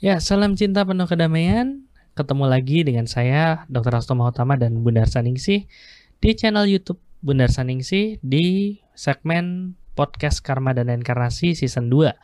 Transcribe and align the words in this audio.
Ya, 0.00 0.16
salam 0.16 0.56
cinta 0.56 0.80
penuh 0.80 1.04
kedamaian. 1.04 1.84
Ketemu 2.16 2.48
lagi 2.48 2.88
dengan 2.88 3.04
saya, 3.04 3.68
Dr. 3.68 4.00
Asto 4.00 4.16
Mahotama 4.16 4.56
dan 4.56 4.80
Bunda 4.80 5.04
Saningsih 5.04 5.68
di 6.24 6.30
channel 6.32 6.64
YouTube 6.64 6.96
Bunda 7.20 7.44
Saningsih 7.44 8.16
di 8.24 8.80
segmen 8.96 9.76
podcast 9.92 10.40
Karma 10.40 10.72
dan 10.72 10.88
Inkarnasi 10.88 11.52
season 11.52 11.92
2. 11.92 12.16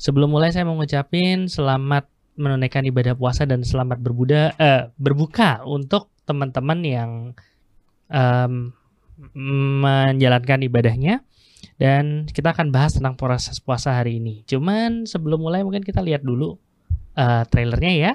Sebelum 0.00 0.32
mulai 0.32 0.48
saya 0.48 0.64
mau 0.64 0.80
ngucapin 0.80 1.44
selamat 1.44 2.08
menunaikan 2.40 2.88
ibadah 2.88 3.12
puasa 3.12 3.44
dan 3.44 3.68
selamat 3.68 4.00
berbuda 4.00 4.56
eh, 4.56 4.88
berbuka 4.96 5.60
untuk 5.68 6.08
teman-teman 6.24 6.80
yang 6.80 7.10
um, 8.08 8.72
menjalankan 9.36 10.64
ibadahnya 10.64 11.20
dan 11.76 12.24
kita 12.32 12.56
akan 12.56 12.72
bahas 12.72 12.96
tentang 12.96 13.12
proses 13.20 13.60
puasa 13.60 13.92
hari 13.92 14.24
ini. 14.24 14.40
Cuman 14.48 15.04
sebelum 15.04 15.44
mulai 15.44 15.60
mungkin 15.60 15.84
kita 15.84 16.00
lihat 16.00 16.24
dulu 16.24 16.56
uh, 17.20 17.42
trailernya 17.46 17.92
ya. 17.92 18.12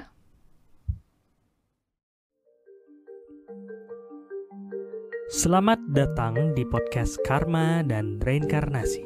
Selamat 5.26 5.82
datang 5.90 6.54
di 6.54 6.62
podcast 6.66 7.18
Karma 7.26 7.82
dan 7.82 8.18
Reinkarnasi. 8.22 9.02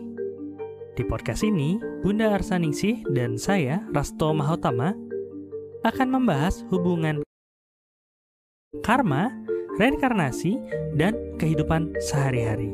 Di 0.97 1.03
podcast 1.09 1.41
ini, 1.41 1.81
Bunda 2.05 2.37
Arsaningsih 2.37 3.09
dan 3.17 3.41
saya, 3.41 3.81
Rasto 3.89 4.37
Mahotama, 4.37 4.93
akan 5.81 6.09
membahas 6.13 6.61
hubungan 6.69 7.25
karma, 8.85 9.33
reinkarnasi, 9.81 10.61
dan 10.93 11.17
kehidupan 11.41 11.97
sehari-hari. 12.05 12.69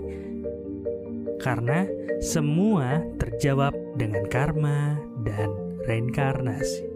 Karena 1.38 1.86
semua 2.18 3.06
terjawab 3.22 3.78
dengan 3.94 4.26
karma 4.26 4.98
dan 5.22 5.54
reinkarnasi. 5.86 6.95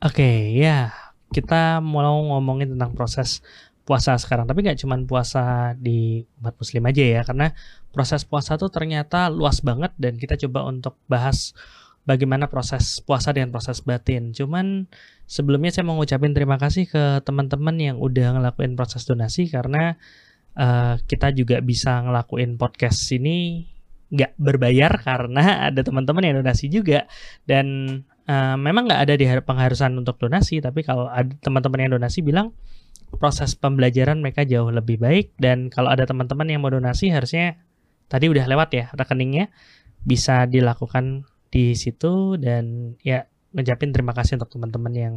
Oke, 0.00 0.24
okay, 0.24 0.36
ya 0.56 0.96
kita 1.28 1.84
mau 1.84 2.24
ngomongin 2.32 2.72
tentang 2.72 2.96
proses 2.96 3.44
puasa 3.84 4.16
sekarang. 4.16 4.48
Tapi 4.48 4.64
nggak 4.64 4.80
cuma 4.80 4.96
puasa 5.04 5.76
di 5.76 6.24
umat 6.40 6.56
muslim 6.56 6.88
aja 6.88 7.04
ya, 7.04 7.20
karena 7.20 7.52
proses 7.92 8.24
puasa 8.24 8.56
tuh 8.56 8.72
ternyata 8.72 9.28
luas 9.28 9.60
banget 9.60 9.92
dan 10.00 10.16
kita 10.16 10.40
coba 10.40 10.64
untuk 10.64 10.96
bahas 11.04 11.52
bagaimana 12.08 12.48
proses 12.48 13.04
puasa 13.04 13.36
dengan 13.36 13.52
proses 13.52 13.84
batin. 13.84 14.32
Cuman 14.32 14.88
sebelumnya 15.28 15.68
saya 15.68 15.84
mau 15.84 16.00
ngucapin 16.00 16.32
terima 16.32 16.56
kasih 16.56 16.88
ke 16.88 17.20
teman-teman 17.20 17.76
yang 17.76 17.96
udah 18.00 18.40
ngelakuin 18.40 18.80
proses 18.80 19.04
donasi 19.04 19.52
karena 19.52 20.00
uh, 20.56 20.96
kita 21.04 21.36
juga 21.36 21.60
bisa 21.60 22.00
ngelakuin 22.00 22.56
podcast 22.56 23.04
ini 23.12 23.68
nggak 24.10 24.32
berbayar 24.40 24.96
karena 25.04 25.44
ada 25.68 25.84
teman-teman 25.84 26.24
yang 26.24 26.36
donasi 26.42 26.72
juga 26.72 27.06
dan 27.44 28.00
uh, 28.30 28.54
memang 28.54 28.86
nggak 28.86 29.02
ada 29.02 29.14
di 29.18 29.26
pengharusan 29.26 29.98
untuk 29.98 30.22
donasi 30.22 30.62
tapi 30.62 30.86
kalau 30.86 31.10
ada 31.10 31.34
teman-teman 31.42 31.82
yang 31.82 31.92
donasi 31.98 32.22
bilang 32.22 32.54
proses 33.18 33.58
pembelajaran 33.58 34.22
mereka 34.22 34.46
jauh 34.46 34.70
lebih 34.70 35.02
baik 35.02 35.34
dan 35.42 35.66
kalau 35.66 35.90
ada 35.90 36.06
teman-teman 36.06 36.46
yang 36.46 36.62
mau 36.62 36.70
donasi 36.70 37.10
harusnya 37.10 37.58
tadi 38.06 38.30
udah 38.30 38.46
lewat 38.46 38.70
ya 38.70 38.84
rekeningnya 38.94 39.50
bisa 40.06 40.46
dilakukan 40.46 41.26
di 41.50 41.74
situ 41.74 42.38
dan 42.38 42.94
ya 43.02 43.26
ngucapin 43.50 43.90
terima 43.90 44.14
kasih 44.14 44.38
untuk 44.38 44.54
teman-teman 44.54 44.94
yang 44.94 45.14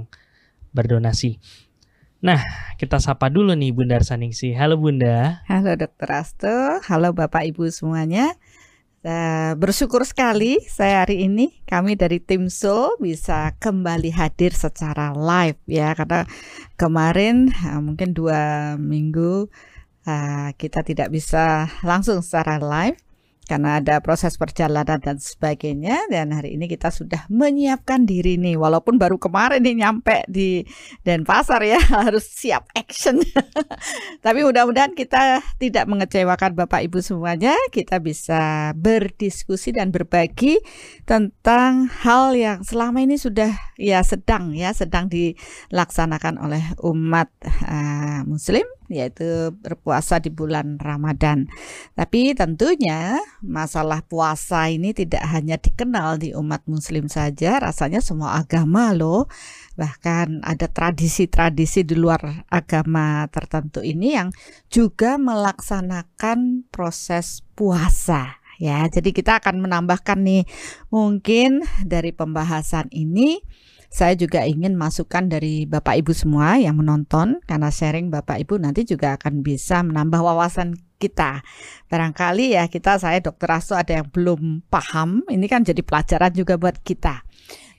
berdonasi. 0.73 1.38
Nah, 2.23 2.39
kita 2.80 2.97
sapa 2.97 3.28
dulu 3.30 3.53
nih 3.53 3.75
Bunda 3.75 4.00
Arsaningsi. 4.00 4.56
Halo 4.56 4.80
Bunda. 4.80 5.44
Halo 5.45 5.75
Dokter 5.75 6.09
Asto. 6.09 6.80
Halo 6.88 7.11
Bapak 7.14 7.45
Ibu 7.45 7.69
semuanya. 7.69 8.34
Uh, 9.04 9.52
bersyukur 9.59 10.08
sekali 10.08 10.64
saya 10.64 11.04
hari 11.04 11.28
ini 11.28 11.52
kami 11.68 12.00
dari 12.00 12.23
tim 12.23 12.48
Soul 12.48 12.96
bisa 13.04 13.52
kembali 13.59 14.16
hadir 14.16 14.56
secara 14.56 15.12
live 15.12 15.59
ya. 15.68 15.92
Karena 15.92 16.23
kemarin 16.80 17.52
uh, 17.52 17.84
mungkin 17.84 18.16
dua 18.16 18.74
minggu 18.80 19.52
uh, 20.08 20.50
kita 20.56 20.88
tidak 20.88 21.12
bisa 21.12 21.68
langsung 21.84 22.24
secara 22.24 22.64
live 22.64 22.96
karena 23.44 23.84
ada 23.84 24.00
proses 24.00 24.40
perjalanan 24.40 25.00
dan 25.04 25.20
sebagainya 25.20 26.08
dan 26.08 26.31
hari 26.31 26.56
ini 26.56 26.72
kita 26.72 26.90
sudah 26.90 27.28
menyiapkan 27.28 28.08
diri 28.08 28.40
nih. 28.40 28.56
Walaupun 28.56 28.96
baru 28.96 29.20
kemarin 29.20 29.64
nih 29.64 29.84
nyampe 29.84 30.24
di 30.31 30.64
Denpasar 31.04 31.62
ya 31.64 31.80
harus 32.03 32.24
siap 32.28 32.72
action. 32.74 33.20
Tapi 34.26 34.40
mudah-mudahan 34.48 34.96
kita 34.96 35.44
tidak 35.59 35.86
mengecewakan 35.92 36.56
Bapak 36.56 36.82
Ibu 36.88 37.03
semuanya. 37.03 37.53
Kita 37.70 38.00
bisa 38.00 38.72
berdiskusi 38.78 39.76
dan 39.76 39.92
berbagi 39.92 40.59
tentang 41.03 41.92
hal 42.03 42.36
yang 42.36 42.64
selama 42.64 43.03
ini 43.03 43.20
sudah 43.20 43.52
ya 43.76 44.00
sedang 44.06 44.56
ya 44.56 44.72
sedang 44.72 45.12
dilaksanakan 45.12 46.40
oleh 46.40 46.64
umat 46.80 47.28
uh, 47.68 48.22
muslim 48.24 48.64
yaitu 48.88 49.52
berpuasa 49.60 50.20
di 50.20 50.32
bulan 50.32 50.80
Ramadan. 50.80 51.48
Tapi 51.96 52.36
tentunya 52.36 53.20
masalah 53.44 54.04
puasa 54.04 54.68
ini 54.72 54.92
tidak 54.92 55.24
hanya 55.30 55.60
dikenal 55.60 56.20
di 56.20 56.32
umat 56.36 56.66
muslim 56.68 57.08
saja, 57.08 57.60
rasanya 57.60 58.00
semua 58.04 58.40
agama 58.40 58.96
loh. 58.96 59.28
Bahkan 59.76 60.46
ada 60.46 60.68
tradisi-tradisi 60.70 61.82
di 61.84 61.96
luar 61.98 62.46
agama 62.52 63.26
tertentu 63.30 63.82
ini 63.82 64.16
yang 64.16 64.30
juga 64.70 65.18
melaksanakan 65.18 66.70
proses 66.70 67.42
puasa 67.58 68.44
ya. 68.62 68.86
Jadi 68.88 69.12
kita 69.12 69.42
akan 69.42 69.60
menambahkan 69.66 70.20
nih 70.22 70.44
mungkin 70.94 71.66
dari 71.84 72.14
pembahasan 72.14 72.88
ini 72.94 73.42
saya 73.94 74.18
juga 74.18 74.42
ingin 74.42 74.74
masukan 74.74 75.30
dari 75.30 75.70
Bapak 75.70 76.02
Ibu 76.02 76.18
semua 76.18 76.58
yang 76.58 76.81
menonton 76.81 77.38
karena 77.46 77.70
sharing 77.70 78.09
Bapak 78.09 78.42
Ibu 78.42 78.58
nanti 78.58 78.90
juga 78.90 79.14
akan 79.22 79.46
bisa 79.46 79.86
menambah 79.86 80.18
wawasan 80.18 80.81
kita. 80.98 81.46
Barangkali 81.94 82.58
ya 82.58 82.66
kita 82.66 82.98
saya 82.98 83.22
Dokter 83.22 83.53
Asto 83.53 83.78
ada 83.78 84.02
yang 84.02 84.09
belum 84.09 84.66
paham, 84.66 85.22
ini 85.30 85.46
kan 85.46 85.62
jadi 85.62 85.86
pelajaran 85.86 86.34
juga 86.34 86.58
buat 86.58 86.82
kita. 86.82 87.22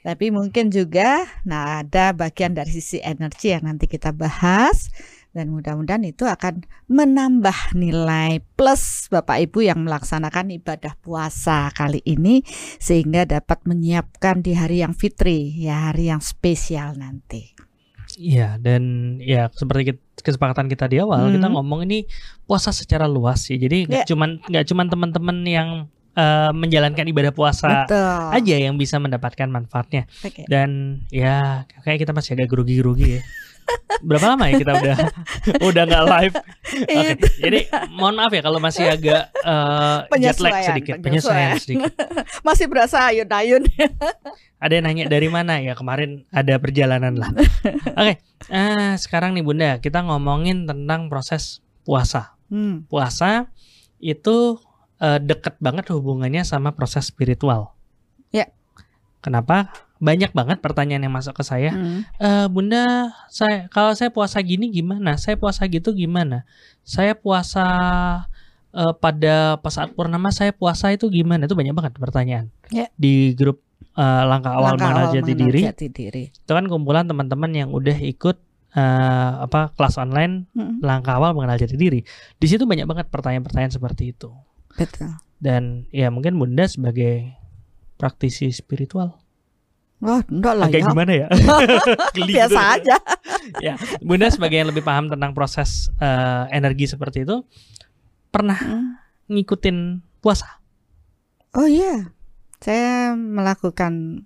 Tapi 0.06 0.30
mungkin 0.30 0.70
juga 0.70 1.26
nah 1.42 1.82
ada 1.82 2.14
bagian 2.14 2.54
dari 2.54 2.70
sisi 2.70 3.02
energi 3.02 3.50
yang 3.50 3.66
nanti 3.66 3.90
kita 3.90 4.14
bahas 4.14 4.94
dan 5.34 5.50
mudah-mudahan 5.50 6.06
itu 6.06 6.24
akan 6.30 6.62
menambah 6.86 7.74
nilai 7.74 8.38
plus 8.54 9.10
Bapak 9.10 9.42
Ibu 9.50 9.66
yang 9.66 9.82
melaksanakan 9.82 10.54
ibadah 10.54 10.94
puasa 11.02 11.74
kali 11.74 11.98
ini 12.06 12.46
sehingga 12.78 13.26
dapat 13.26 13.66
menyiapkan 13.66 14.46
di 14.46 14.54
hari 14.54 14.86
yang 14.86 14.94
fitri 14.94 15.50
ya 15.58 15.90
hari 15.90 16.14
yang 16.14 16.22
spesial 16.22 16.94
nanti. 16.94 17.50
Iya 18.14 18.62
dan 18.62 19.16
ya 19.18 19.50
seperti 19.50 19.98
kesepakatan 20.22 20.70
kita 20.70 20.86
di 20.86 21.02
awal 21.02 21.26
hmm. 21.26 21.34
kita 21.34 21.48
ngomong 21.50 21.82
ini 21.82 22.06
puasa 22.46 22.70
secara 22.70 23.10
luas 23.10 23.42
sih 23.42 23.58
jadi 23.58 23.90
nggak 23.90 24.02
yeah. 24.06 24.08
cuman 24.08 24.38
nggak 24.46 24.64
cuman 24.70 24.86
teman-teman 24.86 25.36
yang 25.42 25.68
uh, 26.14 26.54
menjalankan 26.54 27.10
ibadah 27.10 27.34
puasa 27.34 27.90
Betul. 27.90 28.38
aja 28.38 28.56
yang 28.70 28.78
bisa 28.78 29.02
mendapatkan 29.02 29.50
manfaatnya 29.50 30.06
okay. 30.22 30.46
dan 30.46 31.02
ya 31.10 31.66
kayak 31.82 32.06
kita 32.06 32.14
masih 32.14 32.38
agak 32.38 32.54
grogi-grogi 32.54 33.18
ya. 33.18 33.22
Berapa 34.04 34.36
lama 34.36 34.44
ya 34.50 34.54
kita 34.60 34.72
udah 34.76 34.96
udah 35.70 35.82
nggak 35.86 36.04
live? 36.04 36.34
Oke, 36.36 36.84
okay. 36.84 37.14
jadi 37.40 37.58
mohon 37.94 38.14
maaf 38.18 38.32
ya 38.34 38.42
kalau 38.44 38.60
masih 38.60 38.84
agak 38.90 39.32
uh, 39.44 40.04
jet 40.20 40.38
lag 40.42 40.60
sedikit, 40.60 41.00
penyesuaian 41.00 41.56
sedikit. 41.56 41.92
masih 42.46 42.66
berasa 42.68 43.08
ayun-ayun. 43.08 43.64
ada 44.60 44.72
yang 44.72 44.84
nanya 44.84 45.04
dari 45.08 45.28
mana 45.28 45.60
ya 45.60 45.76
kemarin 45.76 46.24
ada 46.32 46.56
perjalanan 46.60 47.16
lah. 47.16 47.30
Oke, 47.36 47.48
okay. 47.94 48.14
uh, 48.50 48.56
eh, 48.56 48.92
sekarang 49.00 49.32
nih 49.36 49.44
Bunda 49.44 49.70
kita 49.80 50.04
ngomongin 50.04 50.68
tentang 50.68 51.08
proses 51.08 51.64
puasa. 51.84 52.36
Hmm. 52.52 52.84
Puasa 52.88 53.48
itu 54.00 54.60
uh, 55.00 55.18
deket 55.20 55.56
banget 55.60 55.88
hubungannya 55.92 56.44
sama 56.44 56.76
proses 56.76 57.08
spiritual. 57.08 57.72
Ya. 58.34 58.50
Kenapa? 59.24 59.72
Banyak 60.04 60.36
banget 60.36 60.60
pertanyaan 60.60 61.08
yang 61.08 61.14
masuk 61.16 61.32
ke 61.32 61.44
saya. 61.48 61.72
Hmm. 61.72 62.04
E, 62.20 62.28
Bunda, 62.52 63.16
saya 63.32 63.72
kalau 63.72 63.96
saya 63.96 64.12
puasa 64.12 64.36
gini 64.44 64.68
gimana? 64.68 65.16
Saya 65.16 65.40
puasa 65.40 65.64
gitu 65.64 65.96
gimana? 65.96 66.44
Saya 66.84 67.16
puasa 67.16 67.64
uh, 68.76 68.92
pada 68.92 69.56
pas 69.64 69.72
saat 69.72 69.96
purnama 69.96 70.28
saya 70.28 70.52
puasa 70.52 70.92
itu 70.92 71.08
gimana? 71.08 71.48
Itu 71.48 71.56
banyak 71.56 71.72
banget 71.72 71.92
pertanyaan. 71.96 72.52
Yeah. 72.68 72.92
Di 73.00 73.32
grup 73.32 73.64
uh, 73.96 74.22
langkah 74.28 74.52
awal 74.52 74.76
langkah 74.76 74.92
mengenal 74.92 75.08
jati 75.16 75.32
diri. 75.32 75.60
jati 75.64 75.86
diri. 75.88 76.24
Itu 76.28 76.52
kan 76.52 76.68
kumpulan 76.68 77.08
teman-teman 77.08 77.50
yang 77.56 77.72
udah 77.72 77.96
ikut 77.96 78.36
uh, 78.76 79.32
apa 79.48 79.72
kelas 79.72 79.96
online 79.96 80.50
hmm. 80.52 80.84
langkah 80.84 81.16
awal 81.16 81.32
mengenal 81.32 81.56
jati 81.56 81.80
diri. 81.80 82.04
Di 82.36 82.46
situ 82.50 82.68
banyak 82.68 82.84
banget 82.84 83.06
pertanyaan-pertanyaan 83.08 83.72
seperti 83.72 84.12
itu. 84.12 84.28
Betul. 84.74 85.16
Dan 85.38 85.88
ya 85.94 86.10
mungkin 86.10 86.36
Bunda 86.36 86.68
sebagai 86.68 87.32
praktisi 87.94 88.50
spiritual 88.50 89.23
Wah, 90.02 90.20
enggak 90.26 90.54
lah 90.58 90.66
Kayak 90.68 90.84
ya. 90.84 90.90
gimana 90.90 91.12
ya? 91.14 91.28
Biasa 92.28 92.60
gitu. 92.60 92.74
aja. 92.76 92.96
ya, 93.62 93.74
Bunda 94.02 94.28
sebagai 94.28 94.60
yang 94.60 94.68
lebih 94.68 94.84
paham 94.84 95.08
tentang 95.08 95.32
proses 95.32 95.88
uh, 96.02 96.44
energi 96.50 96.90
seperti 96.90 97.24
itu, 97.24 97.44
pernah 98.28 98.58
hmm. 98.58 99.30
ngikutin 99.30 100.02
puasa? 100.20 100.60
Oh 101.54 101.68
iya, 101.70 102.10
saya 102.58 103.14
melakukan 103.14 104.24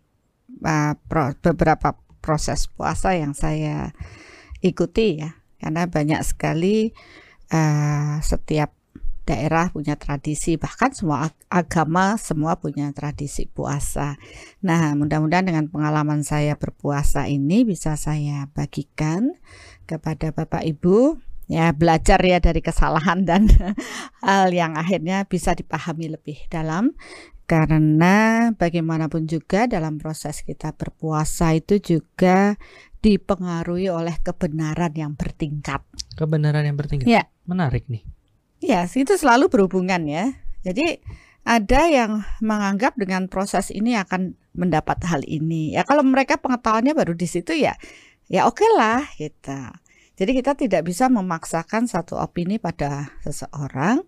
uh, 0.65 0.93
pro, 1.06 1.37
beberapa 1.44 1.94
proses 2.25 2.67
puasa 2.73 3.14
yang 3.14 3.37
saya 3.37 3.93
ikuti 4.64 5.23
ya, 5.23 5.37
karena 5.61 5.87
banyak 5.87 6.25
sekali 6.25 6.91
uh, 7.53 8.19
setiap 8.25 8.78
daerah 9.29 9.69
punya 9.69 10.01
tradisi, 10.01 10.57
bahkan 10.57 10.97
semua 10.97 11.29
agama 11.53 12.17
semua 12.17 12.57
punya 12.57 12.89
tradisi 12.97 13.45
puasa. 13.45 14.17
Nah, 14.65 14.97
mudah-mudahan 14.97 15.45
dengan 15.45 15.69
pengalaman 15.69 16.25
saya 16.25 16.57
berpuasa 16.57 17.29
ini 17.29 17.69
bisa 17.69 18.01
saya 18.01 18.49
bagikan 18.57 19.37
kepada 19.85 20.33
Bapak 20.33 20.65
Ibu 20.65 21.21
ya 21.49 21.73
belajar 21.73 22.21
ya 22.21 22.41
dari 22.41 22.61
kesalahan 22.61 23.25
dan 23.25 23.49
hal 24.25 24.53
yang 24.53 24.77
akhirnya 24.77 25.25
bisa 25.25 25.57
dipahami 25.57 26.13
lebih 26.13 26.45
dalam 26.53 26.93
karena 27.49 28.49
bagaimanapun 28.53 29.25
juga 29.25 29.65
dalam 29.65 29.97
proses 29.97 30.45
kita 30.45 30.77
berpuasa 30.77 31.57
itu 31.57 31.81
juga 31.81 32.61
dipengaruhi 33.01 33.89
oleh 33.89 34.21
kebenaran 34.21 34.93
yang 34.93 35.13
bertingkat. 35.17 35.81
Kebenaran 36.13 36.69
yang 36.69 36.77
bertingkat. 36.77 37.09
Ya. 37.09 37.25
Menarik 37.49 37.89
nih. 37.89 38.05
Ya, 38.59 38.87
itu 38.91 39.15
selalu 39.15 39.51
berhubungan 39.51 40.03
ya. 40.07 40.35
Jadi 40.67 40.99
ada 41.49 41.81
yang 41.89 42.27
menganggap 42.45 42.99
dengan 42.99 43.31
proses 43.31 43.73
ini 43.73 43.97
akan 43.97 44.37
mendapat 44.53 45.01
hal 45.07 45.23
ini. 45.25 45.73
Ya 45.73 45.87
kalau 45.87 46.03
mereka 46.03 46.37
pengetahuannya 46.37 46.93
baru 46.93 47.15
di 47.15 47.25
situ 47.31 47.55
ya, 47.55 47.79
ya 48.27 48.45
oke 48.45 48.61
okay 48.61 48.71
lah 48.75 49.07
gitu. 49.17 49.61
Jadi 50.19 50.31
kita 50.35 50.53
tidak 50.59 50.83
bisa 50.83 51.07
memaksakan 51.07 51.87
satu 51.87 52.19
opini 52.19 52.59
pada 52.59 53.15
seseorang 53.23 54.03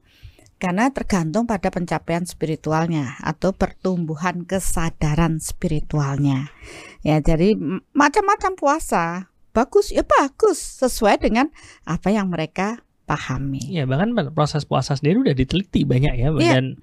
karena 0.60 0.92
tergantung 0.92 1.48
pada 1.48 1.72
pencapaian 1.72 2.26
spiritualnya 2.28 3.16
atau 3.22 3.54
pertumbuhan 3.54 4.44
kesadaran 4.44 5.40
spiritualnya. 5.40 6.52
Ya, 7.00 7.22
jadi 7.22 7.56
macam-macam 7.96 8.52
puasa 8.58 9.30
bagus 9.50 9.90
ya 9.90 10.06
bagus 10.06 10.58
sesuai 10.78 11.26
dengan 11.26 11.50
apa 11.88 12.12
yang 12.12 12.30
mereka 12.30 12.82
pahami. 13.10 13.66
Ya, 13.66 13.90
bahkan 13.90 14.14
proses 14.30 14.62
puasa 14.62 14.94
sendiri 14.94 15.26
udah 15.26 15.34
diteliti 15.34 15.82
banyak 15.82 16.14
ya, 16.14 16.30
ya. 16.30 16.50
dan 16.54 16.78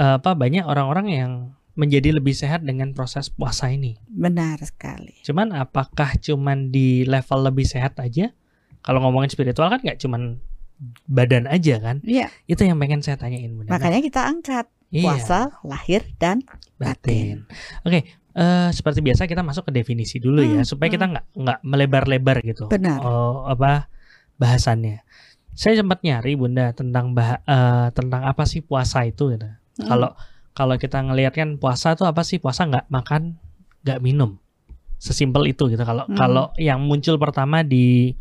uh, 0.00 0.16
apa 0.16 0.32
banyak 0.32 0.64
orang-orang 0.64 1.06
yang 1.12 1.32
menjadi 1.76 2.16
lebih 2.16 2.32
sehat 2.32 2.64
dengan 2.64 2.96
proses 2.96 3.28
puasa 3.28 3.68
ini. 3.68 4.00
Benar 4.08 4.64
sekali. 4.64 5.20
Cuman 5.20 5.52
apakah 5.52 6.16
cuman 6.16 6.72
di 6.72 7.04
level 7.04 7.52
lebih 7.52 7.68
sehat 7.68 8.00
aja? 8.00 8.32
kalau 8.86 9.02
ngomongin 9.02 9.28
spiritual 9.34 9.66
kan 9.66 9.82
nggak 9.82 9.98
cuman 9.98 10.38
badan 11.10 11.50
aja 11.50 11.82
kan 11.82 11.98
iya 12.06 12.30
itu 12.46 12.62
yang 12.62 12.78
pengen 12.78 13.02
saya 13.02 13.18
tanyain 13.18 13.50
Bunda. 13.50 13.74
makanya 13.74 13.98
kita 13.98 14.22
angkat 14.22 14.70
iya. 14.94 15.02
puasa 15.02 15.58
lahir 15.66 16.06
dan 16.22 16.46
batin, 16.78 17.42
batin. 17.42 17.82
oke 17.82 17.90
okay, 17.90 18.02
uh, 18.38 18.40
eh, 18.40 18.68
seperti 18.70 19.02
biasa 19.02 19.26
kita 19.26 19.42
masuk 19.42 19.66
ke 19.68 19.72
definisi 19.74 20.22
dulu 20.22 20.46
ya, 20.46 20.46
hmm, 20.46 20.58
ya 20.62 20.62
supaya 20.62 20.88
hmm. 20.88 20.96
kita 20.96 21.06
nggak 21.10 21.26
nggak 21.34 21.58
melebar-lebar 21.66 22.38
gitu 22.46 22.70
benar 22.70 23.02
oh, 23.02 23.50
apa 23.50 23.90
bahasannya 24.38 25.02
saya 25.56 25.80
sempat 25.80 26.04
nyari 26.04 26.36
bunda 26.36 26.76
tentang 26.76 27.16
bah 27.16 27.40
uh, 27.48 27.88
tentang 27.96 28.28
apa 28.28 28.44
sih 28.44 28.60
puasa 28.60 29.08
itu 29.08 29.32
gitu 29.32 29.48
hmm. 29.48 29.88
kalau 29.88 30.12
kalau 30.52 30.76
kita 30.76 31.00
ngelihat 31.00 31.32
kan 31.32 31.56
puasa 31.56 31.96
itu 31.96 32.04
apa 32.04 32.20
sih 32.22 32.36
puasa 32.36 32.68
nggak 32.68 32.92
makan 32.92 33.40
nggak 33.82 34.00
minum 34.04 34.36
sesimpel 35.00 35.48
itu 35.48 35.72
gitu 35.72 35.80
kalau 35.80 36.04
hmm. 36.04 36.16
kalau 36.16 36.52
yang 36.60 36.84
muncul 36.84 37.16
pertama 37.16 37.64
di 37.64 38.12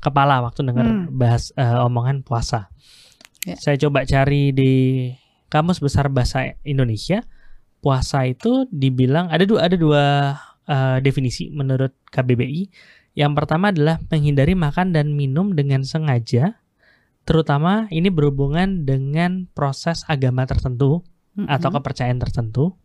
kepala 0.00 0.44
waktu 0.44 0.60
dengar 0.62 0.86
hmm. 0.86 1.12
bahas 1.16 1.50
uh, 1.56 1.84
omongan 1.84 2.22
puasa. 2.22 2.68
Ya. 3.42 3.56
Saya 3.58 3.76
coba 3.78 4.06
cari 4.06 4.50
di 4.52 4.72
Kamus 5.50 5.78
Besar 5.78 6.10
Bahasa 6.10 6.58
Indonesia, 6.66 7.22
puasa 7.80 8.26
itu 8.26 8.66
dibilang 8.70 9.30
ada 9.30 9.46
dua 9.46 9.70
ada 9.70 9.76
dua 9.78 10.04
uh, 10.66 10.98
definisi 11.00 11.50
menurut 11.50 11.94
KBBI. 12.10 12.70
Yang 13.16 13.32
pertama 13.32 13.72
adalah 13.72 13.96
menghindari 14.12 14.52
makan 14.52 14.92
dan 14.92 15.16
minum 15.16 15.56
dengan 15.56 15.80
sengaja, 15.86 16.60
terutama 17.26 17.90
ini 17.90 18.08
berhubungan 18.08 18.86
dengan 18.86 19.50
proses 19.50 20.06
agama 20.06 20.46
tertentu 20.46 21.02
mm 21.34 21.44
-hmm. 21.44 21.46
atau 21.50 21.68
kepercayaan 21.74 22.22
tertentu. 22.22 22.78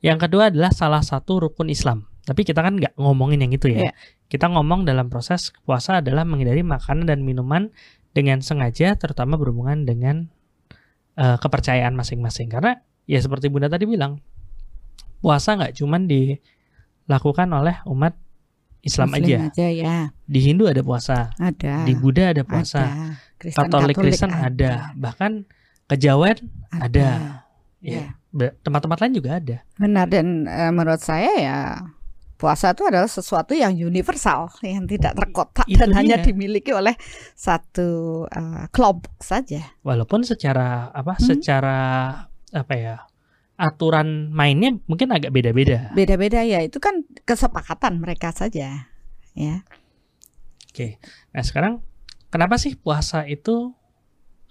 Yang 0.00 0.26
kedua 0.26 0.48
adalah 0.48 0.70
salah 0.70 1.02
satu 1.02 1.46
rukun 1.46 1.68
Islam. 1.68 2.06
Tapi 2.24 2.46
kita 2.46 2.62
kan 2.62 2.78
nggak 2.78 2.94
ngomongin 2.96 3.42
yang 3.42 3.52
itu 3.52 3.70
ya. 3.70 3.90
Yeah. 3.90 3.94
Kita 4.30 4.46
ngomong 4.46 4.86
dalam 4.86 5.10
proses 5.10 5.50
puasa 5.66 5.98
adalah 5.98 6.22
menghindari 6.22 6.62
makanan 6.62 7.10
dan 7.10 7.26
minuman 7.26 7.74
dengan 8.14 8.42
sengaja, 8.42 8.94
terutama 8.94 9.34
berhubungan 9.34 9.82
dengan 9.82 10.30
uh, 11.18 11.38
kepercayaan 11.42 11.94
masing-masing. 11.98 12.46
Karena 12.46 12.78
ya 13.10 13.18
seperti 13.18 13.50
Bunda 13.50 13.66
tadi 13.66 13.90
bilang, 13.90 14.22
puasa 15.18 15.58
nggak 15.58 15.74
cuma 15.82 15.98
dilakukan 15.98 17.48
oleh 17.50 17.82
umat 17.90 18.14
Islam 18.80 19.12
Muslim 19.12 19.26
aja. 19.26 19.38
aja 19.50 19.66
ya. 19.68 19.96
Di 20.24 20.40
Hindu 20.40 20.70
ada 20.70 20.80
puasa. 20.80 21.34
Ada. 21.36 21.84
Di 21.84 21.92
Buddha 21.98 22.32
ada 22.32 22.42
puasa. 22.46 22.82
Ada. 22.86 23.29
Kristen, 23.40 23.72
Katolik 23.72 23.96
Kristen 23.96 24.28
ada. 24.28 24.52
ada. 24.52 24.72
Bahkan 25.00 25.32
kejawen 25.88 26.36
ada. 26.68 26.84
ada. 26.84 27.08
Ya. 27.80 28.12
ya. 28.36 28.48
Tempat-tempat 28.60 28.98
lain 29.00 29.14
juga 29.16 29.40
ada. 29.40 29.56
Benar 29.80 30.06
dan 30.12 30.44
uh, 30.44 30.70
menurut 30.70 31.00
saya 31.00 31.32
ya 31.40 31.58
puasa 32.36 32.72
itu 32.72 32.84
adalah 32.88 33.08
sesuatu 33.08 33.52
yang 33.52 33.76
universal 33.76 34.48
yang 34.64 34.88
tidak 34.88 35.12
terkotak 35.12 35.68
itu 35.68 35.76
dan 35.76 35.92
dia. 35.92 35.96
hanya 36.00 36.16
dimiliki 36.20 36.72
oleh 36.72 36.96
satu 37.36 38.24
uh, 38.28 38.68
kelompok 38.68 39.16
saja. 39.24 39.72
Walaupun 39.84 40.24
secara 40.24 40.92
apa 40.92 41.16
hmm? 41.16 41.24
secara 41.24 41.78
apa 42.52 42.74
ya 42.76 42.96
aturan 43.60 44.32
mainnya 44.32 44.72
mungkin 44.88 45.12
agak 45.12 45.36
beda-beda. 45.36 45.92
Beda-beda 45.92 46.40
ya, 46.40 46.64
itu 46.64 46.80
kan 46.80 47.04
kesepakatan 47.28 48.00
mereka 48.00 48.32
saja, 48.32 48.88
ya. 49.36 49.54
Oke. 50.72 50.96
Nah, 51.36 51.44
sekarang 51.44 51.84
kenapa 52.30 52.56
sih 52.56 52.78
puasa 52.78 53.26
itu 53.26 53.74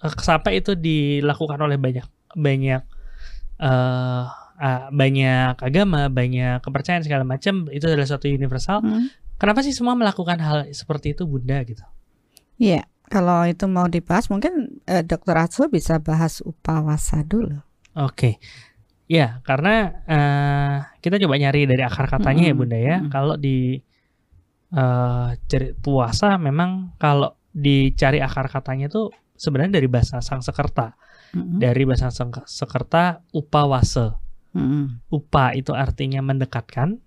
uh, 0.04 0.16
sampai 0.20 0.60
itu 0.60 0.76
dilakukan 0.76 1.60
oleh 1.60 1.80
banyak 1.80 2.06
banyak 2.36 2.84
uh, 3.60 4.26
uh, 4.60 4.88
banyak 4.92 5.56
agama, 5.56 6.12
banyak 6.12 6.60
kepercayaan 6.62 7.04
segala 7.08 7.24
macam 7.24 7.66
itu 7.72 7.88
adalah 7.88 8.06
suatu 8.06 8.28
universal. 8.28 8.84
Hmm. 8.84 9.08
Kenapa 9.40 9.64
sih 9.64 9.72
semua 9.72 9.96
melakukan 9.96 10.38
hal 10.44 10.68
seperti 10.76 11.16
itu 11.16 11.24
Bunda 11.24 11.64
gitu? 11.64 11.84
Iya, 12.60 12.84
kalau 13.08 13.48
itu 13.48 13.72
mau 13.72 13.88
dibahas 13.88 14.28
mungkin 14.28 14.84
eh, 14.84 15.00
Dokter 15.00 15.40
Atsu 15.40 15.72
bisa 15.72 16.04
bahas 16.04 16.44
upawasa 16.44 17.24
dulu. 17.24 17.64
Oke. 17.96 18.04
Okay. 18.12 18.34
Ya, 19.10 19.42
karena 19.42 20.06
uh, 20.06 20.76
kita 21.02 21.18
coba 21.18 21.42
nyari 21.42 21.66
dari 21.66 21.82
akar 21.82 22.06
katanya 22.06 22.46
-hmm. 22.46 22.54
ya 22.54 22.60
Bunda 22.60 22.78
ya. 22.78 22.98
-hmm. 23.02 23.10
Kalau 23.10 23.36
di 23.42 23.80
uh, 24.76 25.34
puasa 25.82 26.38
memang 26.38 26.94
kalau 27.02 27.39
dicari 27.52 28.22
akar 28.22 28.48
katanya 28.50 28.88
itu 28.88 29.10
sebenarnya 29.40 29.80
dari 29.82 29.88
bahasa 29.88 30.22
Sangsekerta. 30.22 30.94
-hmm. 31.34 31.58
Dari 31.62 31.84
bahasa 31.88 32.12
Sangsekerta 32.12 33.24
upawase. 33.34 34.16
Hmm. 34.50 34.98
Upa 35.14 35.54
itu 35.54 35.72
artinya 35.78 36.26
mendekatkan. 36.26 36.98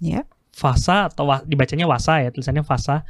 Yeah. 0.00 0.24
Fasa 0.54 1.12
atau 1.12 1.28
wa, 1.28 1.44
dibacanya 1.44 1.86
wasa 1.86 2.18
ya 2.24 2.34
tulisannya 2.34 2.66
fasa 2.66 3.06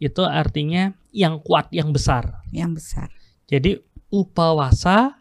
itu 0.00 0.24
artinya 0.24 0.96
yang 1.12 1.38
kuat, 1.44 1.68
yang 1.70 1.92
besar. 1.92 2.40
Yang 2.50 2.80
besar. 2.80 3.08
Jadi 3.46 3.76
upawasa 4.08 5.20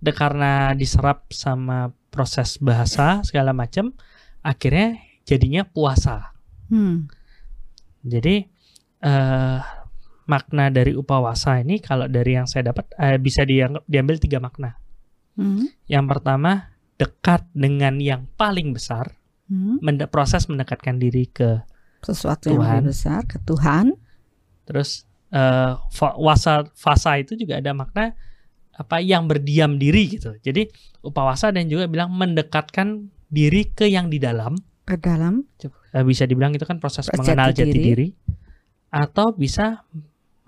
de, 0.00 0.10
karena 0.10 0.72
diserap 0.74 1.30
sama 1.30 1.92
proses 2.12 2.58
bahasa 2.58 3.22
segala 3.24 3.54
macam 3.54 3.94
akhirnya 4.42 4.98
jadinya 5.28 5.62
puasa. 5.68 6.34
Hmm. 6.72 7.06
Jadi 8.02 8.48
uh, 9.04 9.60
makna 10.26 10.70
dari 10.70 10.94
upawasa 10.94 11.60
ini 11.62 11.82
kalau 11.82 12.06
dari 12.06 12.38
yang 12.38 12.46
saya 12.46 12.70
dapat 12.70 12.86
uh, 12.98 13.18
bisa 13.18 13.42
dianggap 13.42 13.82
diambil 13.86 14.16
tiga 14.22 14.38
makna. 14.38 14.78
Hmm. 15.34 15.66
Yang 15.88 16.04
pertama 16.12 16.72
dekat 17.00 17.48
dengan 17.56 17.98
yang 17.98 18.28
paling 18.38 18.70
besar, 18.76 19.16
hmm. 19.48 19.82
mende 19.82 20.06
proses 20.06 20.46
mendekatkan 20.46 21.00
diri 21.00 21.26
ke 21.26 21.64
sesuatu 22.04 22.50
Tuhan. 22.50 22.58
yang 22.58 22.62
lebih 22.62 22.94
besar, 22.94 23.20
ke 23.26 23.38
Tuhan. 23.42 23.96
Terus 24.68 25.06
uh, 25.34 25.78
wasa 26.18 26.68
fasa 26.76 27.18
itu 27.18 27.34
juga 27.34 27.58
ada 27.58 27.74
makna 27.74 28.14
apa 28.72 29.02
yang 29.02 29.26
berdiam 29.28 29.76
diri 29.76 30.16
gitu. 30.16 30.36
Jadi 30.40 30.68
upawasa 31.04 31.52
dan 31.52 31.68
juga 31.68 31.88
bilang 31.88 32.12
mendekatkan 32.14 33.08
diri 33.32 33.68
ke 33.72 33.88
yang 33.88 34.12
di 34.12 34.20
dalam. 34.20 34.56
Ke 34.84 35.00
dalam. 35.00 35.46
Uh, 35.92 36.04
bisa 36.04 36.28
dibilang 36.28 36.52
itu 36.52 36.64
kan 36.68 36.78
proses 36.78 37.08
jati 37.08 37.18
mengenal 37.18 37.50
jati 37.50 37.72
diri. 37.72 37.82
diri. 37.82 38.08
Atau 38.92 39.32
bisa 39.32 39.88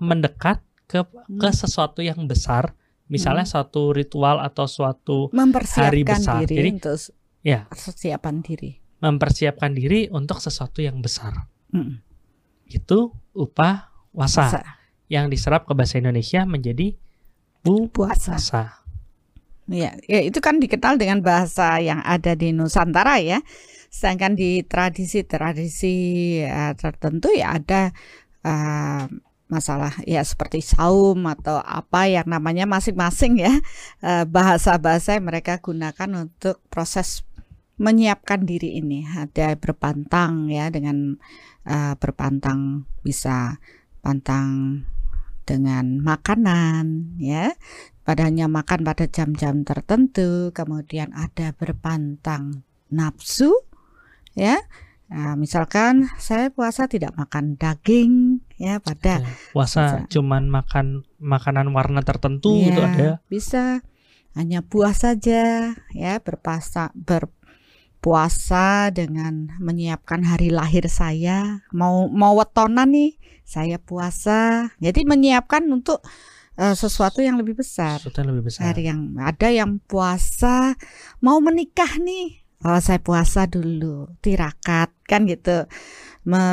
mendekat 0.04 0.60
ke 0.84 1.00
hmm. 1.00 1.40
ke 1.40 1.48
sesuatu 1.48 2.04
yang 2.04 2.28
besar 2.28 2.76
misalnya 3.08 3.44
hmm. 3.44 3.52
suatu 3.52 3.92
ritual 3.92 4.40
atau 4.40 4.64
suatu 4.68 5.28
hari 5.76 6.04
besar. 6.04 6.44
Diri 6.44 6.56
Jadi 6.56 6.70
untuk 6.80 6.96
ya 7.44 7.60
persiapan 7.68 8.34
diri. 8.40 8.70
Mempersiapkan 9.04 9.76
diri 9.76 10.08
untuk 10.08 10.40
sesuatu 10.40 10.80
yang 10.80 11.04
besar. 11.04 11.48
Hmm. 11.72 12.00
Itu 12.64 13.12
upah 13.36 13.92
wasa, 14.16 14.48
wasa 14.48 14.60
yang 15.12 15.28
diserap 15.28 15.68
ke 15.68 15.76
bahasa 15.76 16.00
Indonesia 16.00 16.48
menjadi 16.48 16.96
bu 17.60 17.92
puasa. 17.92 18.40
Ya, 19.64 19.96
ya, 20.04 20.20
itu 20.20 20.44
kan 20.44 20.60
dikenal 20.60 21.00
dengan 21.00 21.24
bahasa 21.24 21.80
yang 21.80 22.04
ada 22.04 22.36
di 22.36 22.52
Nusantara 22.52 23.16
ya. 23.20 23.40
Sedangkan 23.88 24.36
di 24.36 24.60
tradisi-tradisi 24.60 25.96
uh, 26.44 26.76
tertentu 26.76 27.32
ya 27.32 27.56
ada 27.56 27.94
uh, 28.44 29.08
masalah 29.54 29.94
ya 30.02 30.26
seperti 30.26 30.58
saum 30.58 31.22
atau 31.30 31.62
apa 31.62 32.10
yang 32.10 32.26
namanya 32.26 32.66
masing-masing 32.66 33.38
ya 33.38 33.54
bahasa-bahasa 34.26 35.14
yang 35.14 35.30
mereka 35.30 35.62
gunakan 35.62 36.26
untuk 36.26 36.58
proses 36.66 37.22
menyiapkan 37.78 38.46
diri 38.46 38.78
ini. 38.78 39.06
Ada 39.06 39.58
berpantang 39.58 40.50
ya 40.50 40.70
dengan 40.70 41.18
uh, 41.66 41.94
berpantang 41.98 42.86
bisa 43.02 43.58
pantang 43.98 44.82
dengan 45.44 45.98
makanan 46.00 47.18
ya. 47.18 47.52
Padanya 48.04 48.52
makan 48.52 48.84
pada 48.84 49.08
jam-jam 49.08 49.64
tertentu 49.64 50.52
kemudian 50.52 51.08
ada 51.16 51.56
berpantang 51.56 52.62
nafsu 52.92 53.64
ya. 54.36 54.60
Nah, 55.08 55.36
misalkan 55.36 56.12
saya 56.20 56.52
puasa 56.52 56.84
tidak 56.84 57.16
makan 57.16 57.56
daging 57.56 58.43
ya 58.54 58.78
pada 58.78 59.22
ya, 59.22 59.30
puasa 59.50 60.06
bisa. 60.06 60.18
cuman 60.18 60.46
makan 60.46 60.86
makanan 61.18 61.74
warna 61.74 62.00
tertentu 62.06 62.54
ya, 62.54 62.70
itu 62.70 62.80
ada. 62.80 63.08
bisa. 63.26 63.64
Hanya 64.34 64.66
buah 64.66 64.94
saja 64.94 65.74
ya 65.94 66.12
berpuasa 66.18 66.90
ber 66.94 67.30
puasa 68.02 68.92
dengan 68.92 69.48
menyiapkan 69.62 70.26
hari 70.26 70.50
lahir 70.50 70.90
saya. 70.90 71.64
Mau 71.72 72.10
mau 72.10 72.36
wetonan 72.36 72.90
nih 72.90 73.16
saya 73.46 73.78
puasa. 73.80 74.74
Jadi 74.82 75.06
menyiapkan 75.06 75.64
untuk 75.70 76.02
uh, 76.58 76.74
sesuatu 76.74 77.22
yang 77.22 77.38
lebih 77.40 77.62
besar. 77.62 78.02
Sesuatu 78.02 78.20
yang 78.20 78.30
lebih 78.34 78.50
besar. 78.50 78.74
Hari 78.74 78.90
yang 78.90 79.16
ada 79.22 79.48
yang 79.48 79.78
puasa 79.86 80.74
mau 81.22 81.38
menikah 81.40 81.96
nih. 82.02 82.42
Oh 82.64 82.80
saya 82.80 82.96
puasa 82.96 83.44
dulu 83.44 84.08
tirakat 84.24 84.88
kan 85.04 85.28
gitu 85.28 85.68
me, 86.24 86.44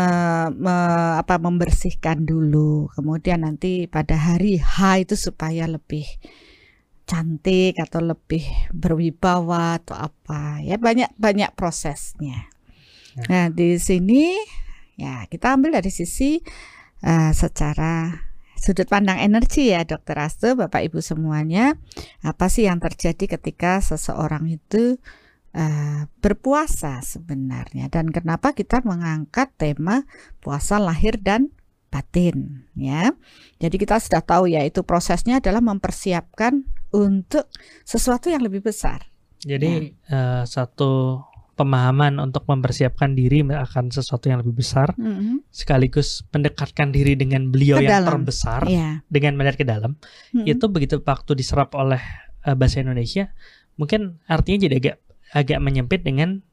me, 0.51 0.75
apa 1.17 1.39
membersihkan 1.39 2.27
dulu 2.27 2.91
kemudian 2.91 3.47
nanti 3.47 3.87
pada 3.87 4.19
hari 4.19 4.59
H 4.59 5.07
itu 5.07 5.15
supaya 5.15 5.67
lebih 5.67 6.05
cantik 7.07 7.75
atau 7.79 7.99
lebih 7.99 8.43
berwibawa 8.71 9.79
atau 9.83 9.99
apa 9.99 10.63
ya 10.63 10.79
banyak 10.79 11.11
banyak 11.19 11.51
prosesnya. 11.59 12.47
Ya. 13.19 13.25
Nah 13.27 13.45
di 13.51 13.75
sini 13.75 14.31
ya 14.95 15.27
kita 15.27 15.59
ambil 15.59 15.75
dari 15.81 15.91
sisi 15.91 16.39
uh, 17.03 17.31
secara 17.35 18.15
sudut 18.55 18.85
pandang 18.87 19.17
energi 19.17 19.73
ya 19.73 19.83
Dokter 19.83 20.15
Astu, 20.21 20.53
Bapak 20.53 20.87
Ibu 20.87 21.03
semuanya 21.03 21.75
apa 22.21 22.47
sih 22.47 22.69
yang 22.69 22.79
terjadi 22.79 23.35
ketika 23.35 23.81
seseorang 23.81 24.47
itu 24.47 25.01
uh, 25.55 26.07
berpuasa 26.19 26.99
sebenarnya 27.03 27.91
dan 27.91 28.09
kenapa 28.09 28.55
kita 28.55 28.83
mengangkat 28.83 29.51
tema 29.59 30.03
puasa 30.39 30.79
lahir 30.79 31.19
dan 31.19 31.51
batin 31.91 32.63
ya. 32.73 33.11
Jadi 33.59 33.75
kita 33.75 33.99
sudah 33.99 34.23
tahu 34.23 34.47
ya 34.47 34.63
itu 34.63 34.81
prosesnya 34.81 35.43
adalah 35.43 35.59
mempersiapkan 35.59 36.63
untuk 36.95 37.51
sesuatu 37.83 38.31
yang 38.31 38.41
lebih 38.41 38.63
besar. 38.63 39.11
Jadi 39.43 39.91
ya. 40.07 40.15
uh, 40.15 40.43
satu 40.47 41.23
pemahaman 41.59 42.17
untuk 42.17 42.47
mempersiapkan 42.47 43.13
diri 43.13 43.43
akan 43.45 43.93
sesuatu 43.93 44.31
yang 44.31 44.41
lebih 44.41 44.63
besar, 44.63 44.95
mm 44.97 45.13
-hmm. 45.13 45.35
sekaligus 45.51 46.25
mendekatkan 46.31 46.89
diri 46.89 47.13
dengan 47.13 47.51
beliau 47.53 47.77
ke 47.77 47.85
yang 47.85 48.01
dalam. 48.01 48.09
terbesar 48.17 48.65
yeah. 48.65 49.03
dengan 49.11 49.37
melihat 49.37 49.61
ke 49.61 49.65
dalam. 49.67 49.99
Mm 50.33 50.41
-hmm. 50.41 50.51
Itu 50.57 50.65
begitu 50.71 51.03
waktu 51.03 51.31
diserap 51.37 51.75
oleh 51.77 52.01
uh, 52.47 52.55
bahasa 52.57 52.81
Indonesia, 52.81 53.29
mungkin 53.77 54.17
artinya 54.25 54.65
jadi 54.65 54.75
agak 54.79 54.95
agak 55.31 55.59
menyempit 55.63 56.03
dengan 56.03 56.43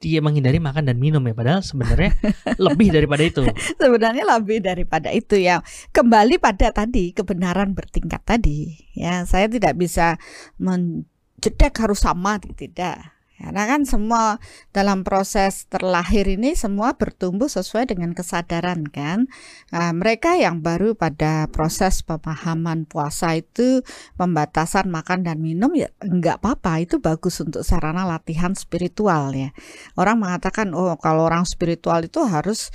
dia 0.00 0.24
menghindari 0.24 0.56
makan 0.56 0.88
dan 0.88 0.96
minum 0.96 1.20
ya 1.28 1.36
padahal 1.36 1.60
sebenarnya 1.60 2.16
lebih 2.66 2.88
daripada 2.88 3.20
itu. 3.20 3.44
Sebenarnya 3.76 4.24
lebih 4.24 4.64
daripada 4.64 5.12
itu 5.12 5.36
ya. 5.36 5.60
Kembali 5.92 6.40
pada 6.40 6.72
tadi 6.72 7.12
kebenaran 7.12 7.76
bertingkat 7.76 8.24
tadi 8.24 8.80
ya. 8.96 9.28
Saya 9.28 9.46
tidak 9.52 9.76
bisa 9.76 10.16
menjedek 10.56 11.76
harus 11.76 12.00
sama 12.00 12.40
tidak. 12.40 13.19
Karena 13.40 13.64
kan 13.64 13.88
semua 13.88 14.36
dalam 14.68 15.00
proses 15.00 15.64
terlahir 15.72 16.28
ini 16.28 16.52
semua 16.52 16.92
bertumbuh 16.92 17.48
sesuai 17.48 17.88
dengan 17.88 18.12
kesadaran 18.12 18.84
kan. 18.84 19.32
Nah, 19.72 19.96
mereka 19.96 20.36
yang 20.36 20.60
baru 20.60 20.92
pada 20.92 21.48
proses 21.48 22.04
pemahaman 22.04 22.84
puasa 22.84 23.40
itu 23.40 23.80
pembatasan 24.20 24.92
makan 24.92 25.24
dan 25.24 25.40
minum 25.40 25.72
ya 25.72 25.88
enggak 26.04 26.44
apa-apa 26.44 26.84
itu 26.84 27.00
bagus 27.00 27.40
untuk 27.40 27.64
sarana 27.64 28.04
latihan 28.04 28.52
spiritual 28.52 29.32
ya. 29.32 29.56
Orang 29.96 30.20
mengatakan 30.20 30.76
oh 30.76 31.00
kalau 31.00 31.24
orang 31.24 31.48
spiritual 31.48 32.04
itu 32.04 32.20
harus 32.28 32.68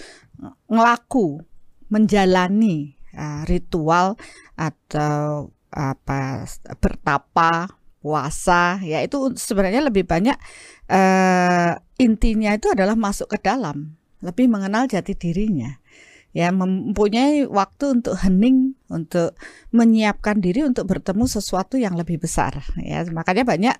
ngelaku 0.65 1.45
menjalani 1.93 2.97
uh, 3.13 3.45
ritual 3.45 4.17
atau 4.57 5.53
apa 5.69 6.47
bertapa 6.81 7.69
puasa. 8.05 8.77
Ya 8.85 9.01
itu 9.01 9.33
sebenarnya 9.33 9.81
lebih 9.81 10.05
banyak 10.05 10.37
uh, 10.93 11.73
intinya 11.97 12.53
itu 12.53 12.69
adalah 12.69 12.93
masuk 12.93 13.33
ke 13.33 13.41
dalam 13.41 13.97
lebih 14.21 14.45
mengenal 14.45 14.85
jati 14.85 15.17
dirinya. 15.17 15.81
Ya 16.35 16.51
mempunyai 16.51 17.47
waktu 17.47 17.95
untuk 17.97 18.19
hening 18.19 18.75
untuk 18.91 19.39
menyiapkan 19.71 20.43
diri 20.43 20.67
untuk 20.67 20.85
bertemu 20.85 21.25
sesuatu 21.25 21.81
yang 21.81 21.97
lebih 21.97 22.21
besar. 22.21 22.61
Ya 22.77 23.01
makanya 23.09 23.47
banyak 23.47 23.75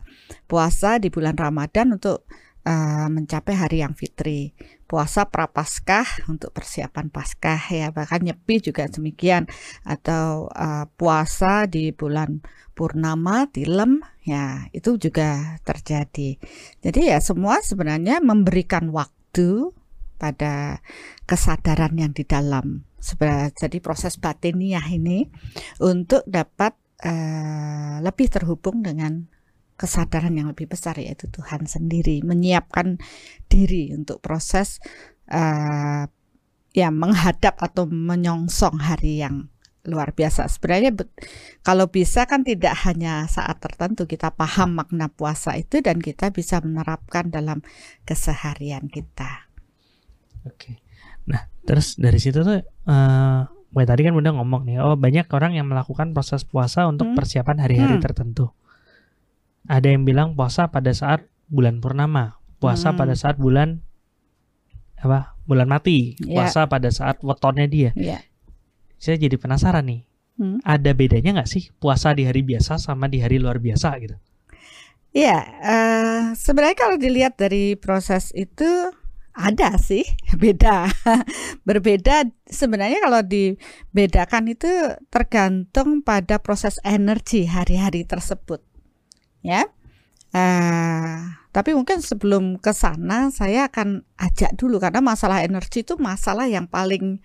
puasa 0.49 0.97
di 0.97 1.13
bulan 1.13 1.37
Ramadan 1.37 1.93
untuk 1.99 2.25
uh, 2.65 3.07
mencapai 3.07 3.55
hari 3.55 3.85
yang 3.85 3.93
fitri. 3.93 4.57
Puasa 4.85 5.25
prapaskah 5.25 6.29
untuk 6.29 6.53
persiapan 6.53 7.09
paskah 7.09 7.61
ya. 7.69 7.89
Bahkan 7.93 8.25
nyepi 8.25 8.61
juga 8.61 8.89
demikian 8.89 9.49
atau 9.85 10.49
uh, 10.51 10.85
puasa 10.97 11.65
di 11.69 11.93
bulan 11.93 12.41
purnama 12.75 13.47
tilem 13.49 14.03
ya 14.27 14.67
itu 14.75 14.99
juga 14.99 15.61
terjadi. 15.63 16.37
Jadi 16.83 17.01
ya 17.07 17.17
semua 17.23 17.63
sebenarnya 17.63 18.19
memberikan 18.19 18.91
waktu 18.91 19.71
pada 20.19 20.83
kesadaran 21.25 21.95
yang 21.95 22.11
di 22.11 22.27
dalam. 22.27 22.83
Jadi 23.53 23.77
proses 23.85 24.17
batiniah 24.17 24.81
ini 24.89 25.29
untuk 25.77 26.25
dapat 26.25 26.73
uh, 27.05 28.01
lebih 28.01 28.27
terhubung 28.33 28.81
dengan 28.81 29.29
kesadaran 29.75 30.35
yang 30.35 30.47
lebih 30.51 30.71
besar 30.71 30.95
yaitu 30.95 31.27
Tuhan 31.27 31.67
sendiri 31.67 32.23
menyiapkan 32.23 32.99
diri 33.51 33.91
untuk 33.91 34.23
proses 34.23 34.79
uh, 35.31 36.07
ya 36.75 36.89
menghadap 36.91 37.59
atau 37.59 37.87
menyongsong 37.87 38.79
hari 38.83 39.23
yang 39.23 39.51
luar 39.85 40.11
biasa. 40.11 40.49
Sebenarnya 40.49 40.91
kalau 41.61 41.87
bisa 41.87 42.25
kan 42.25 42.41
tidak 42.41 42.73
hanya 42.83 43.29
saat 43.29 43.61
tertentu 43.61 44.09
kita 44.09 44.33
paham 44.33 44.81
makna 44.81 45.07
puasa 45.07 45.53
itu 45.55 45.79
dan 45.79 46.01
kita 46.01 46.33
bisa 46.33 46.59
menerapkan 46.59 47.29
dalam 47.29 47.61
keseharian 48.03 48.89
kita. 48.89 49.47
Oke. 50.45 50.81
Nah, 51.29 51.49
terus 51.65 51.97
dari 51.97 52.17
situ 52.17 52.41
tuh 52.41 52.61
uh, 52.89 53.41
tadi 53.85 54.01
kan 54.05 54.13
udah 54.13 54.31
ngomong 54.35 54.65
nih, 54.65 54.77
oh 54.81 54.97
banyak 54.97 55.25
orang 55.33 55.57
yang 55.57 55.69
melakukan 55.69 56.13
proses 56.13 56.45
puasa 56.45 56.85
untuk 56.89 57.13
hmm. 57.13 57.17
persiapan 57.17 57.57
hari-hari 57.61 57.97
hmm. 57.97 58.03
tertentu. 58.03 58.53
Ada 59.65 59.93
yang 59.93 60.05
bilang 60.05 60.37
puasa 60.37 60.69
pada 60.69 60.93
saat 60.93 61.25
bulan 61.49 61.81
purnama, 61.81 62.37
puasa 62.61 62.93
hmm. 62.93 62.97
pada 62.97 63.13
saat 63.17 63.37
bulan 63.37 63.81
apa? 65.01 65.37
Bulan 65.45 65.69
mati, 65.69 66.17
yeah. 66.21 66.41
puasa 66.41 66.65
pada 66.65 66.89
saat 66.89 67.21
wetonnya 67.21 67.69
dia. 67.69 67.91
Yeah. 67.93 68.21
Saya 68.97 69.21
jadi 69.21 69.37
penasaran 69.37 69.85
nih. 69.85 70.01
Hmm. 70.35 70.59
Ada 70.65 70.91
bedanya 70.91 71.39
nggak 71.41 71.49
sih 71.49 71.71
puasa 71.79 72.11
di 72.11 72.27
hari 72.27 72.43
biasa 72.43 72.75
sama 72.81 73.07
di 73.07 73.21
hari 73.23 73.39
luar 73.39 73.61
biasa 73.61 73.89
gitu? 74.03 74.17
Iya, 75.15 75.39
uh, 75.63 76.21
sebenarnya 76.35 76.75
kalau 76.75 76.99
dilihat 76.99 77.39
dari 77.39 77.79
proses 77.79 78.35
itu 78.35 78.67
ada 79.35 79.75
sih 79.75 80.07
beda 80.41 80.87
berbeda 81.67 82.23
sebenarnya 82.47 83.03
kalau 83.03 83.21
dibedakan 83.21 84.55
itu 84.55 84.71
tergantung 85.11 85.99
pada 86.01 86.39
proses 86.39 86.79
energi 86.87 87.43
hari-hari 87.43 88.07
tersebut 88.07 88.63
ya. 89.45 89.69
Uh, 90.35 91.31
tapi 91.55 91.71
mungkin 91.71 92.03
sebelum 92.03 92.59
ke 92.59 92.75
sana 92.75 93.31
saya 93.31 93.71
akan 93.71 94.03
ajak 94.19 94.59
dulu 94.59 94.83
karena 94.83 94.99
masalah 94.99 95.39
energi 95.39 95.87
itu 95.87 95.95
masalah 95.95 96.51
yang 96.51 96.67
paling 96.67 97.23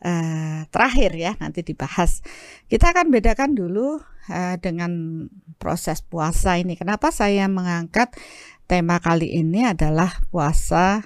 uh, 0.00 0.64
terakhir 0.72 1.12
ya 1.12 1.32
nanti 1.36 1.60
dibahas. 1.60 2.24
Kita 2.72 2.96
akan 2.96 3.12
bedakan 3.12 3.52
dulu 3.52 4.00
uh, 4.32 4.56
dengan 4.56 5.26
proses 5.60 6.00
puasa 6.00 6.56
ini. 6.56 6.80
Kenapa 6.80 7.12
saya 7.12 7.44
mengangkat 7.52 8.16
tema 8.64 8.96
kali 8.98 9.36
ini 9.36 9.68
adalah 9.68 10.24
puasa 10.32 11.04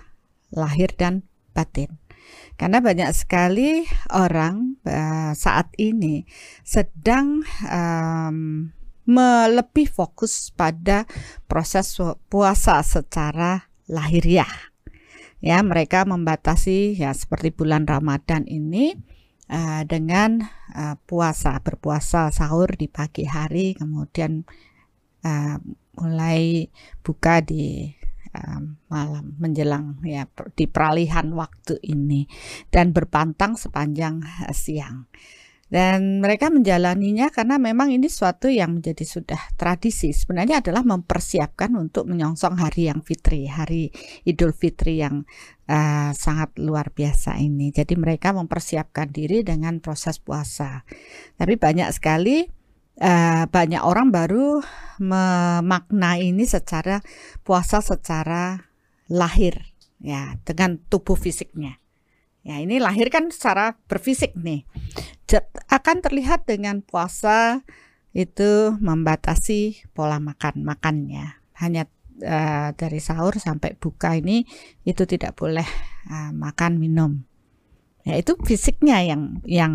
lahir 0.55 0.95
dan 0.95 1.26
batin. 1.50 1.99
Karena 2.55 2.85
banyak 2.85 3.11
sekali 3.17 3.88
orang 4.12 4.76
uh, 4.85 5.33
saat 5.33 5.73
ini 5.81 6.29
sedang 6.61 7.40
um, 7.67 8.69
lebih 9.50 9.90
fokus 9.90 10.55
pada 10.55 11.09
proses 11.49 11.99
puasa 12.29 12.85
secara 12.87 13.67
lahiriah 13.90 14.71
Ya, 15.40 15.64
mereka 15.64 16.05
membatasi 16.05 17.00
ya 17.00 17.17
seperti 17.17 17.49
bulan 17.49 17.88
Ramadan 17.88 18.45
ini 18.45 18.93
uh, 19.49 19.88
dengan 19.88 20.45
uh, 20.76 21.00
puasa, 21.09 21.57
berpuasa 21.64 22.29
sahur 22.29 22.76
di 22.76 22.93
pagi 22.93 23.25
hari, 23.25 23.73
kemudian 23.73 24.45
uh, 25.25 25.57
mulai 25.97 26.69
buka 27.00 27.40
di 27.40 27.88
uh, 28.37 28.61
malam 28.93 29.33
menjelang 29.40 30.05
ya 30.05 30.29
di 30.52 30.69
peralihan 30.69 31.33
waktu 31.33 31.81
ini 31.88 32.29
dan 32.69 32.93
berpantang 32.93 33.57
sepanjang 33.57 34.21
siang. 34.52 35.09
Dan 35.71 36.19
mereka 36.19 36.50
menjalaninya 36.50 37.31
karena 37.31 37.55
memang 37.62 37.95
ini 37.95 38.11
suatu 38.11 38.50
yang 38.50 38.83
menjadi 38.83 39.07
sudah 39.07 39.39
tradisi. 39.55 40.11
Sebenarnya 40.11 40.59
adalah 40.59 40.83
mempersiapkan 40.83 41.71
untuk 41.79 42.11
menyongsong 42.11 42.59
hari 42.59 42.91
yang 42.91 43.07
fitri, 43.07 43.47
hari 43.47 43.95
Idul 44.27 44.50
Fitri 44.50 44.99
yang 44.99 45.23
uh, 45.71 46.11
sangat 46.11 46.59
luar 46.59 46.91
biasa 46.91 47.39
ini. 47.39 47.71
Jadi 47.71 47.95
mereka 47.95 48.35
mempersiapkan 48.35 49.15
diri 49.15 49.47
dengan 49.47 49.79
proses 49.79 50.19
puasa. 50.19 50.83
Tapi 51.39 51.55
banyak 51.55 51.89
sekali 51.95 52.43
uh, 52.99 53.45
banyak 53.47 53.83
orang 53.87 54.11
baru 54.11 54.61
memaknai 55.00 56.35
ini 56.35 56.45
secara 56.45 57.00
puasa 57.47 57.81
secara 57.81 58.59
lahir 59.09 59.71
ya 60.00 60.37
dengan 60.45 60.79
tubuh 60.89 61.17
fisiknya. 61.17 61.80
Ya, 62.41 62.57
ini 62.57 62.81
lahir 62.81 63.13
kan 63.13 63.29
secara 63.29 63.77
berfisik 63.85 64.33
nih. 64.33 64.65
Akan 65.69 66.01
terlihat 66.01 66.49
dengan 66.49 66.81
puasa 66.81 67.63
itu 68.17 68.75
membatasi 68.81 69.87
pola 69.93 70.19
makan 70.19 70.65
makannya. 70.65 71.39
Hanya 71.61 71.87
uh, 72.25 72.73
dari 72.75 72.99
sahur 72.99 73.37
sampai 73.37 73.77
buka 73.77 74.17
ini 74.17 74.49
itu 74.89 75.05
tidak 75.05 75.37
boleh 75.37 75.67
uh, 76.09 76.33
makan 76.33 76.81
minum. 76.81 77.29
Ya, 78.09 78.17
itu 78.17 78.35
fisiknya 78.41 79.05
yang 79.05 79.45
yang 79.45 79.73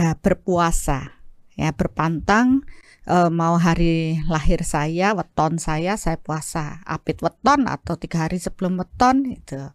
uh, 0.00 0.16
berpuasa. 0.18 1.20
Ya, 1.60 1.76
berpantang 1.76 2.64
uh, 3.04 3.28
mau 3.28 3.60
hari 3.60 4.16
lahir 4.24 4.64
saya, 4.64 5.12
weton 5.12 5.60
saya, 5.60 6.00
saya 6.00 6.16
puasa. 6.16 6.80
Apit 6.88 7.20
weton 7.20 7.68
atau 7.68 8.00
tiga 8.00 8.24
hari 8.24 8.40
sebelum 8.40 8.80
weton 8.80 9.28
itu. 9.28 9.68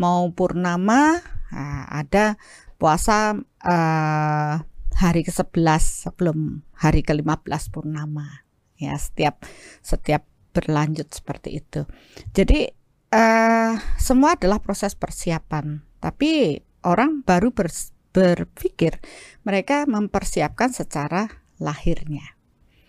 Mau 0.00 0.32
purnama 0.32 1.20
Nah, 1.52 1.88
ada 1.88 2.36
puasa 2.76 3.36
uh, 3.64 4.54
hari 4.98 5.22
ke-11 5.22 6.10
sebelum 6.10 6.66
hari 6.74 7.06
ke-15 7.06 7.70
purnama. 7.70 8.46
Ya, 8.78 8.94
setiap 8.94 9.42
setiap 9.82 10.26
berlanjut 10.54 11.10
seperti 11.10 11.62
itu. 11.62 11.86
Jadi 12.34 12.70
uh, 13.14 13.74
semua 13.98 14.34
adalah 14.38 14.58
proses 14.62 14.94
persiapan. 14.94 15.82
Tapi 15.98 16.62
orang 16.86 17.26
baru 17.26 17.50
ber, 17.50 17.70
berpikir 18.14 18.98
mereka 19.42 19.86
mempersiapkan 19.86 20.70
secara 20.70 21.26
lahirnya. 21.58 22.38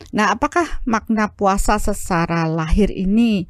Nah, 0.10 0.34
apakah 0.34 0.82
makna 0.89 1.30
puasa 1.34 1.78
secara 1.78 2.50
lahir 2.50 2.89
ini 2.89 3.46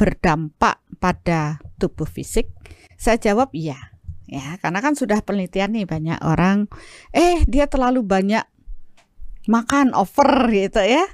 berdampak 0.00 0.80
pada 0.96 1.60
tubuh 1.76 2.08
fisik? 2.08 2.48
Saya 2.96 3.20
jawab 3.20 3.52
iya 3.52 3.87
ya 4.28 4.60
karena 4.60 4.84
kan 4.84 4.92
sudah 4.92 5.24
penelitian 5.24 5.72
nih 5.72 5.88
banyak 5.88 6.20
orang 6.20 6.68
eh 7.16 7.48
dia 7.48 7.64
terlalu 7.64 8.04
banyak 8.04 8.44
makan 9.48 9.96
over 9.96 10.52
gitu 10.52 10.84
ya. 10.84 11.08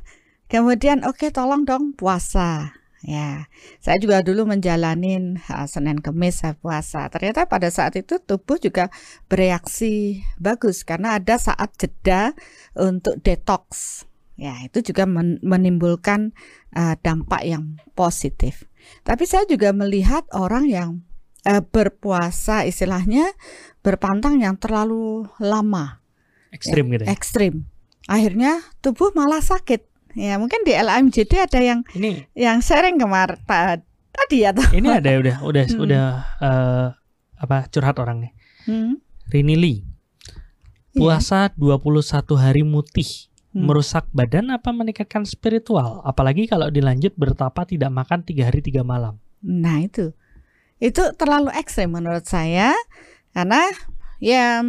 Kemudian 0.51 1.07
oke 1.07 1.25
okay, 1.25 1.31
tolong 1.31 1.63
dong 1.65 1.95
puasa. 1.95 2.75
Ya 3.05 3.47
saya 3.85 4.01
juga 4.01 4.25
dulu 4.25 4.49
menjalanin 4.49 5.39
uh, 5.47 5.69
Senin 5.71 6.03
Kemis 6.03 6.43
saya 6.43 6.59
puasa. 6.59 7.07
Ternyata 7.09 7.47
pada 7.47 7.71
saat 7.71 7.95
itu 7.95 8.19
tubuh 8.19 8.59
juga 8.59 8.91
bereaksi 9.31 10.25
bagus 10.37 10.83
karena 10.83 11.17
ada 11.17 11.39
saat 11.39 11.71
jeda 11.79 12.35
untuk 12.75 13.23
detox 13.23 14.03
ya 14.35 14.59
itu 14.67 14.83
juga 14.83 15.07
men 15.07 15.39
menimbulkan 15.47 16.35
uh, 16.75 16.99
dampak 16.99 17.47
yang 17.47 17.79
positif. 17.95 18.67
Tapi 19.07 19.25
saya 19.25 19.47
juga 19.49 19.71
melihat 19.73 20.27
orang 20.35 20.69
yang 20.69 20.91
uh, 21.47 21.63
berpuasa 21.63 22.65
istilahnya 22.65 23.33
berpantang 23.85 24.41
yang 24.41 24.57
terlalu 24.57 25.29
lama. 25.39 26.01
Ekstrim 26.51 26.91
gitu. 26.93 27.05
Ya? 27.05 27.09
Ekstrim. 27.13 27.55
Akhirnya 28.09 28.61
tubuh 28.81 29.13
malah 29.13 29.41
sakit. 29.41 29.87
Ya 30.15 30.39
mungkin 30.39 30.63
di 30.63 30.71
LAMJD 30.71 31.33
ada 31.43 31.59
yang 31.59 31.83
ini 31.99 32.23
yang 32.39 32.63
sharing 32.63 32.97
kemarin 32.97 33.41
tadi 34.15 34.37
ya. 34.47 34.55
Ini 34.55 35.03
ada 35.03 35.11
udah 35.19 35.37
udah 35.43 35.65
hmm. 35.67 35.85
udah 35.85 36.07
uh, 36.39 36.87
apa 37.41 37.67
curhat 37.69 37.99
orang 37.99 38.31
nih. 38.31 38.33
Hmm. 38.71 39.03
Rini 39.29 39.57
Lee. 39.59 39.79
Iya. 40.95 41.01
Puasa 41.03 41.51
yeah. 41.59 41.83
21 41.83 42.39
hari 42.39 42.63
mutih 42.63 43.35
hmm. 43.55 43.63
merusak 43.63 44.05
badan 44.11 44.51
apa 44.51 44.75
meningkatkan 44.75 45.23
spiritual 45.23 46.03
apalagi 46.03 46.51
kalau 46.51 46.69
dilanjut 46.69 47.15
bertapa 47.15 47.63
tidak 47.65 47.95
makan 47.95 48.27
tiga 48.27 48.51
hari 48.51 48.61
tiga 48.61 48.83
malam 48.83 49.23
nah 49.41 49.79
itu 49.79 50.11
itu 50.83 51.03
terlalu 51.15 51.51
ekstrem 51.55 51.95
menurut 51.95 52.27
saya 52.27 52.75
karena 53.35 53.63
ya 54.23 54.63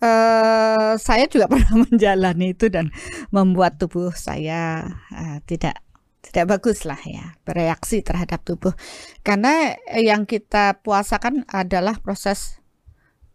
uh, 0.00 0.92
saya 0.96 1.24
juga 1.30 1.46
pernah 1.52 1.86
menjalani 1.86 2.56
itu 2.56 2.66
dan 2.72 2.90
membuat 3.30 3.78
tubuh 3.78 4.10
saya 4.16 4.84
uh, 5.14 5.38
tidak 5.46 5.78
tidak 6.20 6.52
bagus 6.58 6.84
lah 6.84 7.00
ya 7.00 7.32
bereaksi 7.48 8.04
terhadap 8.04 8.44
tubuh. 8.44 8.76
Karena 9.24 9.72
yang 9.96 10.28
kita 10.28 10.76
puasakan 10.84 11.48
adalah 11.48 11.96
proses 11.96 12.60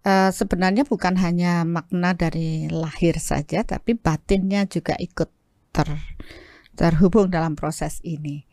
uh, 0.06 0.30
sebenarnya 0.30 0.86
bukan 0.86 1.18
hanya 1.18 1.66
makna 1.66 2.14
dari 2.14 2.70
lahir 2.70 3.18
saja 3.18 3.66
tapi 3.66 3.98
batinnya 3.98 4.70
juga 4.70 4.94
ikut 5.02 5.30
ter 5.74 5.90
terhubung 6.78 7.34
dalam 7.34 7.58
proses 7.58 8.00
ini 8.06 8.45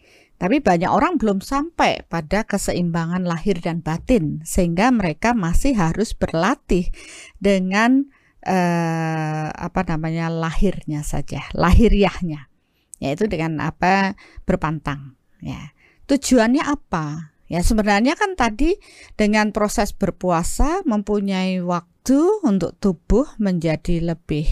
tapi 0.42 0.58
banyak 0.58 0.90
orang 0.90 1.22
belum 1.22 1.38
sampai 1.38 2.02
pada 2.10 2.42
keseimbangan 2.42 3.22
lahir 3.22 3.62
dan 3.62 3.78
batin, 3.78 4.42
sehingga 4.42 4.90
mereka 4.90 5.38
masih 5.38 5.78
harus 5.78 6.18
berlatih 6.18 6.90
dengan 7.38 8.10
eh, 8.42 9.46
apa 9.54 9.86
namanya 9.86 10.26
lahirnya 10.34 11.06
saja, 11.06 11.46
lahiriahnya, 11.54 12.50
yaitu 12.98 13.30
dengan 13.30 13.62
apa 13.62 14.18
berpantang. 14.42 15.14
Ya, 15.38 15.70
tujuannya 16.10 16.66
apa? 16.66 17.38
Ya 17.46 17.62
sebenarnya 17.62 18.18
kan 18.18 18.34
tadi 18.34 18.82
dengan 19.14 19.54
proses 19.54 19.94
berpuasa 19.94 20.82
mempunyai 20.82 21.62
waktu 21.62 22.18
untuk 22.42 22.74
tubuh 22.82 23.30
menjadi 23.38 24.02
lebih 24.02 24.50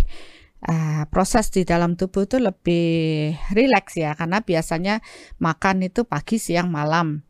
uh, 0.68 1.04
proses 1.08 1.48
di 1.48 1.64
dalam 1.64 1.96
tubuh 1.96 2.28
itu 2.28 2.36
lebih 2.36 3.32
rileks 3.54 3.96
ya 3.96 4.12
karena 4.12 4.44
biasanya 4.44 5.00
makan 5.40 5.86
itu 5.86 6.04
pagi 6.04 6.36
siang 6.36 6.68
malam. 6.68 7.24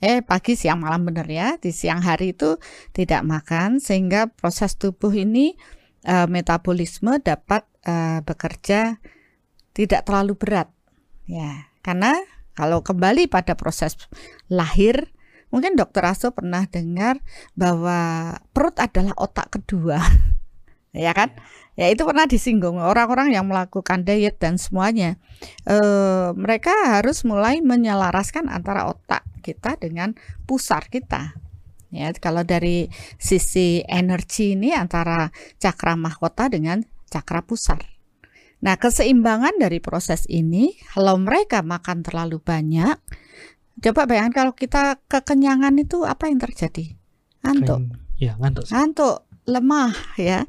Eh 0.00 0.24
pagi 0.24 0.56
siang 0.56 0.80
malam 0.80 1.04
bener 1.04 1.28
ya. 1.28 1.48
Di 1.60 1.76
siang 1.76 2.00
hari 2.00 2.32
itu 2.32 2.56
tidak 2.96 3.20
makan 3.26 3.82
sehingga 3.82 4.32
proses 4.32 4.80
tubuh 4.80 5.12
ini 5.12 5.60
uh, 6.08 6.24
metabolisme 6.24 7.20
dapat 7.20 7.68
uh, 7.84 8.24
bekerja 8.24 8.96
tidak 9.76 10.08
terlalu 10.08 10.36
berat. 10.40 10.72
Ya 11.28 11.68
karena 11.84 12.16
kalau 12.56 12.80
kembali 12.80 13.28
pada 13.28 13.56
proses 13.56 13.96
lahir 14.48 15.12
mungkin 15.50 15.74
dokter 15.74 16.06
Aso 16.06 16.30
pernah 16.30 16.64
dengar 16.64 17.20
bahwa 17.58 18.38
perut 18.56 18.76
adalah 18.80 19.12
otak 19.20 19.60
kedua. 19.60 20.00
Ya 20.90 21.14
kan? 21.14 21.30
Ya 21.38 21.44
itu 21.88 22.04
pernah 22.04 22.28
disinggung. 22.28 22.76
Orang-orang 22.76 23.32
yang 23.32 23.48
melakukan 23.48 24.04
diet 24.04 24.36
dan 24.36 24.60
semuanya 24.60 25.16
e, 25.64 25.76
mereka 26.36 27.00
harus 27.00 27.24
mulai 27.24 27.64
menyelaraskan 27.64 28.52
antara 28.52 28.84
otak 28.84 29.24
kita 29.40 29.80
dengan 29.80 30.12
pusar 30.44 30.92
kita. 30.92 31.32
Ya 31.88 32.12
kalau 32.14 32.44
dari 32.44 32.92
sisi 33.16 33.80
energi 33.88 34.54
ini 34.54 34.76
antara 34.76 35.32
cakra 35.56 35.96
mahkota 35.96 36.52
dengan 36.52 36.84
cakra 37.08 37.40
pusar. 37.42 37.80
Nah 38.60 38.76
keseimbangan 38.76 39.56
dari 39.56 39.80
proses 39.80 40.28
ini 40.28 40.76
kalau 40.92 41.16
mereka 41.16 41.64
makan 41.64 42.04
terlalu 42.04 42.38
banyak 42.44 43.00
coba 43.80 44.04
bayangkan 44.04 44.44
kalau 44.44 44.52
kita 44.52 45.00
kekenyangan 45.08 45.72
itu 45.80 46.04
apa 46.04 46.28
yang 46.28 46.36
terjadi? 46.36 46.94
Ngantuk. 47.40 47.96
Ya 48.20 48.36
ngantuk 48.36 48.68
ngantuk 48.68 49.29
lemah 49.48 49.94
ya. 50.20 50.44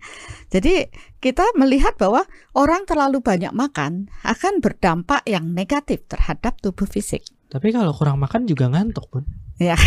Jadi 0.51 0.91
kita 1.23 1.45
melihat 1.55 1.95
bahwa 1.95 2.25
orang 2.57 2.83
terlalu 2.89 3.21
banyak 3.21 3.53
makan 3.53 4.11
akan 4.25 4.59
berdampak 4.59 5.21
yang 5.29 5.53
negatif 5.53 6.03
terhadap 6.09 6.59
tubuh 6.59 6.89
fisik. 6.89 7.23
Tapi 7.51 7.75
kalau 7.75 7.91
kurang 7.91 8.19
makan 8.19 8.47
juga 8.47 8.71
ngantuk 8.71 9.07
pun. 9.11 9.23
Ya, 9.61 9.77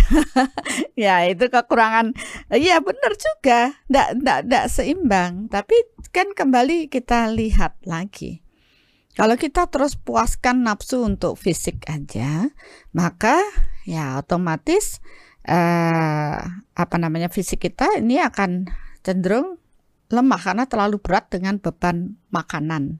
ya 0.94 1.26
itu 1.26 1.50
kekurangan. 1.50 2.14
Ya 2.54 2.78
benar 2.78 3.12
juga, 3.18 3.74
ndak 3.90 4.08
ndak 4.22 4.38
ndak 4.46 4.64
seimbang. 4.70 5.50
Tapi 5.50 5.74
kan 6.14 6.30
kembali 6.30 6.86
kita 6.86 7.32
lihat 7.34 7.82
lagi. 7.82 8.44
Kalau 9.14 9.38
kita 9.38 9.70
terus 9.70 9.94
puaskan 9.98 10.66
nafsu 10.66 11.06
untuk 11.06 11.38
fisik 11.38 11.86
aja, 11.86 12.50
maka 12.90 13.38
ya 13.86 14.18
otomatis 14.18 14.98
uh, 15.46 16.38
apa 16.74 16.96
namanya 16.98 17.30
fisik 17.30 17.62
kita 17.62 18.02
ini 18.02 18.18
akan 18.18 18.68
cenderung 19.04 19.60
lemah 20.08 20.40
karena 20.40 20.64
terlalu 20.64 20.98
berat 20.98 21.28
dengan 21.28 21.60
beban 21.60 22.16
makanan. 22.32 22.98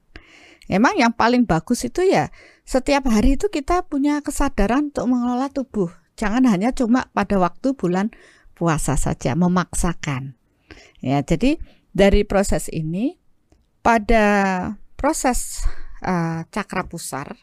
Emang 0.68 0.96
yang 0.96 1.12
paling 1.12 1.44
bagus 1.44 1.84
itu 1.84 2.04
ya 2.04 2.32
setiap 2.64 3.04
hari 3.12 3.36
itu 3.36 3.52
kita 3.52 3.84
punya 3.84 4.24
kesadaran 4.24 4.92
untuk 4.92 5.08
mengelola 5.08 5.52
tubuh. 5.52 5.92
Jangan 6.16 6.48
hanya 6.48 6.72
cuma 6.72 7.10
pada 7.12 7.36
waktu 7.36 7.76
bulan 7.76 8.14
puasa 8.56 8.96
saja 8.96 9.34
memaksakan. 9.34 10.38
Ya, 11.04 11.20
jadi 11.20 11.60
dari 11.92 12.24
proses 12.24 12.72
ini 12.72 13.20
pada 13.84 14.24
proses 14.96 15.68
uh, 16.00 16.48
cakra 16.48 16.88
pusar 16.88 17.36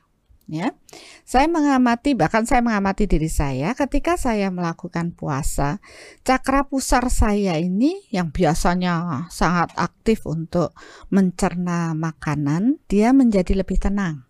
ya. 0.52 0.76
Saya 1.24 1.48
mengamati 1.48 2.12
bahkan 2.12 2.44
saya 2.44 2.60
mengamati 2.60 3.08
diri 3.08 3.32
saya 3.32 3.72
ketika 3.72 4.20
saya 4.20 4.52
melakukan 4.52 5.16
puasa, 5.16 5.80
cakra 6.28 6.68
pusar 6.68 7.08
saya 7.08 7.56
ini 7.56 8.04
yang 8.12 8.36
biasanya 8.36 9.26
sangat 9.32 9.72
aktif 9.80 10.28
untuk 10.28 10.76
mencerna 11.08 11.96
makanan, 11.96 12.84
dia 12.92 13.16
menjadi 13.16 13.64
lebih 13.64 13.80
tenang. 13.80 14.28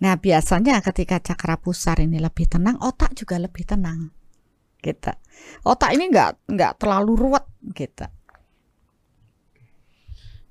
Nah, 0.00 0.14
biasanya 0.16 0.80
ketika 0.80 1.20
cakra 1.20 1.60
pusar 1.60 2.00
ini 2.00 2.16
lebih 2.16 2.48
tenang, 2.48 2.80
otak 2.80 3.12
juga 3.12 3.36
lebih 3.36 3.68
tenang. 3.68 4.08
Gitu. 4.80 5.12
Otak 5.66 5.92
ini 5.92 6.08
enggak 6.08 6.38
enggak 6.48 6.72
terlalu 6.80 7.12
ruwet 7.18 7.44
gitu. 7.74 8.06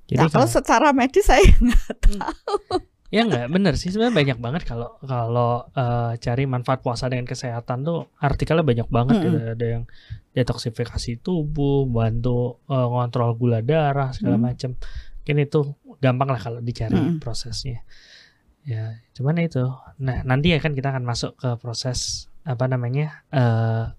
Jadi 0.08 0.24
nah, 0.24 0.32
kalau 0.32 0.48
secara 0.48 0.92
medis 0.92 1.28
saya 1.28 1.44
nggak 1.64 1.92
tahu. 2.00 2.97
Ya 3.08 3.24
nggak 3.24 3.48
bener 3.48 3.80
sih 3.80 3.88
sebenarnya 3.88 4.16
banyak 4.20 4.38
banget 4.44 4.64
kalau 4.68 5.00
kalau 5.00 5.64
uh, 5.72 6.12
cari 6.20 6.44
manfaat 6.44 6.84
puasa 6.84 7.08
dengan 7.08 7.24
kesehatan 7.24 7.88
tuh 7.88 8.12
artikelnya 8.20 8.68
banyak 8.68 8.88
banget 8.92 9.16
mm 9.16 9.22
-hmm. 9.24 9.32
gitu. 9.32 9.40
ada 9.56 9.66
yang 9.80 9.84
detoksifikasi 10.36 11.12
tubuh, 11.24 11.88
bantu 11.88 12.60
uh, 12.68 12.88
ngontrol 12.92 13.32
gula 13.40 13.64
darah 13.64 14.12
segala 14.12 14.36
mm 14.36 14.44
-hmm. 14.44 14.48
macam. 14.52 14.72
Mungkin 15.24 15.38
itu 15.40 15.60
gampang 16.04 16.30
lah 16.36 16.42
kalau 16.44 16.60
dicari 16.60 17.00
mm 17.00 17.04
-hmm. 17.16 17.20
prosesnya. 17.24 17.88
Ya, 18.68 19.00
cuman 19.16 19.40
itu. 19.40 19.64
Nah, 20.04 20.28
nanti 20.28 20.52
ya 20.52 20.60
kan 20.60 20.76
kita 20.76 20.92
akan 20.92 21.08
masuk 21.08 21.40
ke 21.40 21.56
proses 21.64 22.28
apa 22.44 22.68
namanya? 22.68 23.24
uh, 23.32 23.96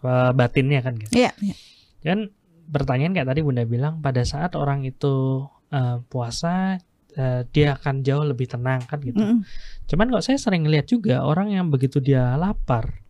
apa, 0.00 0.32
batinnya 0.32 0.80
kan 0.80 0.94
gitu. 0.94 1.12
Iya, 1.12 1.34
yeah, 1.42 1.52
yeah. 1.52 1.58
Kan 2.06 2.32
pertanyaan 2.70 3.12
kayak 3.12 3.28
tadi 3.28 3.42
Bunda 3.42 3.66
bilang 3.66 3.98
pada 3.98 4.22
saat 4.22 4.54
orang 4.54 4.86
itu 4.86 5.44
uh, 5.74 5.98
puasa 6.06 6.78
uh, 7.20 7.40
dia 7.52 7.76
akan 7.76 8.00
jauh 8.00 8.24
lebih 8.24 8.48
tenang 8.48 8.80
kan 8.88 8.96
gitu. 9.04 9.20
Mm. 9.20 9.44
Cuman 9.84 10.06
kok 10.16 10.24
saya 10.24 10.40
sering 10.40 10.64
lihat 10.64 10.88
juga 10.88 11.20
orang 11.20 11.52
yang 11.52 11.68
begitu 11.68 12.00
dia 12.00 12.32
lapar, 12.40 13.04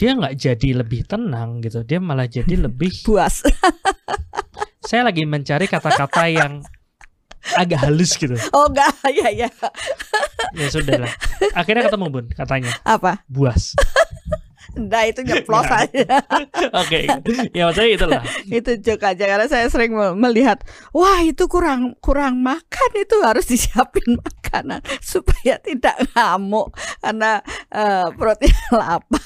dia 0.00 0.16
nggak 0.16 0.34
jadi 0.40 0.80
lebih 0.80 1.04
tenang 1.04 1.60
gitu, 1.60 1.84
dia 1.84 2.00
malah 2.00 2.24
jadi 2.24 2.56
lebih 2.66 2.90
puas. 3.04 3.44
saya 4.88 5.04
lagi 5.04 5.28
mencari 5.28 5.68
kata-kata 5.68 6.24
yang 6.32 6.64
agak 7.52 7.84
halus 7.84 8.16
gitu. 8.16 8.34
Oh 8.56 8.72
enggak, 8.72 8.88
ya 9.20 9.28
ya. 9.28 9.50
ya 10.56 10.66
sudah 10.72 11.04
lah. 11.04 11.12
Akhirnya 11.52 11.92
ketemu 11.92 12.06
Bun 12.08 12.26
katanya. 12.32 12.72
Apa? 12.88 13.20
Buas. 13.28 13.76
Nah 14.74 15.02
itu 15.06 15.22
nyeplos 15.22 15.66
nah. 15.70 15.86
aja. 15.86 16.06
Oke, 16.82 17.06
okay. 17.06 17.50
ya 17.54 17.70
maksudnya 17.70 17.90
itulah. 17.94 18.22
itu 18.50 18.70
joke 18.82 19.06
aja 19.06 19.24
karena 19.24 19.46
saya 19.46 19.66
sering 19.70 19.94
melihat, 20.18 20.62
wah 20.90 21.22
itu 21.22 21.46
kurang 21.46 21.94
kurang 22.02 22.42
makan 22.42 22.90
itu 22.98 23.16
harus 23.22 23.46
disiapin 23.46 24.18
makanan 24.26 24.82
supaya 24.98 25.62
tidak 25.62 25.94
ngamuk 26.12 26.74
karena 26.98 27.40
uh, 27.70 28.10
perutnya 28.14 28.54
lapar. 28.74 29.22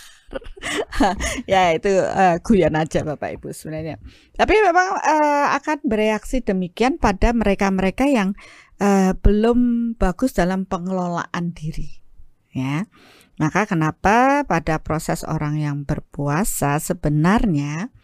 ya 1.49 1.73
itu 1.73 1.89
uh, 1.89 2.37
guyon 2.45 2.77
aja 2.77 3.01
Bapak 3.01 3.41
Ibu 3.41 3.49
sebenarnya. 3.57 3.97
Tapi 4.37 4.55
memang 4.61 5.01
uh, 5.01 5.57
akan 5.57 5.81
bereaksi 5.89 6.45
demikian 6.45 7.01
pada 7.01 7.33
mereka-mereka 7.33 8.05
yang 8.05 8.37
uh, 8.77 9.17
belum 9.17 9.93
bagus 9.97 10.37
dalam 10.37 10.69
pengelolaan 10.69 11.57
diri. 11.57 12.05
Ya. 12.53 12.85
Maka 13.39 13.71
kenapa 13.71 14.43
pada 14.43 14.83
proses 14.83 15.23
orang 15.23 15.63
yang 15.63 15.77
berpuasa 15.87 16.83
sebenarnya 16.83 17.95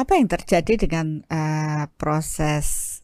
apa 0.00 0.16
yang 0.16 0.30
terjadi 0.30 0.88
dengan 0.88 1.26
uh, 1.28 1.90
proses 2.00 2.98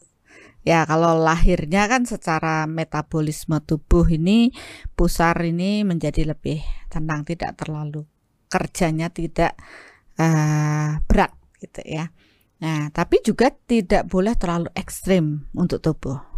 ya 0.64 0.88
kalau 0.88 1.20
lahirnya 1.20 1.84
kan 1.90 2.08
secara 2.08 2.64
metabolisme 2.64 3.60
tubuh 3.60 4.08
ini 4.08 4.54
pusar 4.96 5.36
ini 5.44 5.84
menjadi 5.84 6.32
lebih 6.32 6.64
tenang 6.88 7.28
tidak 7.28 7.60
terlalu 7.60 8.08
kerjanya 8.48 9.12
tidak 9.12 9.52
uh, 10.16 11.02
berat 11.04 11.34
gitu 11.60 11.82
ya. 11.84 12.08
Nah, 12.62 12.88
tapi 12.94 13.20
juga 13.20 13.52
tidak 13.52 14.08
boleh 14.08 14.32
terlalu 14.38 14.70
ekstrim 14.72 15.50
untuk 15.52 15.84
tubuh. 15.84 16.33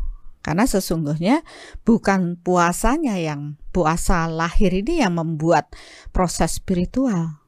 Karena 0.47 0.63
sesungguhnya 0.63 1.43
bukan 1.83 2.39
puasanya 2.39 3.19
yang 3.19 3.59
puasa 3.75 4.31
lahir 4.31 4.71
ini 4.71 5.03
yang 5.03 5.19
membuat 5.19 5.75
proses 6.15 6.63
spiritual. 6.63 7.43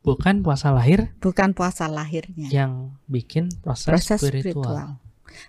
Bukan 0.00 0.40
puasa 0.40 0.72
lahir? 0.72 1.12
Bukan 1.20 1.52
puasa 1.52 1.92
lahirnya. 1.92 2.48
Yang 2.48 2.96
bikin 3.04 3.52
proses, 3.60 3.92
proses 3.92 4.16
spiritual. 4.16 4.64
spiritual. 4.64 4.88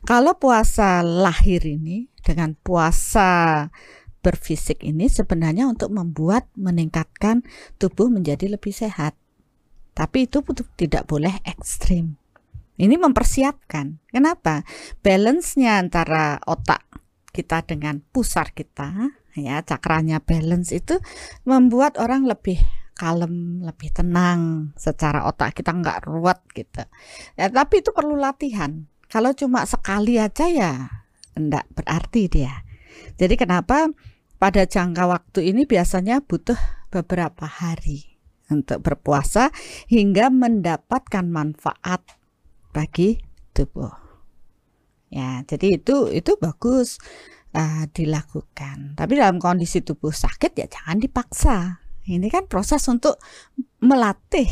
Kalau 0.04 0.36
puasa 0.36 1.00
lahir 1.00 1.64
ini 1.64 2.12
dengan 2.20 2.60
puasa 2.60 3.72
berfisik 4.20 4.84
ini 4.84 5.08
sebenarnya 5.08 5.72
untuk 5.72 5.90
membuat 5.96 6.52
meningkatkan 6.60 7.48
tubuh 7.80 8.12
menjadi 8.12 8.52
lebih 8.52 8.76
sehat. 8.76 9.16
Tapi 9.96 10.28
itu 10.28 10.44
tidak 10.76 11.08
boleh 11.08 11.32
ekstrim. 11.48 12.21
Ini 12.82 12.98
mempersiapkan. 12.98 14.02
Kenapa? 14.10 14.65
Balance-nya 15.06 15.78
antara 15.78 16.41
otak 16.50 16.82
kita 17.30 17.62
dengan 17.62 18.02
pusar 18.10 18.58
kita, 18.58 19.13
ya 19.38 19.62
cakranya 19.62 20.17
balance 20.17 20.74
itu 20.74 20.98
membuat 21.46 22.02
orang 22.02 22.26
lebih 22.26 22.58
kalem, 22.98 23.62
lebih 23.62 23.94
tenang 23.94 24.74
secara 24.76 25.30
otak 25.30 25.62
kita 25.62 25.78
nggak 25.78 26.10
ruwet 26.10 26.41
gitu. 26.58 26.82
Ya, 27.38 27.54
tapi 27.54 27.86
itu 27.86 27.94
perlu 27.94 28.17
latihan. 28.17 28.89
Kalau 29.08 29.30
cuma 29.38 29.62
sekali 29.70 30.17
aja 30.17 30.50
ya 30.50 30.89
enggak 31.38 31.70
berarti 31.78 32.28
dia. 32.28 32.65
Jadi 33.15 33.38
kenapa 33.39 33.94
pada 34.41 34.65
jangka 34.65 35.06
waktu 35.06 35.54
ini 35.54 35.70
biasanya 35.70 36.26
butuh 36.26 36.58
beberapa 36.91 37.46
hari 37.48 38.17
untuk 38.52 38.84
berpuasa 38.84 39.54
hingga 39.88 40.28
mendapatkan 40.28 41.24
manfaat 41.24 42.04
bagi 42.72 43.20
tubuh. 43.52 43.92
Ya, 45.12 45.44
jadi 45.44 45.76
itu 45.76 46.08
itu 46.08 46.40
bagus 46.40 46.96
uh, 47.52 47.84
dilakukan. 47.92 48.96
Tapi 48.96 49.14
dalam 49.20 49.44
kondisi 49.44 49.84
tubuh 49.84 50.16
sakit 50.16 50.52
ya 50.56 50.68
jangan 50.72 50.98
dipaksa. 51.04 51.84
Ini 52.08 52.28
kan 52.32 52.48
proses 52.48 52.82
untuk 52.88 53.20
melatih 53.84 54.48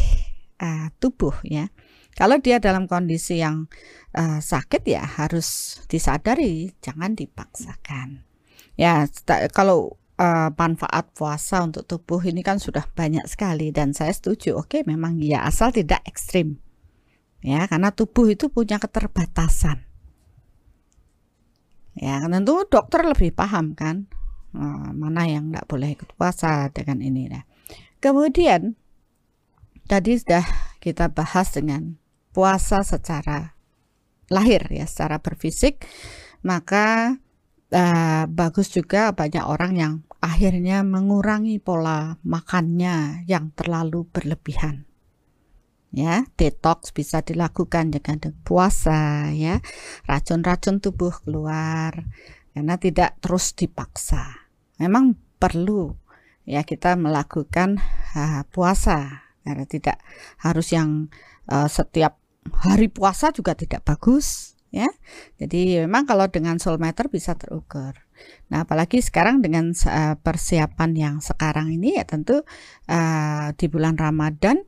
uh, 0.59 0.91
tubuh 0.99 1.33
ya. 1.47 1.71
Kalau 2.13 2.35
dia 2.43 2.59
dalam 2.59 2.85
kondisi 2.91 3.39
yang 3.39 3.71
uh, 4.11 4.43
sakit 4.43 4.83
ya 4.83 5.07
harus 5.07 5.79
disadari, 5.87 6.75
jangan 6.83 7.15
dipaksakan. 7.15 8.27
Ya, 8.75 9.07
kalau 9.51 9.99
manfaat 10.59 11.15
puasa 11.15 11.63
untuk 11.63 11.87
tubuh 11.87 12.19
ini 12.27 12.43
kan 12.43 12.59
sudah 12.59 12.83
banyak 12.91 13.23
sekali 13.23 13.71
dan 13.71 13.95
saya 13.95 14.11
setuju. 14.11 14.59
Oke, 14.59 14.83
memang 14.83 15.15
ya 15.23 15.47
asal 15.47 15.71
tidak 15.71 16.03
ekstrim 16.03 16.59
ya 17.39 17.67
karena 17.67 17.91
tubuh 17.91 18.31
itu 18.31 18.47
punya 18.51 18.79
keterbatasan. 18.79 19.85
Ya 21.99 22.23
tentu 22.23 22.63
dokter 22.69 23.03
lebih 23.03 23.35
paham 23.35 23.75
kan 23.75 24.07
uh, 24.55 24.89
mana 24.93 25.27
yang 25.29 25.51
tidak 25.51 25.65
boleh 25.69 25.89
ikut 25.93 26.09
puasa 26.17 26.69
dengan 26.73 27.03
ini 27.03 27.29
nah 27.29 27.43
kemudian 28.01 28.77
tadi 29.85 30.17
sudah 30.17 30.45
kita 30.79 31.11
bahas 31.11 31.53
dengan 31.53 31.97
puasa 32.31 32.81
secara 32.85 33.57
lahir 34.29 34.61
ya 34.69 34.85
secara 34.85 35.19
berfisik 35.19 35.83
maka 36.45 37.17
uh, 37.73 38.23
bagus 38.29 38.71
juga 38.71 39.11
banyak 39.11 39.43
orang 39.43 39.73
yang 39.75 39.93
akhirnya 40.19 40.83
mengurangi 40.83 41.59
pola 41.59 42.19
makannya 42.23 43.25
yang 43.25 43.51
terlalu 43.55 44.07
berlebihan 44.07 44.88
ya 45.89 46.25
detox 46.37 46.93
bisa 46.93 47.25
dilakukan 47.25 47.89
dengan 47.89 48.21
puasa 48.45 49.33
ya 49.33 49.57
racun-racun 50.05 50.77
tubuh 50.81 51.13
keluar 51.25 52.05
karena 52.53 52.75
tidak 52.77 53.17
terus 53.21 53.57
dipaksa 53.57 54.49
memang 54.77 55.17
perlu 55.41 55.97
ya 56.45 56.61
kita 56.61 56.93
melakukan 56.93 57.81
uh, 58.13 58.45
puasa 58.53 59.29
karena 59.41 59.65
tidak 59.65 59.97
harus 60.41 60.69
yang 60.69 61.09
uh, 61.49 61.65
setiap 61.65 62.21
hari 62.61 62.89
puasa 62.89 63.33
juga 63.33 63.53
tidak 63.57 63.85
bagus 63.85 64.57
ya. 64.69 64.89
Jadi 65.37 65.81
memang 65.85 66.05
kalau 66.05 66.29
dengan 66.29 66.57
soul 66.61 66.77
meter 66.77 67.09
bisa 67.09 67.33
terukur. 67.33 67.97
Nah, 68.51 68.67
apalagi 68.67 68.99
sekarang 68.99 69.39
dengan 69.39 69.71
uh, 69.73 70.15
persiapan 70.19 70.91
yang 70.93 71.15
sekarang 71.23 71.71
ini 71.71 71.97
ya 71.97 72.05
tentu 72.05 72.43
uh, 72.91 73.47
di 73.55 73.65
bulan 73.71 73.95
Ramadan 73.95 74.59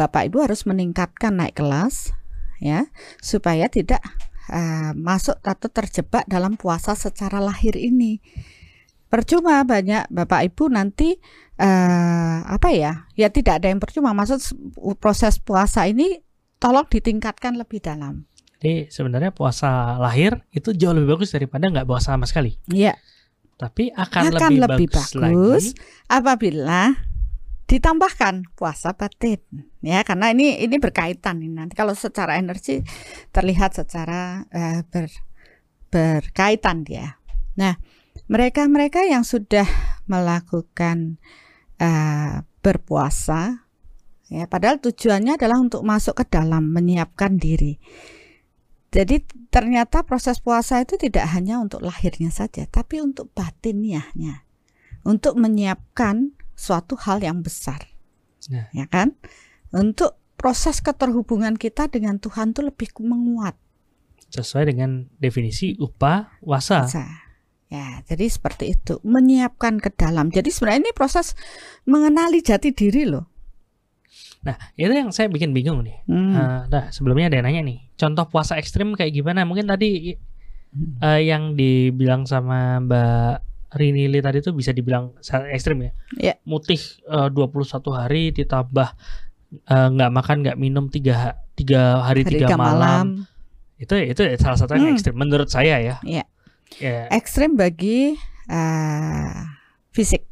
Bapak 0.00 0.32
Ibu 0.32 0.48
harus 0.48 0.64
meningkatkan 0.64 1.36
naik 1.36 1.60
kelas 1.60 2.16
ya 2.56 2.88
supaya 3.20 3.68
tidak 3.68 4.00
uh, 4.48 4.96
masuk 4.96 5.36
atau 5.44 5.68
terjebak 5.68 6.24
dalam 6.24 6.56
puasa 6.56 6.96
secara 6.96 7.36
lahir 7.36 7.76
ini. 7.76 8.24
Percuma 9.12 9.60
banyak 9.68 10.08
Bapak 10.08 10.40
Ibu 10.48 10.72
nanti 10.72 11.20
uh, 11.60 12.38
apa 12.48 12.72
ya? 12.72 13.04
Ya 13.12 13.28
tidak 13.28 13.60
ada 13.60 13.68
yang 13.68 13.82
percuma. 13.82 14.16
Maksud 14.16 14.56
proses 14.96 15.36
puasa 15.36 15.84
ini 15.84 16.24
tolong 16.56 16.88
ditingkatkan 16.88 17.60
lebih 17.60 17.84
dalam. 17.84 18.24
Jadi 18.60 18.88
sebenarnya 18.88 19.36
puasa 19.36 20.00
lahir 20.00 20.40
itu 20.52 20.72
jauh 20.72 20.96
lebih 20.96 21.16
bagus 21.16 21.32
daripada 21.32 21.68
nggak 21.68 21.84
puasa 21.84 22.16
sama 22.16 22.24
sekali. 22.24 22.56
Iya. 22.72 22.96
Tapi 23.60 23.92
akan, 23.92 24.22
akan 24.32 24.50
lebih, 24.56 24.60
lebih 24.64 24.88
bagus, 24.88 25.12
bagus 25.12 25.64
lagi 25.76 26.08
apabila 26.08 27.09
ditambahkan 27.70 28.50
puasa 28.58 28.98
batin 28.98 29.38
ya. 29.78 30.02
Karena 30.02 30.34
ini 30.34 30.58
ini 30.58 30.76
berkaitan 30.82 31.38
ini 31.38 31.54
nanti. 31.54 31.78
Kalau 31.78 31.94
secara 31.94 32.34
energi 32.34 32.82
terlihat 33.30 33.78
secara 33.78 34.42
uh, 34.50 34.82
ber, 34.90 35.06
berkaitan 35.94 36.82
dia. 36.82 37.22
Nah, 37.54 37.78
mereka-mereka 38.26 39.06
yang 39.06 39.22
sudah 39.22 39.66
melakukan 40.10 41.22
uh, 41.78 42.42
berpuasa 42.58 43.70
ya 44.30 44.46
padahal 44.46 44.78
tujuannya 44.78 45.38
adalah 45.38 45.58
untuk 45.58 45.86
masuk 45.86 46.18
ke 46.18 46.24
dalam 46.26 46.74
menyiapkan 46.74 47.38
diri. 47.38 47.78
Jadi 48.90 49.22
ternyata 49.54 50.02
proses 50.02 50.42
puasa 50.42 50.82
itu 50.82 50.98
tidak 50.98 51.30
hanya 51.30 51.62
untuk 51.62 51.78
lahirnya 51.86 52.34
saja 52.34 52.66
tapi 52.66 52.98
untuk 52.98 53.30
batinnya 53.30 54.02
untuk 55.06 55.38
menyiapkan 55.38 56.34
suatu 56.60 57.00
hal 57.00 57.24
yang 57.24 57.40
besar 57.40 57.88
nah. 58.52 58.68
ya 58.76 58.84
kan 58.84 59.16
untuk 59.72 60.20
proses 60.36 60.84
keterhubungan 60.84 61.56
kita 61.56 61.88
dengan 61.88 62.20
Tuhan 62.20 62.52
itu 62.52 62.60
lebih 62.60 62.92
menguat 63.00 63.56
sesuai 64.30 64.70
dengan 64.70 65.10
definisi 65.18 65.74
upah 65.76 66.38
wasa. 66.40 66.86
Ya, 67.70 68.02
jadi 68.02 68.26
seperti 68.26 68.74
itu, 68.74 68.98
menyiapkan 69.06 69.78
ke 69.78 69.94
dalam. 69.94 70.34
Jadi 70.34 70.50
sebenarnya 70.50 70.90
ini 70.90 70.92
proses 70.94 71.38
mengenali 71.86 72.42
jati 72.42 72.74
diri 72.74 73.06
loh. 73.06 73.30
Nah, 74.42 74.58
itu 74.74 74.90
yang 74.90 75.14
saya 75.14 75.30
bikin 75.30 75.54
bingung 75.54 75.86
nih. 75.86 76.02
Hmm. 76.10 76.34
Uh, 76.34 76.60
nah, 76.66 76.90
sebelumnya 76.90 77.30
ada 77.30 77.38
yang 77.38 77.46
nanya 77.46 77.62
nih, 77.70 77.78
contoh 77.94 78.26
puasa 78.26 78.58
ekstrim 78.58 78.98
kayak 78.98 79.14
gimana? 79.14 79.46
Mungkin 79.46 79.70
tadi 79.70 80.18
uh, 80.98 81.20
yang 81.22 81.54
dibilang 81.54 82.26
sama 82.26 82.82
Mbak 82.82 83.49
Rinili 83.70 84.18
tadi 84.18 84.42
itu 84.42 84.50
bisa 84.50 84.74
dibilang 84.74 85.14
ekstrim 85.54 85.78
ya. 85.86 85.90
Yeah. 86.18 86.36
Mutih 86.42 86.80
uh, 87.06 87.30
21 87.30 87.86
hari 87.94 88.34
ditambah 88.34 88.88
nggak 89.70 90.10
uh, 90.10 90.14
makan 90.14 90.36
nggak 90.46 90.58
minum 90.58 90.86
tiga 90.90 91.38
tiga 91.54 92.02
hari, 92.02 92.26
hari 92.26 92.38
tiga 92.42 92.58
malam. 92.58 92.66
malam. 92.66 93.06
Itu 93.78 93.94
itu 93.94 94.22
salah 94.42 94.58
satu 94.58 94.74
yang 94.74 94.90
hmm. 94.90 94.96
ekstrim 94.98 95.16
menurut 95.16 95.46
saya 95.46 95.78
ya. 95.78 95.96
Yeah. 96.02 96.26
Yeah. 96.78 97.06
Ekstrim 97.14 97.54
bagi 97.54 98.18
uh, 98.50 99.34
fisik. 99.94 100.26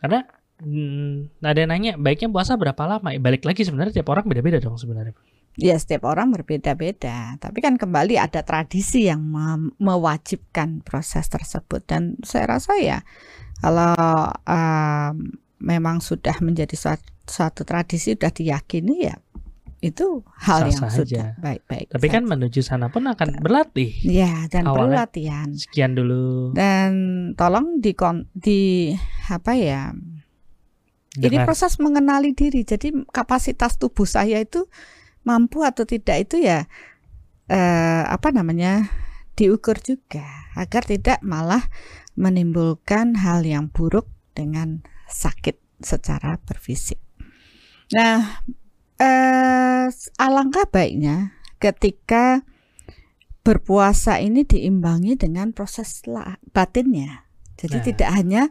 Karena 0.00 0.24
hmm, 0.60 1.40
ada 1.40 1.58
yang 1.60 1.70
nanya 1.72 1.92
baiknya 1.96 2.28
puasa 2.32 2.56
berapa 2.56 2.80
lama? 2.84 3.12
Balik 3.20 3.44
lagi 3.44 3.64
sebenarnya 3.64 4.00
tiap 4.00 4.08
orang 4.12 4.24
beda-beda 4.24 4.60
dong 4.60 4.76
sebenarnya. 4.76 5.16
Ya 5.54 5.78
setiap 5.78 6.10
orang 6.10 6.34
berbeda-beda, 6.34 7.38
tapi 7.38 7.62
kan 7.62 7.78
kembali 7.78 8.18
ada 8.18 8.42
tradisi 8.42 9.06
yang 9.06 9.22
me 9.22 9.70
mewajibkan 9.78 10.82
proses 10.82 11.30
tersebut 11.30 11.86
dan 11.86 12.18
saya 12.26 12.58
rasa 12.58 12.74
ya 12.82 13.06
kalau 13.62 13.94
um, 14.50 15.14
memang 15.62 16.02
sudah 16.02 16.34
menjadi 16.42 16.74
suatu, 16.74 17.06
suatu 17.22 17.62
tradisi 17.62 18.18
sudah 18.18 18.34
diyakini 18.34 19.06
ya 19.06 19.14
itu 19.84 20.24
hal 20.40 20.64
Sasa 20.64 20.72
yang 20.72 20.84
sudah 20.88 21.26
baik-baik. 21.44 21.92
Tapi 21.92 22.08
kan 22.08 22.24
menuju 22.24 22.64
sana 22.64 22.88
pun 22.88 23.04
akan 23.04 23.44
berlatih. 23.44 23.92
Ya, 24.00 24.48
dan 24.48 24.64
perlu 24.64 24.96
latihan. 24.96 25.52
Sekian 25.52 25.92
dulu. 25.92 26.56
Dan 26.56 26.90
tolong 27.36 27.84
di 27.84 27.92
di 28.32 28.60
apa 29.28 29.52
ya? 29.52 29.92
Dengar. 31.12 31.28
Ini 31.28 31.36
proses 31.44 31.76
mengenali 31.84 32.32
diri. 32.32 32.64
Jadi 32.64 32.96
kapasitas 33.12 33.76
tubuh 33.76 34.08
saya 34.08 34.40
itu 34.40 34.64
mampu 35.24 35.64
atau 35.64 35.88
tidak 35.88 36.28
itu 36.28 36.44
ya 36.44 36.68
eh, 37.48 38.02
apa 38.04 38.30
namanya? 38.30 38.88
diukur 39.34 39.82
juga 39.82 40.22
agar 40.54 40.86
tidak 40.86 41.18
malah 41.26 41.66
menimbulkan 42.14 43.18
hal 43.18 43.42
yang 43.42 43.66
buruk 43.66 44.06
dengan 44.30 44.86
sakit 45.10 45.58
secara 45.82 46.38
berfisik. 46.38 47.02
Nah, 47.90 48.46
eh, 48.98 49.86
alangkah 50.22 50.70
baiknya 50.70 51.34
ketika 51.58 52.46
berpuasa 53.44 54.22
ini 54.24 54.46
diimbangi 54.46 55.20
dengan 55.20 55.52
proses 55.52 56.00
batinnya. 56.54 57.28
Jadi 57.60 57.76
nah. 57.78 57.84
tidak 57.84 58.10
hanya 58.14 58.42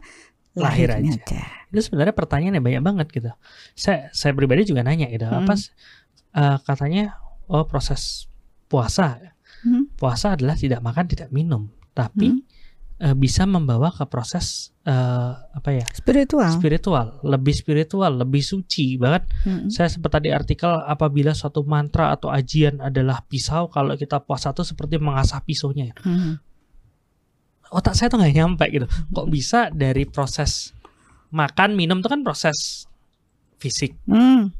lahir 0.54 0.94
aja. 0.94 1.18
aja. 1.18 1.42
Itu 1.74 1.90
sebenarnya 1.90 2.14
pertanyaannya 2.14 2.62
banyak 2.62 2.82
banget 2.84 3.06
gitu. 3.10 3.30
Saya 3.74 4.08
saya 4.14 4.32
pribadi 4.38 4.70
juga 4.70 4.86
nanya 4.86 5.10
gitu. 5.10 5.26
Hmm. 5.26 5.42
Apa 5.44 5.58
uh, 6.34 6.58
katanya 6.62 7.18
oh 7.48 7.64
proses 7.64 8.26
puasa. 8.68 9.32
Hmm. 9.64 9.88
Puasa 9.96 10.36
adalah 10.36 10.60
tidak 10.60 10.84
makan, 10.84 11.08
tidak 11.08 11.32
minum, 11.32 11.72
tapi 11.96 12.36
hmm. 12.36 12.40
uh, 13.00 13.16
bisa 13.16 13.48
membawa 13.48 13.88
ke 13.88 14.04
proses 14.04 14.76
uh, 14.84 15.40
apa 15.56 15.72
ya? 15.72 15.86
Spiritual. 15.88 16.52
Spiritual, 16.52 17.06
lebih 17.24 17.56
spiritual, 17.56 18.12
lebih 18.20 18.44
suci. 18.44 19.00
Bahkan 19.00 19.22
hmm. 19.48 19.68
saya 19.72 19.88
sempat 19.88 20.20
tadi 20.20 20.28
artikel 20.28 20.68
apabila 20.68 21.32
suatu 21.32 21.64
mantra 21.64 22.12
atau 22.12 22.28
ajian 22.28 22.84
adalah 22.84 23.24
pisau, 23.24 23.72
kalau 23.72 23.96
kita 23.96 24.20
puasa 24.20 24.52
itu 24.52 24.68
seperti 24.68 25.00
mengasah 25.00 25.40
pisaunya. 25.40 25.96
Hmm 26.04 26.36
otak 27.74 27.98
saya 27.98 28.06
tuh 28.06 28.22
nggak 28.22 28.34
nyampe 28.38 28.64
gitu 28.70 28.86
kok 28.86 29.26
bisa 29.26 29.66
dari 29.74 30.06
proses 30.06 30.70
makan 31.34 31.74
minum 31.74 31.98
itu 31.98 32.06
kan 32.06 32.22
proses 32.22 32.86
fisik 33.58 33.98
hmm. 34.06 34.54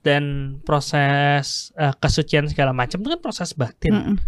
Dan 0.00 0.56
proses 0.64 1.70
uh, 1.76 1.92
kesucian 2.00 2.48
segala 2.48 2.72
macam 2.72 3.00
itu 3.00 3.08
kan 3.12 3.20
proses 3.20 3.52
batin. 3.52 3.92
Hmm. 3.92 4.18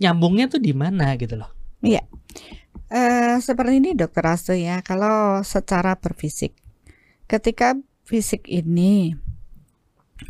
nyambungnya 0.00 0.48
tuh 0.48 0.64
di 0.64 0.72
mana 0.72 1.12
gitu 1.20 1.36
loh? 1.36 1.52
Iya. 1.84 2.00
Uh, 2.88 3.36
seperti 3.36 3.84
ini 3.84 3.92
dokter 3.92 4.24
Astu 4.24 4.56
ya. 4.56 4.80
Kalau 4.80 5.44
secara 5.44 5.92
berfisik 6.00 6.56
ketika 7.28 7.76
fisik 8.08 8.48
ini 8.48 9.12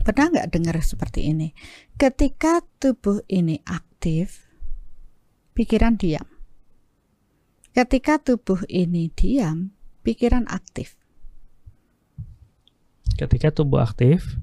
pernah 0.02 0.34
nggak 0.34 0.50
dengar 0.50 0.74
seperti 0.82 1.30
ini? 1.30 1.54
Ketika 1.94 2.66
tubuh 2.82 3.22
ini 3.30 3.62
aktif 3.62 4.50
pikiran 5.54 6.00
diam. 6.00 6.26
Ketika 7.70 8.18
tubuh 8.18 8.64
ini 8.66 9.12
diam, 9.14 9.70
pikiran 10.02 10.48
aktif. 10.50 10.98
Ketika 13.14 13.52
tubuh 13.52 13.84
aktif, 13.84 14.40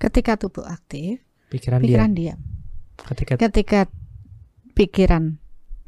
ketika 0.00 0.40
tubuh 0.40 0.64
aktif, 0.64 1.20
pikiran, 1.52 1.84
pikiran 1.84 2.10
diam. 2.16 2.40
diam. 2.40 2.40
Ketika 3.00 3.32
ketika 3.36 3.80
pikiran 4.72 5.36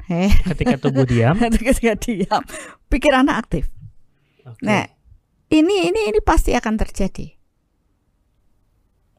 eh 0.07 0.29
ketika 0.53 0.77
tubuh 0.77 1.03
diam, 1.09 1.35
ketika 1.57 1.97
diam, 1.97 2.41
pikiran 2.87 3.27
aktif. 3.33 3.67
Okay. 4.45 4.63
Nah, 4.63 4.85
ini 5.49 5.89
ini 5.89 6.13
ini 6.13 6.19
pasti 6.21 6.53
akan 6.53 6.77
terjadi. 6.77 7.33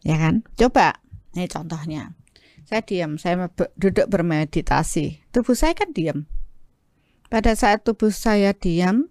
Ya 0.04 0.20
kan? 0.20 0.46
Coba 0.54 1.02
nih 1.34 1.50
contohnya. 1.50 2.14
Saya 2.64 2.80
diam, 2.80 3.20
saya 3.20 3.50
duduk 3.76 4.08
bermeditasi. 4.08 5.28
Tubuh 5.34 5.52
saya 5.52 5.76
kan 5.76 5.92
diam 5.92 6.24
pada 7.34 7.50
saat 7.58 7.82
tubuh 7.82 8.14
saya 8.14 8.54
diam, 8.54 9.10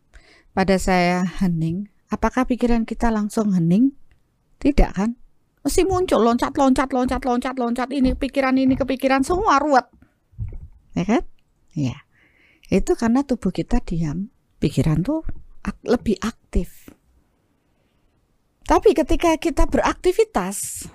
pada 0.56 0.80
saya 0.80 1.28
hening, 1.44 1.92
apakah 2.08 2.48
pikiran 2.48 2.88
kita 2.88 3.12
langsung 3.12 3.52
hening? 3.52 4.00
Tidak 4.64 4.96
kan? 4.96 5.20
Mesti 5.64 5.88
muncul 5.88 6.20
loncat, 6.20 6.52
loncat, 6.60 6.92
loncat, 6.92 7.22
loncat, 7.24 7.56
loncat 7.56 7.90
ini 7.96 8.12
pikiran 8.20 8.60
ini 8.60 8.76
kepikiran 8.76 9.24
semua 9.24 9.64
ruwet. 9.64 9.88
Ya 10.94 11.04
kan? 11.08 11.24
Ya. 11.72 11.98
Itu 12.68 13.00
karena 13.00 13.24
tubuh 13.24 13.56
kita 13.56 13.80
diam, 13.80 14.28
pikiran 14.60 15.08
tuh 15.08 15.24
ak 15.64 15.80
lebih 15.88 16.20
aktif. 16.20 16.92
Tapi 18.64 18.96
ketika 18.96 19.40
kita 19.40 19.68
beraktivitas, 19.68 20.88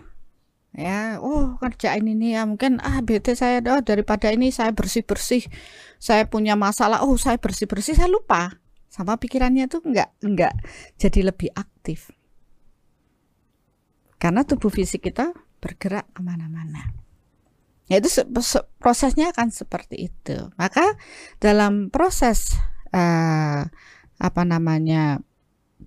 ya 0.77 1.19
oh 1.19 1.57
kerjain 1.59 2.05
ini 2.05 2.37
ya 2.37 2.45
mungkin 2.45 2.79
ah 2.85 3.01
bete 3.01 3.33
saya 3.33 3.59
oh, 3.73 3.83
daripada 3.83 4.29
ini 4.31 4.53
saya 4.55 4.71
bersih 4.71 5.03
bersih 5.03 5.43
saya 5.99 6.29
punya 6.31 6.55
masalah 6.55 7.03
oh 7.03 7.19
saya 7.19 7.41
bersih 7.41 7.67
bersih 7.67 7.97
saya 7.97 8.07
lupa 8.07 8.63
sama 8.87 9.19
pikirannya 9.19 9.67
tuh 9.67 9.83
nggak 9.83 10.23
nggak 10.23 10.55
jadi 11.01 11.35
lebih 11.35 11.51
aktif 11.57 12.15
karena 14.19 14.43
tubuh 14.43 14.71
fisik 14.71 15.09
kita 15.09 15.33
bergerak 15.59 16.07
ke 16.15 16.21
mana-mana 16.23 16.99
Ya 17.89 18.05
itu 18.05 18.13
prosesnya 18.77 19.33
akan 19.33 19.49
seperti 19.49 20.13
itu. 20.13 20.53
Maka 20.61 20.85
dalam 21.41 21.89
proses 21.89 22.53
uh, 22.93 23.65
apa 24.21 24.43
namanya 24.45 25.25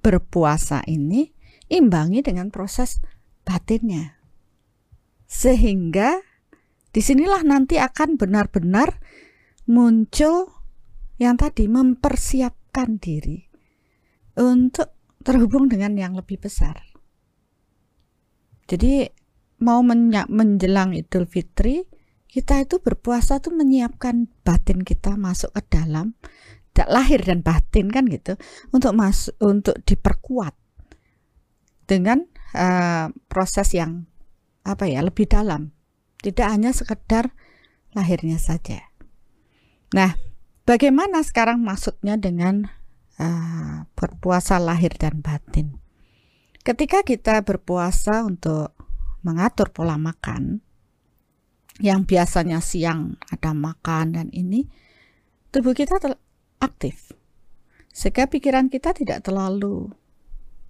berpuasa 0.02 0.82
ini 0.90 1.30
imbangi 1.70 2.26
dengan 2.26 2.50
proses 2.50 2.98
batinnya. 3.46 4.18
Sehingga 5.30 6.26
di 6.90 7.00
sinilah 7.06 7.46
nanti 7.46 7.78
akan 7.78 8.18
benar-benar 8.18 8.98
muncul 9.70 10.50
yang 11.22 11.38
tadi 11.38 11.70
mempersiapkan 11.70 12.98
diri 12.98 13.46
untuk 14.42 14.90
terhubung 15.22 15.70
dengan 15.70 15.94
yang 15.94 16.14
lebih 16.18 16.42
besar. 16.42 16.91
Jadi 18.72 19.04
mau 19.60 19.84
menjelang 19.84 20.96
Idul 20.96 21.28
Fitri, 21.28 21.84
kita 22.32 22.64
itu 22.64 22.80
berpuasa 22.80 23.44
tuh 23.44 23.52
menyiapkan 23.52 24.32
batin 24.48 24.88
kita 24.88 25.20
masuk 25.20 25.52
ke 25.52 25.62
dalam 25.76 26.16
lahir 26.88 27.20
dan 27.20 27.44
batin 27.44 27.92
kan 27.92 28.08
gitu 28.08 28.40
untuk 28.72 28.96
masuk 28.96 29.36
untuk 29.44 29.76
diperkuat 29.84 30.56
dengan 31.84 32.24
uh, 32.56 33.12
proses 33.28 33.76
yang 33.76 34.08
apa 34.64 34.88
ya 34.88 35.04
lebih 35.04 35.28
dalam. 35.28 35.76
Tidak 36.24 36.48
hanya 36.48 36.72
sekedar 36.72 37.36
lahirnya 37.92 38.40
saja. 38.40 38.88
Nah 39.92 40.16
bagaimana 40.64 41.20
sekarang 41.28 41.60
maksudnya 41.60 42.16
dengan 42.16 42.72
uh, 43.20 43.84
berpuasa 44.00 44.56
lahir 44.64 44.96
dan 44.96 45.20
batin 45.20 45.81
ketika 46.62 47.02
kita 47.02 47.42
berpuasa 47.42 48.26
untuk 48.26 48.74
mengatur 49.22 49.70
pola 49.70 49.98
makan 49.98 50.62
yang 51.82 52.06
biasanya 52.06 52.62
siang 52.62 53.18
ada 53.34 53.54
makan 53.58 54.18
dan 54.18 54.28
ini 54.34 54.70
tubuh 55.50 55.74
kita 55.74 55.98
aktif. 56.62 57.12
Sehingga 57.92 58.30
pikiran 58.30 58.72
kita 58.72 58.96
tidak 58.96 59.26
terlalu 59.26 59.92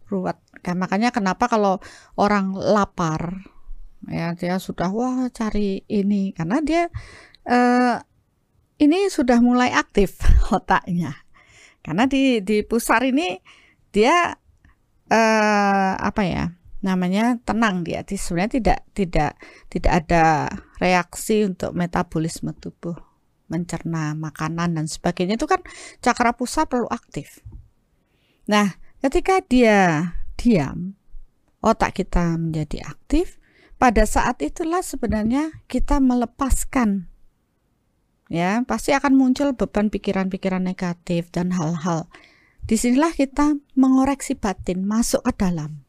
ruwet. 0.09 0.39
Kan 0.63 0.79
makanya 0.81 1.13
kenapa 1.13 1.51
kalau 1.51 1.77
orang 2.17 2.55
lapar 2.55 3.45
ya 4.09 4.33
dia 4.33 4.57
sudah 4.57 4.89
wah 4.89 5.27
cari 5.29 5.85
ini. 5.85 6.33
Karena 6.33 6.63
dia 6.63 6.89
eh, 7.45 7.95
ini 8.81 9.11
sudah 9.11 9.37
mulai 9.43 9.69
aktif 9.75 10.17
otaknya. 10.55 11.13
Karena 11.83 12.07
di 12.07 12.41
di 12.41 12.65
pusar 12.65 13.05
ini 13.05 13.37
dia 13.91 14.33
eh, 15.11 15.93
apa 15.99 16.23
ya 16.23 16.55
namanya 16.81 17.37
tenang 17.45 17.85
dia. 17.85 18.01
Sebenarnya 18.01 18.57
tidak 18.57 18.79
tidak 18.97 19.31
tidak 19.69 19.93
ada 20.05 20.49
reaksi 20.81 21.45
untuk 21.45 21.77
metabolisme 21.77 22.55
tubuh 22.57 22.97
mencerna 23.51 24.17
makanan 24.17 24.79
dan 24.79 24.85
sebagainya. 24.89 25.37
Itu 25.37 25.45
kan 25.45 25.61
cakra 26.01 26.33
pusat 26.33 26.71
perlu 26.71 26.89
aktif. 26.89 27.43
Nah 28.49 28.79
ketika 29.03 29.43
dia 29.45 30.17
diam 30.39 30.97
otak 31.61 32.01
kita 32.01 32.39
menjadi 32.41 32.89
aktif 32.89 33.37
pada 33.77 34.05
saat 34.05 34.41
itulah 34.41 34.81
sebenarnya 34.81 35.65
kita 35.69 36.01
melepaskan 36.01 37.11
ya. 38.31 38.65
Pasti 38.65 38.95
akan 38.95 39.13
muncul 39.13 39.53
beban 39.53 39.93
pikiran-pikiran 39.93 40.65
negatif 40.65 41.29
dan 41.29 41.53
hal-hal 41.53 42.09
di 42.71 42.79
sinilah 42.79 43.11
kita 43.11 43.59
mengoreksi 43.75 44.39
batin 44.39 44.87
masuk 44.87 45.27
ke 45.27 45.35
dalam. 45.35 45.83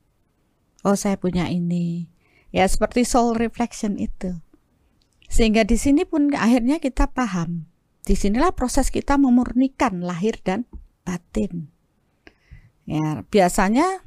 Oh 0.83 0.99
saya 0.99 1.15
punya 1.15 1.47
ini. 1.47 2.11
Ya 2.51 2.67
seperti 2.67 3.07
soul 3.07 3.39
reflection 3.39 4.03
itu. 4.03 4.43
Sehingga 5.31 5.63
di 5.63 5.79
sini 5.79 6.03
pun 6.03 6.35
akhirnya 6.35 6.83
kita 6.83 7.07
paham. 7.15 7.71
Di 8.03 8.19
sinilah 8.19 8.51
proses 8.59 8.91
kita 8.91 9.15
memurnikan 9.15 10.03
lahir 10.03 10.43
dan 10.43 10.67
batin. 11.07 11.71
Ya 12.83 13.23
biasanya 13.31 14.03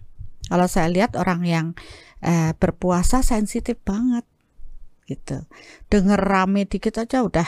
kalau 0.51 0.67
saya 0.67 0.91
lihat 0.91 1.15
orang 1.15 1.47
yang 1.47 1.67
eh, 2.19 2.51
berpuasa 2.59 3.23
sensitif 3.23 3.79
banget 3.87 4.27
gitu. 5.07 5.47
Dengar 5.87 6.19
rame 6.19 6.67
dikit 6.67 6.99
aja 6.99 7.23
udah 7.23 7.47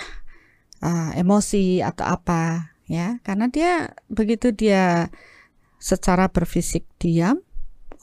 uh, 0.82 1.12
emosi 1.18 1.82
atau 1.82 2.06
apa 2.06 2.77
ya. 2.88 3.20
Karena 3.22 3.52
dia 3.52 3.94
begitu 4.08 4.52
dia 4.52 5.12
secara 5.78 6.32
berfisik 6.32 6.90
diam 6.98 7.46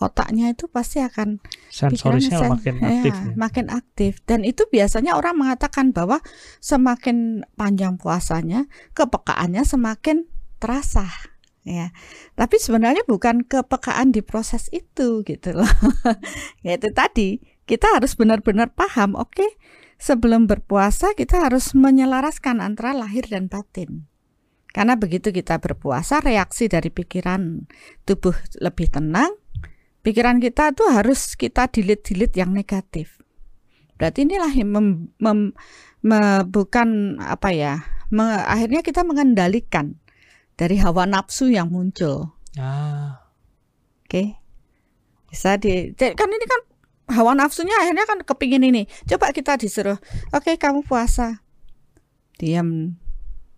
otaknya 0.03 0.51
itu 0.51 0.67
pasti 0.67 0.99
akan 0.99 1.39
sensorisnya 1.71 2.39
sen 2.43 2.51
makin 2.51 2.75
ya, 2.83 2.89
aktif 2.91 3.15
ya. 3.15 3.33
makin 3.39 3.67
aktif. 3.71 4.13
Dan 4.27 4.43
itu 4.43 4.67
biasanya 4.67 5.15
orang 5.15 5.39
mengatakan 5.39 5.95
bahwa 5.95 6.19
semakin 6.59 7.47
panjang 7.55 7.95
puasanya 7.99 8.67
kepekaannya 8.97 9.63
semakin 9.63 10.27
terasa 10.59 11.07
ya. 11.63 11.95
Tapi 12.35 12.57
sebenarnya 12.59 13.07
bukan 13.07 13.47
kepekaan 13.47 14.11
di 14.11 14.21
proses 14.21 14.67
itu 14.75 15.23
gitu 15.23 15.55
loh. 15.55 15.71
Yaitu 16.67 16.91
tadi. 16.95 17.41
Kita 17.65 17.97
harus 17.97 18.13
benar-benar 18.13 18.77
paham 18.77 19.17
oke 19.17 19.41
okay, 19.41 19.51
sebelum 19.97 20.45
berpuasa 20.45 21.17
kita 21.17 21.49
harus 21.49 21.73
menyelaraskan 21.73 22.61
antara 22.61 22.93
lahir 22.93 23.25
dan 23.25 23.49
batin 23.49 24.05
karena 24.75 24.99
begitu 24.99 25.31
kita 25.31 25.63
berpuasa 25.63 26.19
reaksi 26.19 26.67
dari 26.67 26.91
pikiran 26.91 27.71
tubuh 28.03 28.35
lebih 28.59 28.91
tenang 28.91 29.31
pikiran 30.05 30.37
kita 30.39 30.77
tuh 30.77 30.93
harus 30.93 31.35
kita 31.35 31.67
delete-delete 31.73 32.37
yang 32.37 32.53
negatif. 32.53 33.19
Berarti 33.97 34.29
inilah 34.29 34.53
yang 34.53 34.71
mem, 34.71 34.89
mem, 35.17 35.41
me, 36.05 36.45
bukan 36.45 37.17
apa 37.25 37.51
ya, 37.57 37.81
me, 38.13 38.37
akhirnya 38.45 38.85
kita 38.85 39.01
mengendalikan 39.03 39.97
dari 40.61 40.77
hawa 40.77 41.09
nafsu 41.09 41.49
yang 41.49 41.73
muncul. 41.73 42.37
Ah. 42.61 43.25
Oke. 44.05 44.13
Okay. 44.13 44.29
Bisa 45.33 45.59
di 45.59 45.91
kan 45.99 46.31
ini 46.31 46.47
kan 46.47 46.61
hawa 47.11 47.35
nafsunya 47.35 47.75
akhirnya 47.81 48.05
kan 48.07 48.23
kepingin 48.23 48.63
ini. 48.63 48.87
Coba 49.09 49.35
kita 49.35 49.59
disuruh, 49.59 49.99
oke 50.31 50.47
okay, 50.47 50.55
kamu 50.61 50.87
puasa. 50.87 51.43
Diam 52.39 52.99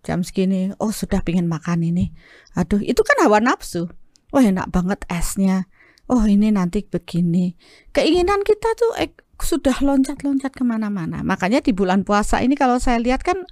jam 0.06 0.22
segini, 0.22 0.70
oh 0.78 0.94
sudah 0.94 1.26
pingin 1.26 1.50
makan 1.50 1.82
ini. 1.82 2.14
Aduh, 2.54 2.78
itu 2.78 3.02
kan 3.02 3.26
hawa 3.26 3.42
nafsu. 3.42 3.90
Wah 4.30 4.42
enak 4.46 4.70
banget 4.70 5.02
esnya 5.10 5.66
oh 6.10 6.24
ini 6.26 6.54
nanti 6.54 6.86
begini. 6.86 7.54
Keinginan 7.90 8.42
kita 8.46 8.68
tuh 8.78 8.92
eh, 8.98 9.10
sudah 9.38 9.76
loncat-loncat 9.82 10.52
ke 10.54 10.62
mana-mana. 10.62 11.22
Makanya 11.26 11.60
di 11.62 11.74
bulan 11.74 12.06
puasa 12.06 12.40
ini 12.42 12.54
kalau 12.54 12.78
saya 12.78 13.02
lihat 13.02 13.26
kan 13.26 13.42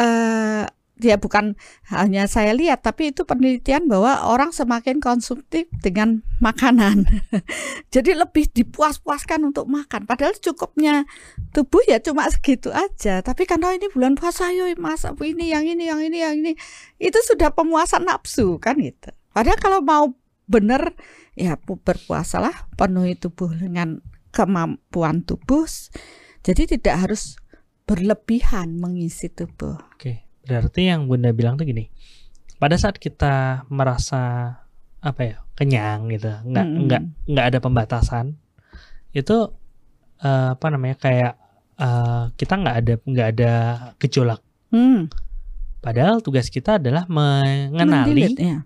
eh, 0.00 0.64
dia 1.00 1.16
bukan 1.16 1.56
hanya 1.88 2.28
saya 2.28 2.52
lihat 2.52 2.84
tapi 2.84 3.10
itu 3.10 3.24
penelitian 3.24 3.88
bahwa 3.88 4.28
orang 4.28 4.52
semakin 4.52 5.00
konsumtif 5.00 5.66
dengan 5.80 6.20
makanan. 6.44 7.08
Jadi 7.94 8.12
lebih 8.12 8.52
dipuas-puaskan 8.52 9.48
untuk 9.48 9.66
makan. 9.66 10.04
Padahal 10.04 10.36
cukupnya 10.36 11.08
tubuh 11.56 11.80
ya 11.88 11.98
cuma 11.98 12.28
segitu 12.28 12.68
aja. 12.70 13.24
Tapi 13.24 13.48
karena 13.48 13.72
ini 13.72 13.88
bulan 13.88 14.14
puasa, 14.14 14.52
yo 14.52 14.68
masak 14.76 15.16
ini, 15.24 15.50
yang 15.50 15.64
ini, 15.64 15.88
yang 15.88 16.04
ini, 16.04 16.18
yang 16.20 16.34
ini, 16.36 16.52
itu 17.00 17.18
sudah 17.24 17.50
pemuasan 17.50 18.04
nafsu 18.04 18.60
kan 18.60 18.76
gitu. 18.78 19.10
Padahal 19.32 19.58
kalau 19.58 19.80
mau 19.80 20.04
benar 20.50 20.98
ya 21.38 21.54
berpuasalah 21.62 22.74
penuhi 22.74 23.14
tubuh 23.14 23.54
dengan 23.54 24.02
kemampuan 24.34 25.22
tubuh 25.22 25.64
jadi 26.42 26.74
tidak 26.74 27.06
harus 27.06 27.38
berlebihan 27.86 28.82
mengisi 28.82 29.30
tubuh 29.30 29.78
oke 29.94 30.29
berarti 30.46 30.88
yang 30.88 31.06
bunda 31.06 31.30
bilang 31.32 31.60
tuh 31.60 31.68
gini 31.68 31.90
pada 32.60 32.76
saat 32.76 32.96
kita 32.96 33.64
merasa 33.72 34.54
apa 35.00 35.20
ya 35.24 35.36
kenyang 35.56 36.12
gitu 36.12 36.28
nggak 36.28 36.64
mm 36.64 36.72
-hmm. 36.76 36.84
nggak 36.88 37.02
nggak 37.28 37.46
ada 37.52 37.58
pembatasan 37.60 38.36
itu 39.16 39.48
uh, 40.20 40.48
apa 40.56 40.66
namanya 40.68 40.96
kayak 41.00 41.34
uh, 41.80 42.32
kita 42.36 42.54
nggak 42.60 42.76
ada 42.84 42.94
nggak 43.00 43.28
ada 43.36 43.52
gejolak 43.96 44.40
mm. 44.72 45.08
padahal 45.80 46.20
tugas 46.20 46.52
kita 46.52 46.76
adalah 46.76 47.08
mengenali 47.08 48.12
Mendilit, 48.12 48.36
ya. 48.36 48.60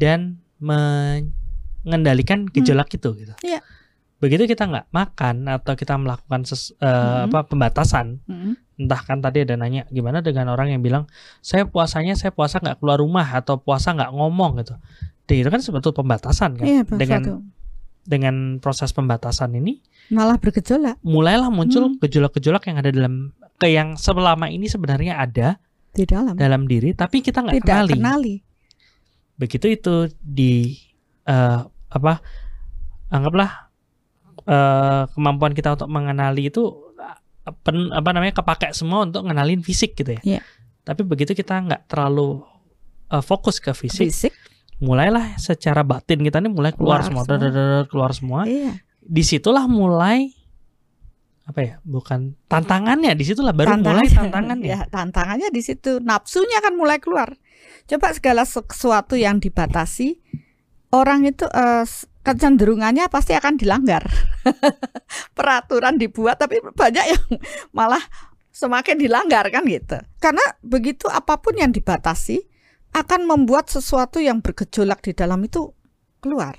dan 0.00 0.40
mengendalikan 0.56 2.48
gejolak 2.48 2.88
hmm. 2.88 2.96
itu 2.96 3.08
gitu. 3.24 3.34
Yeah. 3.44 3.62
Begitu 4.26 4.50
kita 4.50 4.66
nggak 4.66 4.86
makan 4.90 5.46
atau 5.46 5.78
kita 5.78 5.94
melakukan 5.94 6.42
ses, 6.42 6.74
uh, 6.82 6.82
hmm. 6.82 7.30
apa 7.30 7.46
pembatasan, 7.46 8.18
hmm. 8.26 8.82
entah 8.82 9.00
kan 9.06 9.22
tadi 9.22 9.46
ada 9.46 9.54
nanya 9.54 9.86
gimana 9.94 10.18
dengan 10.18 10.50
orang 10.50 10.74
yang 10.74 10.82
bilang 10.82 11.06
saya 11.38 11.70
puasanya 11.70 12.18
saya 12.18 12.34
puasa 12.34 12.58
nggak 12.58 12.82
keluar 12.82 12.98
rumah 12.98 13.22
atau 13.22 13.62
puasa 13.62 13.94
nggak 13.94 14.10
ngomong 14.10 14.66
gitu. 14.66 14.74
Itu 15.30 15.46
kan 15.46 15.62
sebetulnya 15.62 16.02
pembatasan 16.02 16.58
kan. 16.58 16.66
Yeah, 16.66 16.82
dengan 16.82 17.22
satu. 17.22 17.34
dengan 18.02 18.34
proses 18.58 18.90
pembatasan 18.90 19.54
ini 19.54 19.78
malah 20.10 20.42
bergejolak. 20.42 20.98
Mulailah 21.06 21.54
muncul 21.54 21.94
hmm. 21.94 22.02
gejolak-gejolak 22.02 22.66
yang 22.66 22.82
ada 22.82 22.90
dalam 22.90 23.30
ke 23.56 23.72
yang 23.72 23.96
selama 23.96 24.52
ini 24.52 24.68
sebenarnya 24.68 25.16
ada 25.16 25.56
di 25.96 26.04
dalam 26.04 26.36
dalam 26.36 26.68
diri 26.68 26.92
tapi 26.92 27.24
kita 27.24 27.40
nggak 27.40 27.64
kenali. 27.64 27.92
kenali 27.96 28.34
begitu 29.40 29.72
itu 29.72 29.94
di 30.20 30.76
uh, 31.24 31.64
apa 31.88 32.20
anggaplah 33.08 33.65
uh, 34.46 35.10
kemampuan 35.10 35.52
kita 35.52 35.74
untuk 35.74 35.86
mengenali 35.86 36.48
itu 36.48 36.62
pen, 37.62 37.90
apa 37.90 38.10
namanya 38.10 38.34
kepake 38.34 38.72
semua 38.72 39.02
untuk 39.02 39.22
ngenalin 39.22 39.60
fisik 39.60 39.94
gitu 39.94 40.14
ya. 40.14 40.22
Iya. 40.22 40.40
Tapi 40.82 41.02
begitu 41.02 41.30
kita 41.30 41.58
nggak 41.58 41.86
terlalu 41.86 42.42
uh, 43.08 43.20
fokus 43.20 43.58
ke 43.58 43.70
fisik, 43.70 44.08
fisik 44.08 44.32
mulailah 44.76 45.34
secara 45.36 45.80
batin 45.80 46.20
kita 46.20 46.36
nih 46.36 46.48
mulai 46.48 46.70
keluar, 46.70 47.00
Keluar 47.00 47.02
semua, 47.02 47.22
semua. 47.24 47.38
dadadadad, 47.38 47.84
keluar 47.86 48.10
semua. 48.12 48.40
iya 48.44 48.76
Di 49.00 49.22
situlah 49.22 49.64
mulai 49.64 50.30
apa 51.42 51.60
ya? 51.62 51.74
Bukan 51.80 52.34
tantangannya, 52.44 53.14
di 53.14 53.22
situlah 53.22 53.54
baru 53.54 53.78
mulai 53.78 54.10
tantangannya. 54.10 54.66
ya 54.66 54.78
tantangannya 54.94 55.48
di 55.48 55.62
situ 55.62 56.02
nafsunya 56.02 56.58
kan 56.58 56.74
mulai 56.74 56.98
keluar 56.98 57.38
coba 57.86 58.10
segala 58.10 58.42
sesuatu 58.42 59.14
yang 59.14 59.38
dibatasi 59.38 60.18
orang 60.90 61.22
itu 61.24 61.46
eh, 61.46 61.86
s- 61.86 62.10
kecenderungannya 62.26 63.06
pasti 63.06 63.38
akan 63.38 63.54
dilanggar. 63.54 64.02
Peraturan 65.38 65.94
dibuat 65.94 66.42
tapi 66.42 66.58
banyak 66.58 67.04
yang 67.06 67.26
malah 67.70 68.02
semakin 68.50 68.98
dilanggar 68.98 69.46
kan 69.54 69.62
gitu. 69.70 70.02
Karena 70.18 70.42
begitu 70.66 71.06
apa 71.06 71.38
pun 71.38 71.54
yang 71.54 71.70
dibatasi 71.70 72.42
akan 72.98 73.30
membuat 73.30 73.70
sesuatu 73.70 74.18
yang 74.18 74.42
bergejolak 74.42 75.06
di 75.06 75.14
dalam 75.14 75.38
itu 75.46 75.70
keluar. 76.18 76.58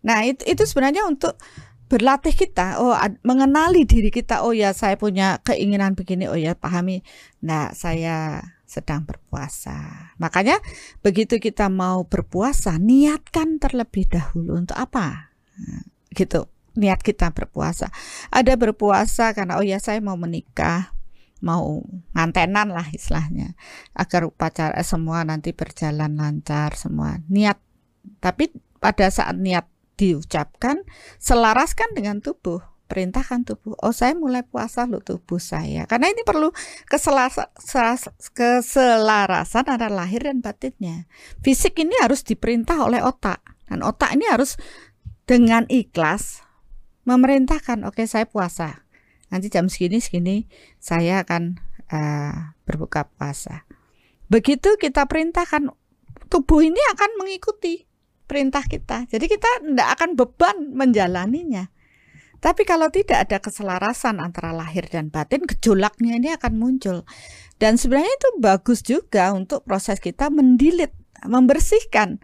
Nah 0.00 0.24
itu 0.24 0.40
itu 0.48 0.64
sebenarnya 0.64 1.04
untuk 1.04 1.36
berlatih 1.92 2.32
kita. 2.32 2.80
Oh 2.80 2.96
mengenali 3.20 3.84
diri 3.84 4.08
kita. 4.08 4.46
Oh 4.48 4.56
ya 4.56 4.72
saya 4.72 4.96
punya 4.96 5.44
keinginan 5.44 5.92
begini. 5.92 6.24
Oh 6.24 6.38
ya 6.38 6.56
pahami. 6.56 7.04
Nah 7.44 7.76
saya 7.76 8.40
sedang 8.70 9.02
berpuasa. 9.02 10.14
Makanya 10.22 10.62
begitu 11.02 11.42
kita 11.42 11.66
mau 11.66 12.06
berpuasa 12.06 12.78
niatkan 12.78 13.58
terlebih 13.58 14.06
dahulu 14.06 14.54
untuk 14.54 14.78
apa? 14.78 15.34
Nah, 15.58 15.82
gitu. 16.14 16.46
Niat 16.78 17.02
kita 17.02 17.34
berpuasa. 17.34 17.90
Ada 18.30 18.54
berpuasa 18.54 19.34
karena 19.34 19.58
oh 19.58 19.66
ya 19.66 19.82
saya 19.82 19.98
mau 19.98 20.14
menikah 20.14 20.94
mau 21.42 21.82
ngantenan 22.14 22.68
lah 22.70 22.84
istilahnya 22.92 23.56
agar 23.96 24.28
upacara 24.28 24.76
eh, 24.76 24.84
semua 24.84 25.24
nanti 25.26 25.50
berjalan 25.50 26.14
lancar 26.14 26.78
semua 26.78 27.18
niat. 27.26 27.58
Tapi 28.22 28.54
pada 28.78 29.10
saat 29.10 29.34
niat 29.34 29.66
diucapkan 29.98 30.86
selaraskan 31.18 31.92
dengan 31.92 32.22
tubuh 32.22 32.69
perintahkan 32.90 33.46
tubuh. 33.46 33.78
Oh 33.78 33.94
saya 33.94 34.18
mulai 34.18 34.42
puasa 34.42 34.90
loh 34.90 34.98
tubuh 34.98 35.38
saya. 35.38 35.86
Karena 35.86 36.10
ini 36.10 36.26
perlu 36.26 36.50
keselarasan 36.90 39.64
antara 39.70 39.86
lahir 39.86 40.26
dan 40.26 40.42
batinnya. 40.42 41.06
Fisik 41.46 41.78
ini 41.78 41.94
harus 42.02 42.26
diperintah 42.26 42.82
oleh 42.82 42.98
otak. 42.98 43.38
Dan 43.70 43.86
otak 43.86 44.18
ini 44.18 44.26
harus 44.26 44.58
dengan 45.22 45.62
ikhlas 45.70 46.42
memerintahkan 47.06 47.86
oke 47.86 48.02
saya 48.10 48.26
puasa. 48.26 48.82
Nanti 49.30 49.46
jam 49.46 49.70
segini 49.70 50.02
segini 50.02 50.50
saya 50.82 51.22
akan 51.22 51.62
eh, 51.86 52.34
berbuka 52.66 53.06
puasa. 53.14 53.62
Begitu 54.26 54.74
kita 54.74 55.06
perintahkan 55.06 55.70
tubuh 56.26 56.66
ini 56.66 56.82
akan 56.94 57.10
mengikuti 57.22 57.86
perintah 58.30 58.62
kita. 58.62 59.10
Jadi 59.10 59.26
kita 59.26 59.66
tidak 59.66 59.88
akan 59.98 60.14
beban 60.14 60.70
menjalaninya. 60.70 61.66
Tapi 62.40 62.64
kalau 62.64 62.88
tidak 62.88 63.28
ada 63.28 63.36
keselarasan 63.36 64.16
antara 64.16 64.56
lahir 64.56 64.88
dan 64.88 65.12
batin, 65.12 65.44
gejolaknya 65.44 66.16
ini 66.16 66.32
akan 66.32 66.56
muncul. 66.56 67.04
Dan 67.60 67.76
sebenarnya 67.76 68.08
itu 68.08 68.30
bagus 68.40 68.80
juga 68.80 69.36
untuk 69.36 69.60
proses 69.68 70.00
kita 70.00 70.32
mendilit, 70.32 70.96
membersihkan, 71.28 72.16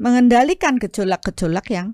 mengendalikan 0.00 0.80
gejolak-gejolak 0.80 1.68
yang 1.68 1.92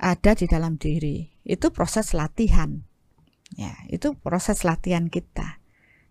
ada 0.00 0.32
di 0.32 0.48
dalam 0.48 0.80
diri. 0.80 1.28
Itu 1.44 1.68
proses 1.68 2.16
latihan. 2.16 2.80
Ya, 3.60 3.76
itu 3.92 4.16
proses 4.16 4.64
latihan 4.64 5.12
kita. 5.12 5.60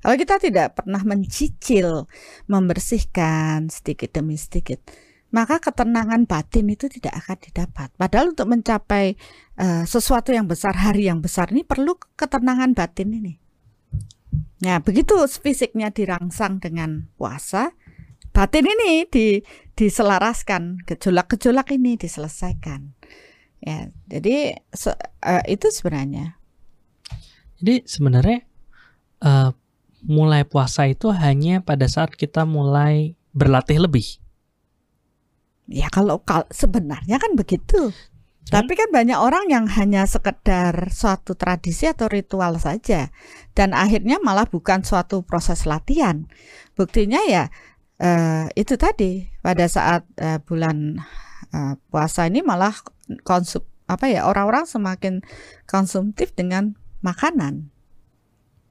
Kalau 0.02 0.18
kita 0.18 0.38
tidak 0.38 0.82
pernah 0.82 1.02
mencicil, 1.02 2.10
membersihkan 2.46 3.70
sedikit 3.74 4.14
demi 4.14 4.38
sedikit, 4.38 4.82
maka 5.32 5.64
ketenangan 5.64 6.28
batin 6.28 6.68
itu 6.68 6.92
tidak 6.92 7.24
akan 7.26 7.38
didapat. 7.40 7.90
Padahal 7.96 8.36
untuk 8.36 8.48
mencapai 8.52 9.16
eh, 9.58 9.84
sesuatu 9.88 10.36
yang 10.36 10.46
besar, 10.46 10.76
hari 10.76 11.08
yang 11.08 11.24
besar 11.24 11.50
ini 11.56 11.64
perlu 11.64 11.96
ketenangan 12.20 12.76
batin 12.76 13.16
ini. 13.16 13.34
Nah, 14.62 14.78
begitu 14.84 15.18
fisiknya 15.42 15.90
dirangsang 15.90 16.62
dengan 16.62 17.10
puasa, 17.18 17.74
batin 18.30 18.70
ini 18.70 19.10
di, 19.10 19.42
diselaraskan, 19.74 20.86
gejolak-gejolak 20.86 21.74
ini 21.74 21.98
diselesaikan. 21.98 22.94
Ya, 23.62 23.90
jadi 24.06 24.62
se- 24.70 25.02
eh, 25.26 25.44
itu 25.50 25.74
sebenarnya. 25.74 26.38
Jadi 27.58 27.90
sebenarnya 27.90 28.46
eh, 29.22 29.50
mulai 30.06 30.46
puasa 30.46 30.86
itu 30.90 31.10
hanya 31.14 31.62
pada 31.66 31.90
saat 31.90 32.14
kita 32.14 32.46
mulai 32.46 33.18
berlatih 33.34 33.82
lebih. 33.82 34.21
Ya 35.72 35.88
kalau, 35.88 36.22
kal- 36.22 36.52
sebenarnya 36.52 37.18
kan 37.18 37.34
begitu. 37.40 37.96
Tapi 38.52 38.76
kan 38.76 38.92
banyak 38.92 39.16
orang 39.16 39.48
yang 39.48 39.66
hanya 39.70 40.04
sekedar 40.04 40.92
suatu 40.92 41.40
tradisi 41.40 41.88
atau 41.88 42.12
ritual 42.12 42.60
saja 42.60 43.08
dan 43.56 43.72
akhirnya 43.72 44.20
malah 44.20 44.44
bukan 44.44 44.84
suatu 44.84 45.24
proses 45.24 45.64
latihan. 45.64 46.28
Buktinya 46.76 47.24
ya 47.24 47.48
eh, 47.96 48.52
itu 48.60 48.76
tadi 48.76 49.30
pada 49.40 49.72
saat 49.72 50.04
eh, 50.20 50.44
bulan 50.44 51.00
eh, 51.54 51.74
puasa 51.88 52.28
ini 52.28 52.44
malah 52.44 52.76
konsum 53.24 53.64
apa 53.88 54.12
ya 54.12 54.28
orang-orang 54.28 54.68
semakin 54.68 55.24
konsumtif 55.64 56.36
dengan 56.36 56.76
makanan. 57.00 57.72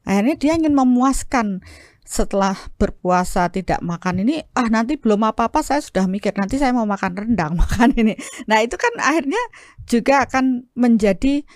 Akhirnya 0.04 0.36
dia 0.36 0.52
ingin 0.60 0.76
memuaskan 0.76 1.64
setelah 2.04 2.58
berpuasa 2.80 3.46
tidak 3.52 3.78
makan 3.84 4.26
ini 4.26 4.42
ah 4.56 4.66
nanti 4.66 4.98
belum 4.98 5.30
apa-apa 5.30 5.62
saya 5.62 5.78
sudah 5.78 6.10
mikir 6.10 6.34
nanti 6.34 6.58
saya 6.58 6.74
mau 6.74 6.88
makan 6.88 7.14
rendang 7.14 7.54
makan 7.62 7.94
ini 7.94 8.18
nah 8.50 8.58
itu 8.60 8.74
kan 8.74 8.90
akhirnya 8.98 9.40
juga 9.86 10.26
akan 10.26 10.66
menjadi 10.74 11.46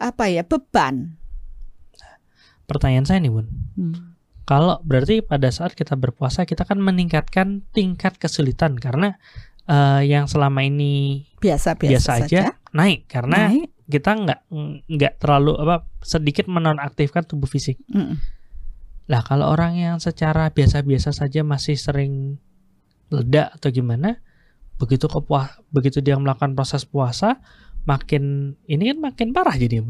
apa 0.00 0.26
ya 0.32 0.42
beban 0.42 1.22
Pertanyaan 2.72 3.04
saya 3.04 3.18
nih, 3.20 3.32
Bun. 3.32 3.46
Hmm. 3.76 4.16
Kalau 4.48 4.80
berarti 4.82 5.22
pada 5.22 5.52
saat 5.52 5.76
kita 5.76 5.94
berpuasa 5.94 6.48
kita 6.48 6.66
kan 6.66 6.80
meningkatkan 6.80 7.62
tingkat 7.70 8.18
kesulitan 8.18 8.74
karena 8.80 9.20
eh, 9.70 10.02
yang 10.08 10.26
selama 10.26 10.66
ini 10.66 11.22
biasa 11.38 11.78
biasa, 11.78 11.86
biasa, 11.94 12.10
aja 12.10 12.24
saja 12.26 12.40
naik 12.74 13.06
karena 13.06 13.52
naik 13.52 13.70
kita 13.86 14.10
nggak 14.18 14.40
nggak 14.88 15.14
terlalu 15.22 15.52
apa 15.62 15.86
sedikit 16.02 16.50
menonaktifkan 16.50 17.22
tubuh 17.22 17.46
fisik. 17.46 17.78
Mm-mm. 17.86 18.18
Lah 19.10 19.22
kalau 19.26 19.50
orang 19.50 19.78
yang 19.78 19.96
secara 19.98 20.50
biasa-biasa 20.52 21.10
saja 21.10 21.42
masih 21.42 21.74
sering 21.74 22.38
ledak 23.10 23.54
atau 23.58 23.68
gimana, 23.74 24.22
begitu 24.78 25.10
kepuas 25.10 25.58
begitu 25.74 25.98
dia 26.00 26.16
melakukan 26.16 26.54
proses 26.54 26.86
puasa, 26.86 27.42
makin 27.84 28.54
ini 28.70 28.94
kan 28.94 28.98
makin 28.98 29.28
parah 29.34 29.58
jadi 29.58 29.82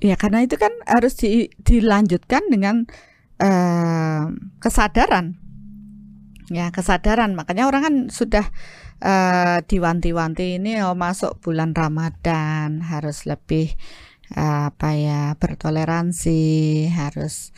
ya 0.00 0.16
karena 0.16 0.42
itu 0.42 0.56
kan 0.56 0.72
harus 0.88 1.14
di- 1.20 1.52
dilanjutkan 1.60 2.48
dengan 2.48 2.88
eh, 3.40 4.24
kesadaran. 4.58 5.36
Ya 6.50 6.74
kesadaran. 6.74 7.38
Makanya 7.38 7.70
orang 7.70 7.82
kan 7.86 7.94
sudah 8.10 8.48
eh, 9.04 9.58
diwanti-wanti 9.64 10.58
ini 10.58 10.80
oh 10.82 10.96
masuk 10.96 11.38
bulan 11.44 11.76
Ramadan 11.76 12.82
harus 12.82 13.28
lebih 13.28 13.76
eh, 14.34 14.62
apa 14.72 14.88
ya 14.96 15.22
bertoleransi 15.36 16.42
harus 16.90 17.54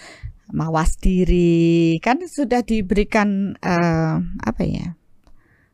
mawas 0.52 1.00
diri 1.00 1.96
kan 1.98 2.20
sudah 2.22 2.62
diberikan 2.62 3.56
eh, 3.58 4.16
apa 4.20 4.62
ya 4.62 4.94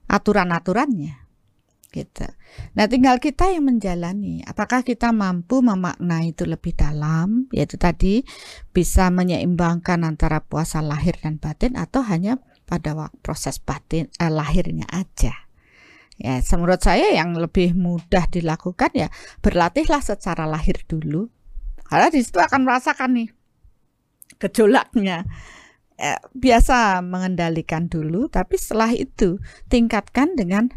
aturan-aturannya 0.09 1.29
gitu. 1.93 2.29
Nah, 2.77 2.85
tinggal 2.85 3.17
kita 3.17 3.49
yang 3.49 3.65
menjalani. 3.65 4.45
Apakah 4.45 4.85
kita 4.85 5.09
mampu 5.09 5.65
memaknai 5.65 6.37
itu 6.37 6.45
lebih 6.45 6.77
dalam, 6.77 7.49
yaitu 7.49 7.81
tadi 7.81 8.25
bisa 8.77 9.09
menyeimbangkan 9.09 10.05
antara 10.05 10.45
puasa 10.45 10.85
lahir 10.85 11.17
dan 11.21 11.41
batin 11.41 11.81
atau 11.81 12.05
hanya 12.05 12.37
pada 12.69 12.93
proses 13.25 13.57
batin 13.57 14.13
eh, 14.21 14.33
lahirnya 14.33 14.85
aja. 14.93 15.33
Ya, 16.19 16.43
menurut 16.59 16.83
saya 16.83 17.15
yang 17.15 17.39
lebih 17.39 17.79
mudah 17.79 18.27
dilakukan 18.27 18.91
ya 18.91 19.07
berlatihlah 19.39 20.03
secara 20.03 20.51
lahir 20.51 20.83
dulu. 20.91 21.31
Karena 21.89 22.11
di 22.11 22.21
situ 22.21 22.37
akan 22.43 22.69
merasakan 22.69 23.17
nih 23.17 23.38
gejolaknya. 24.39 25.27
Eh, 25.99 26.19
biasa 26.31 27.03
mengendalikan 27.03 27.91
dulu, 27.91 28.31
tapi 28.31 28.55
setelah 28.55 28.95
itu 28.95 29.43
tingkatkan 29.67 30.39
dengan 30.39 30.71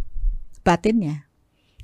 batinnya 0.66 1.32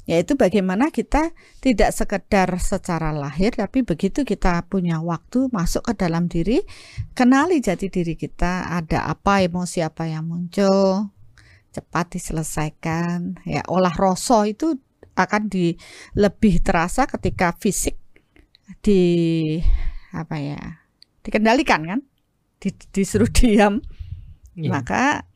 yaitu 0.07 0.39
bagaimana 0.39 0.87
kita 0.87 1.35
tidak 1.59 1.91
sekedar 1.91 2.47
secara 2.63 3.11
lahir 3.11 3.51
tapi 3.51 3.83
begitu 3.83 4.23
kita 4.23 4.63
punya 4.71 5.03
waktu 5.03 5.51
masuk 5.51 5.91
ke 5.91 5.93
dalam 5.99 6.31
diri 6.31 6.63
kenali 7.11 7.59
jati 7.59 7.91
diri 7.91 8.15
kita 8.15 8.71
ada 8.71 9.11
apa 9.11 9.43
emosi 9.43 9.83
apa 9.83 10.07
yang 10.07 10.31
muncul 10.31 11.11
cepat 11.75 12.15
diselesaikan 12.15 13.43
ya 13.43 13.67
olah 13.67 13.91
rasa 13.91 14.47
itu 14.47 14.79
akan 15.19 15.51
di 15.51 15.75
lebih 16.15 16.63
terasa 16.63 17.03
ketika 17.03 17.51
fisik 17.59 17.99
di 18.79 19.59
apa 20.15 20.39
ya 20.39 20.86
dikendalikan 21.27 21.83
kan, 21.83 21.99
di, 22.63 22.71
disuruh 22.95 23.27
diam, 23.27 23.83
Iya. 24.57 24.71
maka 24.73 25.27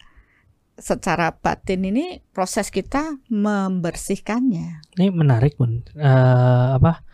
secara 0.81 1.29
batin 1.37 1.85
ini 1.85 2.25
proses 2.33 2.73
kita 2.73 3.21
membersihkannya. 3.29 4.97
Ini 4.97 5.13
menarik 5.13 5.59
bun. 5.59 5.85
Eh, 5.93 6.67
apa? 6.73 7.05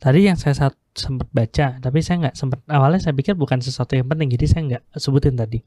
Tadi 0.00 0.24
yang 0.24 0.40
saya 0.40 0.56
saat 0.56 0.74
sempat 0.96 1.28
baca, 1.28 1.76
tapi 1.76 2.00
saya 2.00 2.16
nggak 2.28 2.36
sempat. 2.38 2.64
Awalnya 2.64 3.04
saya 3.04 3.12
pikir 3.12 3.36
bukan 3.36 3.60
sesuatu 3.60 3.92
yang 3.92 4.08
penting, 4.08 4.32
jadi 4.32 4.44
saya 4.48 4.62
nggak 4.64 4.82
sebutin 4.96 5.36
tadi. 5.36 5.60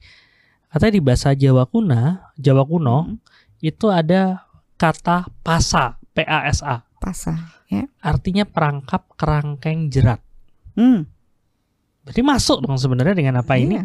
Katanya 0.73 0.93
di 0.97 1.03
bahasa 1.05 1.29
Jawa 1.37 1.69
kuno, 1.69 2.17
Jawa 2.33 2.65
kuno 2.65 2.97
Hmm, 3.05 3.21
itu 3.61 3.93
ada 3.93 4.49
kata 4.73 5.29
pasa, 5.45 6.01
P 6.17 6.25
A 6.25 6.49
S 6.49 6.65
A, 6.65 6.81
Pasal. 6.97 7.37
Ya. 7.69 7.85
artinya 8.01 8.49
perangkap 8.49 9.05
kerangkeng 9.13 9.93
jerat. 9.93 10.17
Hmm, 10.73 11.05
Berarti 12.03 12.21
masuk 12.21 12.59
dong 12.61 12.75
sebenarnya 12.75 13.15
dengan 13.15 13.39
apa 13.39 13.55
ini? 13.55 13.79
iya. 13.79 13.83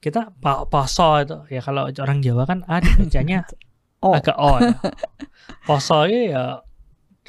Kita 0.00 0.32
poso 0.66 1.20
itu 1.20 1.36
ya 1.52 1.60
kalau 1.60 1.84
orang 1.92 2.24
Jawa 2.24 2.48
kan 2.48 2.64
A 2.64 2.80
dibacanya 2.80 3.44
Oh. 4.00 4.16
agak 4.16 4.32
O. 4.40 4.56
Ya. 4.56 4.72
Poso 5.62 6.08
ini 6.08 6.32
ya 6.32 6.64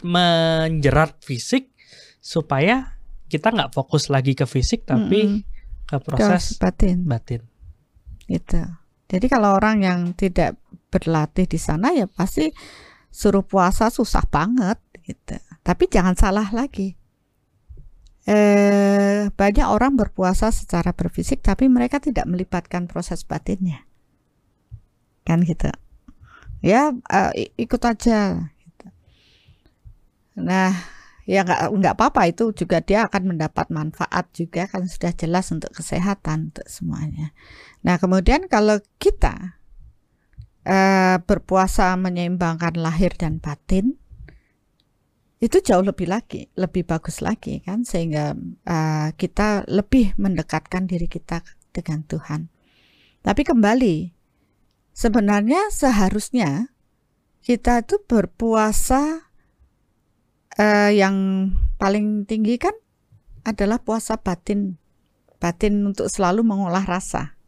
menjerat 0.08 1.20
fisik 1.20 1.68
supaya 2.24 2.96
kita 3.28 3.52
nggak 3.52 3.76
fokus 3.76 4.08
lagi 4.08 4.32
ke 4.32 4.48
fisik 4.48 4.88
tapi 4.88 5.20
Mm-mm. 5.28 5.44
ke 5.84 5.98
Ke 6.00 6.04
proses 6.04 6.56
batin. 6.56 7.04
batin. 7.04 7.42
Gitu. 8.24 8.62
Jadi 9.12 9.26
kalau 9.28 9.60
orang 9.60 9.84
yang 9.84 10.00
tidak 10.16 10.56
berlatih 10.88 11.44
di 11.44 11.60
sana 11.60 11.92
ya 11.92 12.08
pasti 12.08 12.48
suruh 13.12 13.44
puasa 13.44 13.92
susah 13.92 14.24
banget 14.32 14.80
gitu. 15.04 15.36
Tapi 15.62 15.92
jangan 15.92 16.16
salah 16.16 16.48
lagi. 16.56 16.96
Eh 18.30 19.34
banyak 19.34 19.66
orang 19.66 19.98
berpuasa 19.98 20.54
secara 20.54 20.94
berfisik 20.94 21.42
tapi 21.42 21.66
mereka 21.66 21.98
tidak 21.98 22.30
melibatkan 22.30 22.86
proses 22.86 23.26
batinnya. 23.26 23.90
Kan 25.26 25.42
gitu. 25.42 25.74
Ya 26.62 26.94
eh, 27.10 27.50
ikut 27.58 27.82
aja 27.82 28.52
gitu. 28.62 28.88
Nah, 30.38 30.78
ya 31.26 31.42
nggak 31.46 31.74
nggak 31.74 31.96
apa-apa 31.98 32.30
itu 32.30 32.54
juga 32.54 32.82
dia 32.82 33.10
akan 33.10 33.34
mendapat 33.34 33.70
manfaat 33.74 34.30
juga 34.34 34.70
kan 34.70 34.86
sudah 34.86 35.14
jelas 35.18 35.50
untuk 35.50 35.74
kesehatan 35.74 36.54
untuk 36.54 36.68
semuanya. 36.70 37.34
Nah, 37.82 37.98
kemudian 37.98 38.46
kalau 38.46 38.78
kita 39.02 39.58
eh, 40.66 41.18
berpuasa 41.26 41.98
menyeimbangkan 41.98 42.78
lahir 42.78 43.18
dan 43.18 43.42
batin, 43.42 44.01
itu 45.42 45.58
jauh 45.58 45.82
lebih 45.82 46.06
lagi, 46.06 46.54
lebih 46.54 46.86
bagus 46.86 47.18
lagi 47.26 47.66
kan, 47.66 47.82
sehingga 47.82 48.38
eh, 48.62 49.10
kita 49.18 49.66
lebih 49.66 50.14
mendekatkan 50.22 50.86
diri 50.86 51.10
kita 51.10 51.42
dengan 51.74 52.06
Tuhan. 52.06 52.54
Tapi 53.26 53.42
kembali, 53.42 53.96
sebenarnya 54.94 55.74
seharusnya 55.74 56.70
kita 57.42 57.82
itu 57.82 57.98
berpuasa 58.06 59.34
eh, 60.62 60.94
yang 60.94 61.50
paling 61.82 62.30
tinggi 62.30 62.62
kan 62.62 62.78
adalah 63.42 63.82
puasa 63.82 64.22
batin, 64.22 64.78
batin 65.42 65.90
untuk 65.90 66.06
selalu 66.06 66.46
mengolah 66.46 66.86
rasa. 66.86 67.41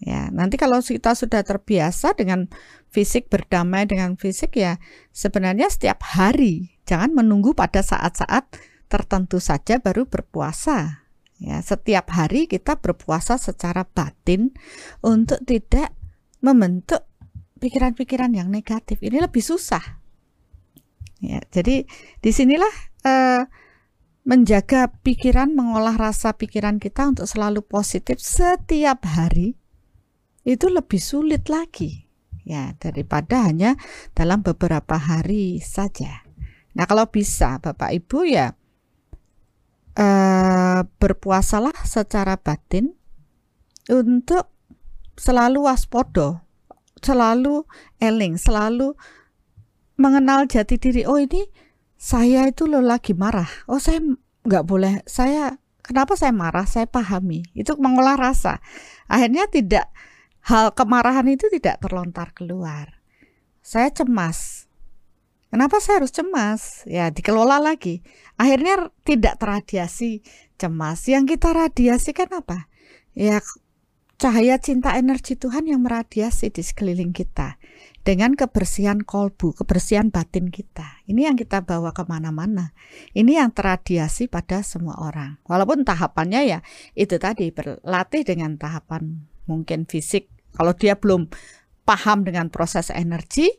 Ya, 0.00 0.32
nanti 0.32 0.56
kalau 0.56 0.80
kita 0.80 1.12
sudah 1.12 1.44
terbiasa 1.44 2.16
dengan 2.16 2.48
fisik 2.88 3.28
berdamai 3.28 3.84
dengan 3.84 4.16
fisik 4.16 4.56
ya 4.56 4.80
sebenarnya 5.12 5.68
setiap 5.68 6.00
hari 6.16 6.72
jangan 6.88 7.12
menunggu 7.12 7.52
pada 7.52 7.84
saat-saat 7.84 8.48
tertentu 8.88 9.36
saja 9.44 9.76
baru 9.76 10.08
berpuasa. 10.08 11.04
Ya, 11.36 11.60
setiap 11.60 12.12
hari 12.16 12.48
kita 12.48 12.80
berpuasa 12.80 13.36
secara 13.36 13.84
batin 13.84 14.56
untuk 15.04 15.40
tidak 15.44 15.92
membentuk 16.40 17.04
pikiran-pikiran 17.60 18.32
yang 18.32 18.48
negatif. 18.48 19.04
Ini 19.04 19.20
lebih 19.20 19.44
susah. 19.44 20.00
Ya, 21.20 21.44
jadi 21.52 21.84
di 22.24 22.30
sinilah 22.32 22.74
eh, 23.04 23.44
menjaga 24.24 24.88
pikiran, 25.04 25.52
mengolah 25.52 25.96
rasa 26.00 26.32
pikiran 26.32 26.80
kita 26.80 27.08
untuk 27.12 27.28
selalu 27.28 27.60
positif 27.64 28.20
setiap 28.20 29.04
hari 29.04 29.59
itu 30.50 30.66
lebih 30.66 30.98
sulit 30.98 31.46
lagi 31.46 32.10
ya 32.42 32.74
daripada 32.82 33.46
hanya 33.46 33.78
dalam 34.16 34.42
beberapa 34.42 34.98
hari 34.98 35.62
saja. 35.62 36.26
Nah 36.74 36.84
kalau 36.86 37.06
bisa 37.06 37.62
Bapak 37.62 37.94
Ibu 37.94 38.18
ya 38.26 38.54
eh, 39.94 40.80
berpuasalah 40.86 41.74
secara 41.86 42.38
batin 42.38 42.94
untuk 43.90 44.50
selalu 45.18 45.66
waspodo, 45.66 46.40
selalu 47.02 47.66
eling, 48.00 48.38
selalu 48.40 48.94
mengenal 50.00 50.48
jati 50.48 50.80
diri. 50.80 51.04
Oh 51.04 51.20
ini 51.20 51.44
saya 52.00 52.48
itu 52.48 52.64
loh 52.64 52.80
lagi 52.80 53.12
marah. 53.12 53.48
Oh 53.68 53.76
saya 53.76 54.00
nggak 54.48 54.64
boleh. 54.64 55.04
Saya 55.04 55.60
kenapa 55.84 56.16
saya 56.16 56.32
marah? 56.32 56.64
Saya 56.64 56.88
pahami. 56.88 57.44
Itu 57.52 57.76
mengolah 57.76 58.16
rasa. 58.16 58.64
Akhirnya 59.10 59.50
tidak 59.52 59.92
hal 60.46 60.72
kemarahan 60.72 61.26
itu 61.28 61.48
tidak 61.52 61.82
terlontar 61.84 62.32
keluar. 62.32 63.00
Saya 63.60 63.92
cemas. 63.92 64.70
Kenapa 65.50 65.82
saya 65.82 66.00
harus 66.00 66.14
cemas? 66.14 66.86
Ya 66.86 67.10
dikelola 67.10 67.58
lagi. 67.58 68.06
Akhirnya 68.38 68.94
tidak 69.02 69.42
terradiasi 69.42 70.22
cemas. 70.56 71.04
Yang 71.10 71.36
kita 71.36 71.48
radiasikan 71.52 72.30
apa? 72.30 72.70
Ya 73.12 73.42
cahaya 74.20 74.60
cinta 74.62 74.94
energi 74.94 75.34
Tuhan 75.34 75.66
yang 75.66 75.82
meradiasi 75.82 76.52
di 76.52 76.60
sekeliling 76.60 77.10
kita 77.10 77.56
dengan 78.00 78.32
kebersihan 78.32 79.00
kolbu, 79.00 79.56
kebersihan 79.56 80.08
batin 80.08 80.48
kita. 80.48 81.04
Ini 81.08 81.32
yang 81.32 81.36
kita 81.36 81.64
bawa 81.64 81.92
ke 81.92 82.04
mana-mana. 82.08 82.72
Ini 83.12 83.44
yang 83.44 83.50
terradiasi 83.52 84.28
pada 84.28 84.64
semua 84.64 84.96
orang. 85.00 85.40
Walaupun 85.48 85.84
tahapannya 85.84 86.40
ya 86.48 86.58
itu 86.96 87.16
tadi 87.16 87.48
berlatih 87.52 88.22
dengan 88.24 88.56
tahapan 88.56 89.24
mungkin 89.50 89.90
fisik. 89.90 90.30
Kalau 90.54 90.70
dia 90.78 90.94
belum 90.94 91.26
paham 91.82 92.22
dengan 92.22 92.46
proses 92.54 92.94
energi, 92.94 93.50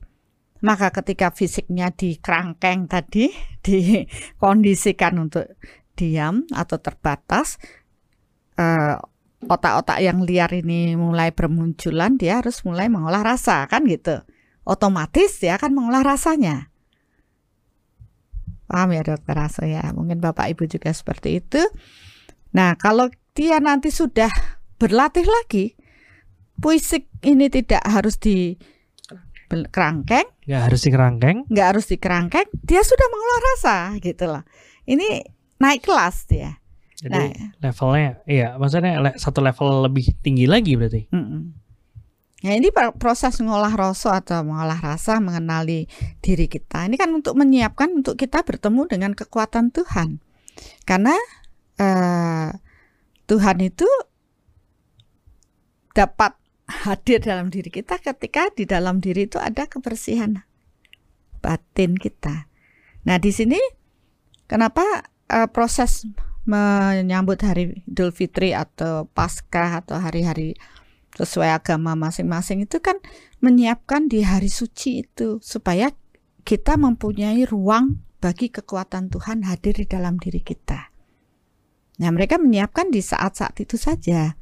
maka 0.64 0.96
ketika 0.96 1.36
fisiknya 1.36 1.92
dikerangkeng 1.92 2.88
tadi, 2.88 3.28
dikondisikan 3.66 5.20
untuk 5.20 5.52
diam 6.00 6.48
atau 6.56 6.80
terbatas, 6.80 7.60
eh, 8.56 8.96
otak-otak 9.44 10.00
yang 10.00 10.24
liar 10.24 10.54
ini 10.56 10.96
mulai 10.96 11.36
bermunculan, 11.36 12.16
dia 12.16 12.40
harus 12.40 12.64
mulai 12.64 12.88
mengolah 12.88 13.26
rasa, 13.26 13.68
kan 13.68 13.84
gitu. 13.84 14.24
Otomatis 14.64 15.42
dia 15.42 15.58
akan 15.60 15.74
mengolah 15.74 16.06
rasanya. 16.06 16.72
Paham 18.72 18.96
ya 18.96 19.04
dokter 19.04 19.36
Raso 19.36 19.68
ya? 19.68 19.84
Mungkin 19.92 20.24
Bapak 20.24 20.48
Ibu 20.56 20.64
juga 20.64 20.96
seperti 20.96 21.44
itu. 21.44 21.60
Nah, 22.56 22.80
kalau 22.80 23.12
dia 23.36 23.60
nanti 23.60 23.92
sudah 23.92 24.32
berlatih 24.80 25.28
lagi, 25.28 25.76
puisik 26.62 27.10
ini 27.22 27.50
tidak 27.50 27.82
harus 27.84 28.16
di 28.16 28.56
kerangkeng, 29.68 30.24
Nggak 30.48 30.62
harus 30.64 30.82
dikerangkeng. 30.82 31.38
nggak 31.50 31.68
harus 31.68 31.86
dikerangkeng, 31.86 32.48
dia 32.64 32.80
sudah 32.82 33.08
mengolah 33.10 33.40
rasa 33.52 33.76
gitu 34.00 34.24
loh. 34.26 34.44
Ini 34.86 35.28
naik 35.60 35.84
kelas 35.84 36.24
dia. 36.26 36.56
Jadi 36.96 37.12
Nah, 37.12 37.30
levelnya, 37.60 38.22
iya, 38.24 38.56
maksudnya 38.56 39.02
le- 39.02 39.18
satu 39.18 39.42
level 39.42 39.90
lebih 39.90 40.16
tinggi 40.22 40.46
lagi 40.46 40.78
berarti. 40.78 41.10
Mm-mm. 41.12 41.42
Nah 42.42 42.54
ini 42.54 42.70
per- 42.70 42.96
proses 42.96 43.38
mengolah 43.38 43.70
rasa 43.70 44.18
atau 44.18 44.42
mengolah 44.42 44.78
rasa, 44.78 45.20
mengenali 45.20 45.86
diri 46.22 46.46
kita. 46.46 46.88
Ini 46.88 46.96
kan 46.96 47.12
untuk 47.12 47.36
menyiapkan 47.36 47.92
untuk 47.92 48.16
kita 48.16 48.42
bertemu 48.42 48.88
dengan 48.88 49.12
kekuatan 49.14 49.70
Tuhan. 49.70 50.22
Karena 50.86 51.14
eh, 51.76 52.50
Tuhan 53.28 53.58
itu 53.60 53.86
dapat 55.92 56.34
hadir 56.72 57.20
dalam 57.20 57.52
diri 57.52 57.68
kita 57.68 58.00
ketika 58.00 58.48
di 58.56 58.64
dalam 58.64 59.04
diri 59.04 59.28
itu 59.28 59.38
ada 59.38 59.68
kebersihan 59.68 60.42
batin 61.44 62.00
kita. 62.00 62.48
Nah 63.04 63.18
di 63.20 63.36
sini 63.36 63.60
kenapa 64.48 64.84
eh, 65.28 65.50
proses 65.52 66.08
menyambut 66.48 67.38
hari 67.46 67.86
Idul 67.86 68.10
Fitri 68.16 68.56
atau 68.56 69.06
Paskah 69.12 69.86
atau 69.86 70.02
hari-hari 70.02 70.58
sesuai 71.12 71.60
agama 71.60 71.94
masing-masing 71.94 72.64
itu 72.66 72.80
kan 72.80 72.98
menyiapkan 73.44 74.08
di 74.08 74.24
hari 74.24 74.48
suci 74.48 75.04
itu 75.04 75.44
supaya 75.44 75.92
kita 76.48 76.80
mempunyai 76.80 77.46
ruang 77.46 78.02
bagi 78.22 78.50
kekuatan 78.50 79.12
Tuhan 79.12 79.46
hadir 79.46 79.76
di 79.76 79.86
dalam 79.86 80.18
diri 80.18 80.42
kita. 80.42 80.94
Nah 82.02 82.10
mereka 82.10 82.42
menyiapkan 82.42 82.90
di 82.90 83.02
saat-saat 83.02 83.62
itu 83.62 83.78
saja. 83.78 84.34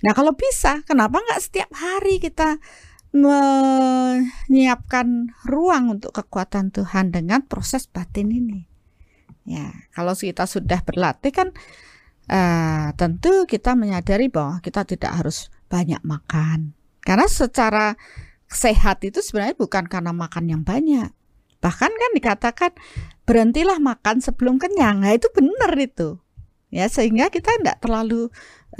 Nah 0.00 0.12
kalau 0.16 0.32
bisa, 0.32 0.80
kenapa 0.88 1.20
nggak 1.20 1.42
setiap 1.42 1.70
hari 1.76 2.20
kita 2.20 2.56
menyiapkan 3.10 5.34
ruang 5.44 5.98
untuk 5.98 6.14
kekuatan 6.14 6.70
Tuhan 6.72 7.12
dengan 7.12 7.42
proses 7.44 7.86
batin 7.90 8.32
ini? 8.32 8.64
Ya, 9.48 9.72
kalau 9.96 10.14
kita 10.14 10.46
sudah 10.46 10.84
berlatih 10.84 11.32
kan 11.34 11.48
uh, 12.30 12.94
tentu 12.94 13.48
kita 13.50 13.74
menyadari 13.74 14.30
bahwa 14.30 14.62
kita 14.62 14.86
tidak 14.86 15.10
harus 15.16 15.50
banyak 15.66 15.98
makan. 16.06 16.76
Karena 17.02 17.26
secara 17.26 17.96
sehat 18.46 19.02
itu 19.02 19.18
sebenarnya 19.24 19.56
bukan 19.58 19.90
karena 19.90 20.14
makan 20.14 20.44
yang 20.50 20.62
banyak. 20.62 21.10
Bahkan 21.60 21.92
kan 21.92 22.10
dikatakan 22.16 22.72
berhentilah 23.28 23.76
makan 23.82 24.24
sebelum 24.24 24.56
kenyang. 24.56 25.04
Nah, 25.04 25.12
itu 25.12 25.28
benar 25.34 25.76
itu. 25.76 26.16
Ya, 26.70 26.86
sehingga 26.86 27.34
kita 27.34 27.50
tidak 27.58 27.82
terlalu 27.82 28.30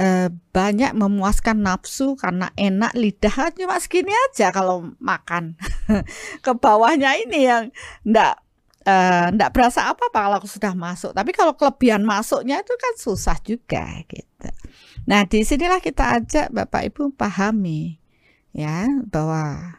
uh, 0.01 0.29
banyak 0.57 0.97
memuaskan 0.97 1.61
nafsu 1.61 2.17
karena 2.17 2.49
enak 2.57 2.97
lidah 2.97 3.53
cuma 3.59 3.77
segini 3.77 4.11
aja 4.31 4.51
kalau 4.51 4.97
makan. 4.97 5.61
Ke 6.45 6.57
bawahnya 6.57 7.21
ini 7.21 7.47
yang 7.47 7.65
enggak 8.03 8.41
enggak 9.31 9.51
uh, 9.53 9.55
berasa 9.55 9.93
apa-apa 9.93 10.19
kalau 10.25 10.39
sudah 10.49 10.73
masuk. 10.73 11.13
Tapi 11.13 11.31
kalau 11.37 11.53
kelebihan 11.53 12.01
masuknya 12.01 12.65
itu 12.65 12.73
kan 12.81 12.95
susah 12.97 13.37
juga 13.45 13.85
gitu. 14.09 14.49
Nah, 15.05 15.29
di 15.29 15.45
sinilah 15.45 15.85
kita 15.85 16.17
ajak 16.17 16.47
Bapak 16.49 16.89
Ibu 16.89 17.13
pahami 17.13 18.01
ya 18.57 18.89
bahwa 19.07 19.79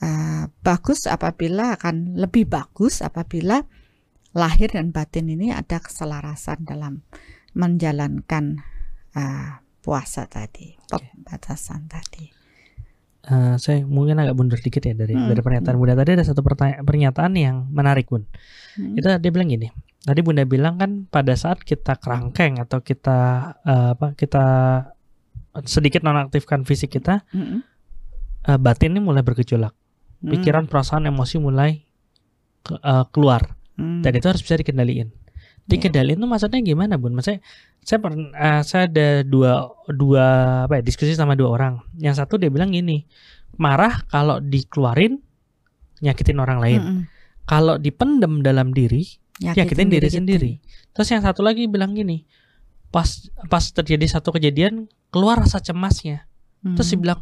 uh, 0.00 0.44
bagus 0.64 1.04
apabila 1.10 1.76
akan 1.76 2.16
lebih 2.16 2.48
bagus 2.48 3.04
apabila 3.04 3.66
lahir 4.32 4.72
dan 4.72 4.94
batin 4.94 5.28
ini 5.28 5.52
ada 5.52 5.76
keselarasan 5.76 6.64
dalam 6.64 7.04
menjalankan 7.52 8.64
uh, 9.16 9.60
puasa 9.82 10.28
tadi, 10.30 10.76
okay. 10.90 11.10
batasan 11.20 11.90
tadi. 11.90 12.30
Uh, 13.22 13.54
saya 13.54 13.86
mungkin 13.86 14.18
agak 14.18 14.34
mundur 14.34 14.58
dikit 14.58 14.82
ya 14.82 14.98
dari 14.98 15.14
hmm. 15.14 15.30
dari 15.30 15.40
pernyataan 15.46 15.78
Bunda 15.78 15.94
tadi 15.94 16.18
ada 16.18 16.26
satu 16.26 16.42
pernyataan 16.82 17.38
yang 17.38 17.70
menarik 17.70 18.10
Bun. 18.10 18.26
Hmm. 18.74 18.98
Itu 18.98 19.06
dia 19.06 19.30
bilang 19.30 19.46
gini. 19.46 19.70
Tadi 20.02 20.20
Bunda 20.26 20.42
bilang 20.42 20.74
kan 20.74 21.06
pada 21.06 21.38
saat 21.38 21.62
kita 21.62 22.02
kerangkeng 22.02 22.58
atau 22.58 22.82
kita 22.82 23.18
uh, 23.62 23.94
apa 23.94 24.18
kita 24.18 24.44
sedikit 25.62 26.02
nonaktifkan 26.02 26.66
fisik 26.66 26.98
kita, 26.98 27.22
hmm. 27.30 27.62
uh, 28.48 28.58
batin 28.58 28.98
ini 28.98 29.00
mulai 29.04 29.22
bergejolak. 29.22 29.70
Hmm. 30.22 30.30
Pikiran, 30.32 30.64
perasaan, 30.66 31.06
emosi 31.06 31.36
mulai 31.38 31.86
ke, 32.66 32.74
uh, 32.74 33.06
keluar. 33.12 33.54
Hmm. 33.78 34.02
Dan 34.02 34.18
itu 34.18 34.26
harus 34.26 34.42
bisa 34.42 34.58
dikendaliin. 34.58 35.14
Dikendaliin 35.68 36.18
yeah. 36.18 36.24
itu 36.24 36.26
maksudnya 36.26 36.60
gimana, 36.64 36.98
Bun? 36.98 37.14
Maksudnya 37.14 37.38
saya 37.82 37.98
pernah 37.98 38.30
uh, 38.30 38.62
saya 38.62 38.86
ada 38.86 39.26
dua 39.26 39.74
dua 39.90 40.26
apa 40.70 40.78
ya 40.78 40.82
diskusi 40.86 41.18
sama 41.18 41.34
dua 41.34 41.50
orang. 41.50 41.74
Yang 41.98 42.22
satu 42.22 42.38
dia 42.38 42.46
bilang 42.46 42.70
gini, 42.70 43.02
marah 43.58 44.06
kalau 44.06 44.38
dikeluarin 44.38 45.18
nyakitin 45.98 46.38
orang 46.38 46.58
lain. 46.62 46.80
Mm 46.80 46.94
-mm. 46.94 47.02
Kalau 47.42 47.74
dipendem 47.74 48.38
dalam 48.46 48.70
diri, 48.70 49.02
nyakitin, 49.42 49.58
nyakitin 49.58 49.88
diri, 49.90 49.98
diri 49.98 50.08
sendiri. 50.14 50.52
Terus 50.94 51.10
yang 51.10 51.26
satu 51.26 51.42
lagi 51.42 51.66
bilang 51.66 51.90
gini, 51.98 52.22
pas 52.94 53.26
pas 53.50 53.64
terjadi 53.66 54.06
satu 54.06 54.30
kejadian 54.30 54.86
keluar 55.10 55.42
rasa 55.42 55.58
cemasnya. 55.58 56.30
Mm. 56.62 56.78
Terus 56.78 56.88
dia 56.94 57.00
bilang, 57.02 57.20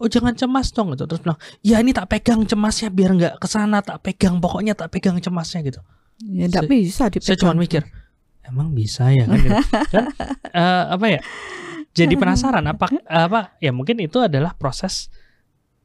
oh 0.00 0.08
jangan 0.08 0.32
cemas 0.32 0.72
dong 0.72 0.96
gitu. 0.96 1.04
Terus 1.04 1.20
bilang, 1.20 1.38
ya 1.60 1.84
ini 1.84 1.92
tak 1.92 2.08
pegang 2.08 2.48
cemasnya 2.48 2.88
biar 2.88 3.12
nggak 3.12 3.34
ke 3.36 3.46
sana, 3.50 3.84
tak 3.84 4.00
pegang 4.00 4.40
pokoknya 4.40 4.72
tak 4.72 4.88
pegang 4.88 5.20
cemasnya 5.20 5.60
gitu. 5.68 5.84
Ya 6.24 6.48
tidak 6.48 6.72
bisa 6.72 7.12
dipegang. 7.12 7.28
Saya 7.28 7.36
cuma 7.44 7.52
mikir, 7.52 7.82
emang 8.48 8.72
bisa 8.72 9.12
ya 9.12 9.28
kan, 9.28 9.40
kan 9.92 10.04
uh, 10.52 10.84
apa 10.96 11.06
ya 11.08 11.20
jadi 11.92 12.14
penasaran 12.14 12.64
apa 12.68 12.88
apa 13.28 13.40
ya 13.62 13.70
mungkin 13.72 14.00
itu 14.02 14.18
adalah 14.20 14.54
proses 14.56 15.12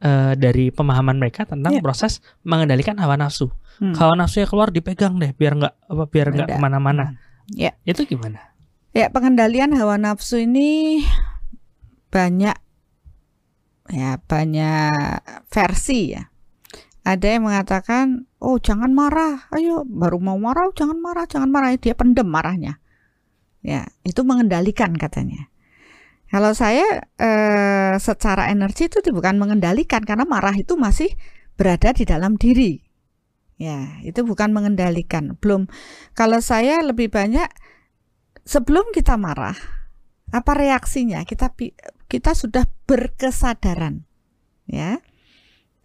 uh, 0.04 0.34
dari 0.36 0.70
pemahaman 0.70 1.18
mereka 1.18 1.48
tentang 1.48 1.80
yeah. 1.80 1.84
proses 1.84 2.20
mengendalikan 2.44 2.98
hawa 3.00 3.16
nafsu 3.20 3.52
hmm. 3.80 3.96
hawa 3.98 4.18
nafsu 4.18 4.44
ya 4.44 4.48
keluar 4.48 4.70
dipegang 4.70 5.18
deh 5.18 5.32
biar 5.36 5.60
nggak 5.60 5.74
apa 5.90 6.04
biar 6.10 6.28
nggak 6.34 6.48
ke 6.56 6.60
mana-mana 6.60 7.14
hmm. 7.14 7.18
ya 7.56 7.72
yeah. 7.72 7.74
itu 7.86 8.04
gimana 8.08 8.54
ya 8.94 9.10
pengendalian 9.10 9.74
hawa 9.76 9.98
nafsu 9.98 10.42
ini 10.44 11.02
banyak 12.14 12.56
ya 13.90 14.22
banyak 14.22 15.20
versi 15.50 16.16
ya 16.16 16.33
ada 17.04 17.28
yang 17.28 17.44
mengatakan, 17.44 18.32
oh 18.40 18.56
jangan 18.64 18.96
marah, 18.96 19.52
ayo 19.52 19.84
baru 19.84 20.24
mau 20.24 20.40
marah, 20.40 20.72
jangan 20.72 20.96
marah, 21.04 21.28
jangan 21.28 21.52
marah, 21.52 21.76
dia 21.76 22.00
pendem 22.00 22.24
marahnya. 22.24 22.80
Ya, 23.60 23.92
itu 24.08 24.24
mengendalikan 24.24 24.96
katanya. 24.96 25.52
Kalau 26.32 26.56
saya 26.56 27.04
eh, 27.20 27.94
secara 28.00 28.50
energi 28.50 28.88
itu 28.88 29.04
bukan 29.12 29.36
mengendalikan 29.36 30.02
karena 30.02 30.24
marah 30.24 30.56
itu 30.56 30.80
masih 30.80 31.12
berada 31.60 31.92
di 31.92 32.08
dalam 32.08 32.40
diri. 32.40 32.80
Ya, 33.60 34.00
itu 34.02 34.24
bukan 34.24 34.56
mengendalikan. 34.56 35.36
Belum. 35.44 35.68
Kalau 36.16 36.40
saya 36.40 36.82
lebih 36.82 37.12
banyak 37.12 37.48
sebelum 38.48 38.96
kita 38.96 39.20
marah, 39.20 39.56
apa 40.32 40.52
reaksinya? 40.56 41.22
Kita 41.28 41.52
kita 42.08 42.32
sudah 42.32 42.64
berkesadaran. 42.88 44.08
Ya 44.66 45.04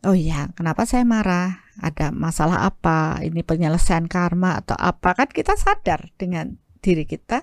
oh 0.09 0.17
iya 0.17 0.49
kenapa 0.57 0.89
saya 0.89 1.05
marah? 1.05 1.69
Ada 1.79 2.11
masalah 2.11 2.65
apa? 2.65 3.21
Ini 3.21 3.45
penyelesaian 3.45 4.09
karma 4.09 4.65
atau 4.65 4.75
apa? 4.75 5.15
Kan 5.15 5.29
kita 5.29 5.55
sadar 5.55 6.11
dengan 6.17 6.57
diri 6.79 7.05
kita 7.05 7.43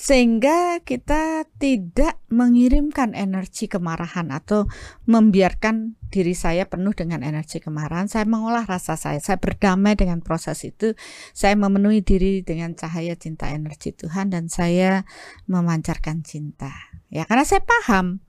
sehingga 0.00 0.80
kita 0.80 1.44
tidak 1.60 2.16
mengirimkan 2.32 3.12
energi 3.12 3.68
kemarahan 3.68 4.32
atau 4.32 4.64
membiarkan 5.04 6.00
diri 6.08 6.32
saya 6.32 6.64
penuh 6.64 6.96
dengan 6.96 7.20
energi 7.20 7.60
kemarahan. 7.60 8.08
Saya 8.08 8.24
mengolah 8.24 8.64
rasa 8.64 8.96
saya 8.96 9.20
saya 9.20 9.36
berdamai 9.36 9.94
dengan 9.94 10.24
proses 10.24 10.64
itu. 10.64 10.96
Saya 11.36 11.54
memenuhi 11.54 12.00
diri 12.00 12.40
dengan 12.40 12.72
cahaya 12.74 13.14
cinta 13.14 13.52
energi 13.52 13.92
Tuhan 13.92 14.32
dan 14.32 14.48
saya 14.48 15.04
memancarkan 15.46 16.24
cinta. 16.24 16.72
Ya 17.12 17.28
karena 17.28 17.44
saya 17.44 17.60
paham 17.62 18.24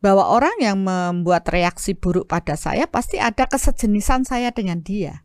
bahwa 0.00 0.32
orang 0.32 0.56
yang 0.60 0.80
membuat 0.80 1.48
reaksi 1.52 1.92
buruk 1.92 2.28
pada 2.28 2.56
saya 2.56 2.88
pasti 2.88 3.20
ada 3.20 3.44
kesejenisan 3.44 4.24
saya 4.24 4.52
dengan 4.52 4.80
dia. 4.80 5.24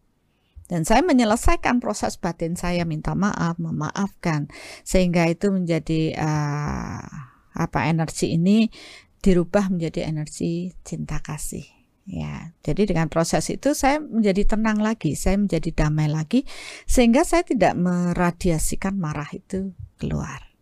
Dan 0.66 0.82
saya 0.82 1.06
menyelesaikan 1.06 1.78
proses 1.78 2.18
batin 2.18 2.58
saya 2.58 2.90
minta 2.90 3.14
maaf, 3.14 3.62
memaafkan 3.62 4.50
sehingga 4.82 5.30
itu 5.30 5.54
menjadi 5.54 6.18
uh, 6.18 7.06
apa 7.56 7.80
energi 7.88 8.34
ini 8.34 8.68
dirubah 9.22 9.70
menjadi 9.70 10.10
energi 10.10 10.74
cinta 10.82 11.22
kasih. 11.22 11.66
Ya, 12.06 12.54
jadi 12.62 12.86
dengan 12.86 13.10
proses 13.10 13.50
itu 13.50 13.74
saya 13.74 13.98
menjadi 13.98 14.46
tenang 14.54 14.78
lagi, 14.78 15.18
saya 15.18 15.42
menjadi 15.42 15.74
damai 15.74 16.06
lagi 16.06 16.46
sehingga 16.86 17.26
saya 17.26 17.42
tidak 17.42 17.74
meradiasikan 17.74 18.94
marah 19.02 19.30
itu 19.34 19.74
keluar. 19.98 20.54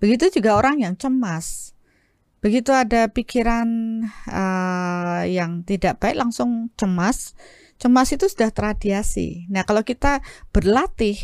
Begitu 0.00 0.40
juga 0.40 0.56
orang 0.56 0.80
yang 0.80 0.96
cemas 0.96 1.76
Begitu 2.40 2.72
ada 2.72 3.12
pikiran 3.12 3.68
uh, 4.28 5.22
yang 5.28 5.60
tidak 5.68 6.00
baik 6.00 6.16
langsung 6.16 6.72
cemas. 6.76 7.36
Cemas 7.76 8.08
itu 8.12 8.28
sudah 8.28 8.48
teradiasi. 8.48 9.48
Nah, 9.52 9.64
kalau 9.68 9.84
kita 9.84 10.24
berlatih 10.52 11.16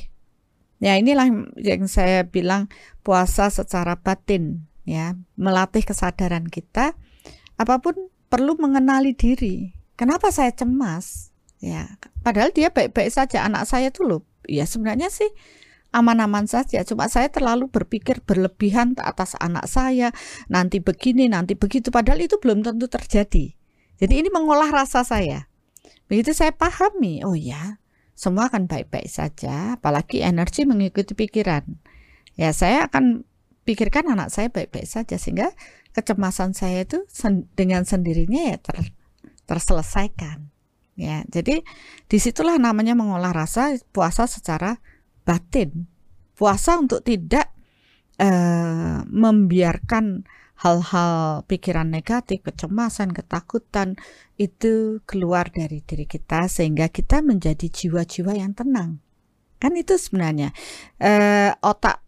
ya 0.77 0.93
inilah 1.01 1.33
yang 1.57 1.89
saya 1.89 2.29
bilang 2.29 2.69
puasa 3.01 3.49
secara 3.49 3.97
batin 3.97 4.69
ya, 4.85 5.17
melatih 5.41 5.89
kesadaran 5.89 6.53
kita 6.53 6.93
apa 7.57 7.75
pun 7.81 8.13
perlu 8.29 8.61
mengenali 8.61 9.17
diri. 9.17 9.73
Kenapa 9.97 10.29
saya 10.29 10.53
cemas? 10.53 11.33
Ya, 11.57 11.97
padahal 12.21 12.53
dia 12.53 12.69
baik-baik 12.69 13.09
saja 13.09 13.49
anak 13.49 13.65
saya 13.65 13.89
tuh 13.89 14.05
loh. 14.05 14.23
Ya 14.45 14.69
sebenarnya 14.69 15.09
sih 15.09 15.33
aman-aman 15.97 16.45
saja. 16.45 16.85
Cuma 16.85 17.09
saya 17.09 17.33
terlalu 17.33 17.73
berpikir 17.73 18.21
berlebihan 18.21 18.93
atas 19.01 19.33
anak 19.41 19.65
saya, 19.65 20.13
nanti 20.53 20.85
begini, 20.85 21.33
nanti 21.33 21.57
begitu. 21.57 21.89
Padahal 21.89 22.21
itu 22.21 22.37
belum 22.37 22.61
tentu 22.61 22.87
terjadi. 22.87 23.57
Jadi 23.97 24.15
ini 24.15 24.29
mengolah 24.29 24.69
rasa 24.69 25.01
saya. 25.09 25.49
Begitu 26.07 26.37
saya 26.37 26.53
pahami, 26.53 27.25
oh 27.25 27.35
ya, 27.35 27.81
semua 28.13 28.53
akan 28.53 28.69
baik-baik 28.69 29.09
saja, 29.09 29.81
apalagi 29.81 30.21
energi 30.21 30.69
mengikuti 30.69 31.17
pikiran. 31.17 31.65
Ya, 32.37 32.53
saya 32.53 32.87
akan 32.87 33.25
pikirkan 33.67 34.07
anak 34.13 34.31
saya 34.31 34.53
baik-baik 34.53 34.87
saja 34.87 35.19
sehingga 35.19 35.51
kecemasan 35.97 36.55
saya 36.55 36.87
itu 36.87 37.03
sen 37.11 37.51
dengan 37.59 37.83
sendirinya 37.83 38.55
ya 38.55 38.57
ter 38.63 38.95
terselesaikan. 39.49 40.53
Ya, 40.97 41.29
jadi 41.29 41.61
di 42.09 42.19
situlah 42.21 42.57
namanya 42.57 42.97
mengolah 42.97 43.37
rasa 43.37 43.77
puasa 43.93 44.25
secara 44.25 44.81
batin. 45.27 45.91
Puasa 46.39 46.79
untuk 46.79 47.03
tidak 47.03 47.51
uh, 48.23 49.03
membiarkan 49.09 50.23
hal-hal 50.57 51.45
pikiran 51.45 51.93
negatif, 51.93 52.41
kecemasan, 52.41 53.13
ketakutan 53.13 54.01
itu 54.41 55.05
keluar 55.05 55.53
dari 55.53 55.85
diri 55.85 56.09
kita 56.09 56.49
sehingga 56.49 56.89
kita 56.89 57.21
menjadi 57.21 57.69
jiwa-jiwa 57.69 58.33
yang 58.39 58.57
tenang. 58.57 59.05
Kan 59.61 59.77
itu 59.77 59.97
sebenarnya 59.97 60.53
uh, 61.01 61.53
otak. 61.61 62.01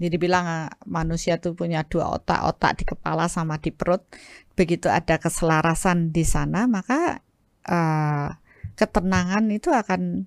Jadi 0.00 0.16
bilang 0.16 0.48
uh, 0.48 0.72
manusia 0.88 1.36
itu 1.36 1.52
punya 1.52 1.84
dua 1.84 2.16
otak, 2.16 2.40
otak 2.44 2.80
di 2.80 2.84
kepala 2.88 3.28
sama 3.28 3.60
di 3.60 3.68
perut. 3.72 4.04
Begitu 4.56 4.88
ada 4.88 5.16
keselarasan 5.16 6.12
di 6.12 6.24
sana, 6.24 6.64
maka 6.68 7.20
uh, 7.68 8.28
ketenangan 8.76 9.44
itu 9.52 9.72
akan 9.72 10.24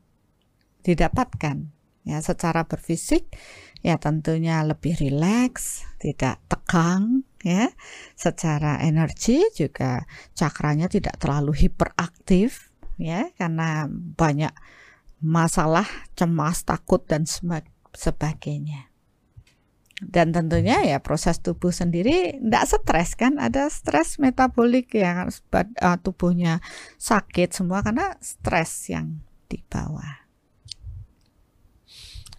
didapatkan 0.85 1.72
ya 2.03 2.19
secara 2.19 2.67
berfisik 2.67 3.31
ya 3.83 3.99
tentunya 3.99 4.63
lebih 4.63 4.95
rileks, 4.95 5.83
tidak 5.99 6.39
tegang 6.47 7.27
ya. 7.43 7.67
Secara 8.15 8.79
energi 8.81 9.43
juga 9.53 10.07
cakranya 10.33 10.87
tidak 10.87 11.19
terlalu 11.19 11.51
hiperaktif 11.67 12.71
ya 12.95 13.27
karena 13.35 13.85
banyak 13.91 14.55
masalah, 15.19 15.85
cemas, 16.15 16.63
takut 16.63 17.03
dan 17.03 17.27
sebagainya. 17.93 18.87
Dan 20.03 20.35
tentunya 20.35 20.83
ya 20.83 20.99
proses 20.99 21.39
tubuh 21.39 21.71
sendiri 21.71 22.35
tidak 22.35 22.65
stres 22.67 23.15
kan, 23.15 23.39
ada 23.39 23.71
stres 23.71 24.19
metabolik 24.19 24.91
yang 24.99 25.31
uh, 25.31 25.97
tubuhnya 26.03 26.59
sakit 26.99 27.55
semua 27.55 27.83
karena 27.83 28.19
stres 28.19 28.91
yang 28.91 29.23
dibawa. 29.47 30.22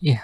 Iya, 0.04 0.20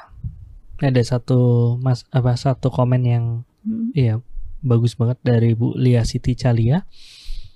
ada 0.77 1.01
satu 1.01 1.41
mas 1.81 2.05
apa 2.13 2.37
satu 2.37 2.69
komen 2.69 3.01
yang 3.09 3.25
hmm. 3.65 3.97
iya 3.97 4.21
bagus 4.61 4.93
banget 4.93 5.17
dari 5.25 5.57
Bu 5.57 5.73
Lia 5.73 6.05
Siti 6.05 6.37
Calia. 6.37 6.85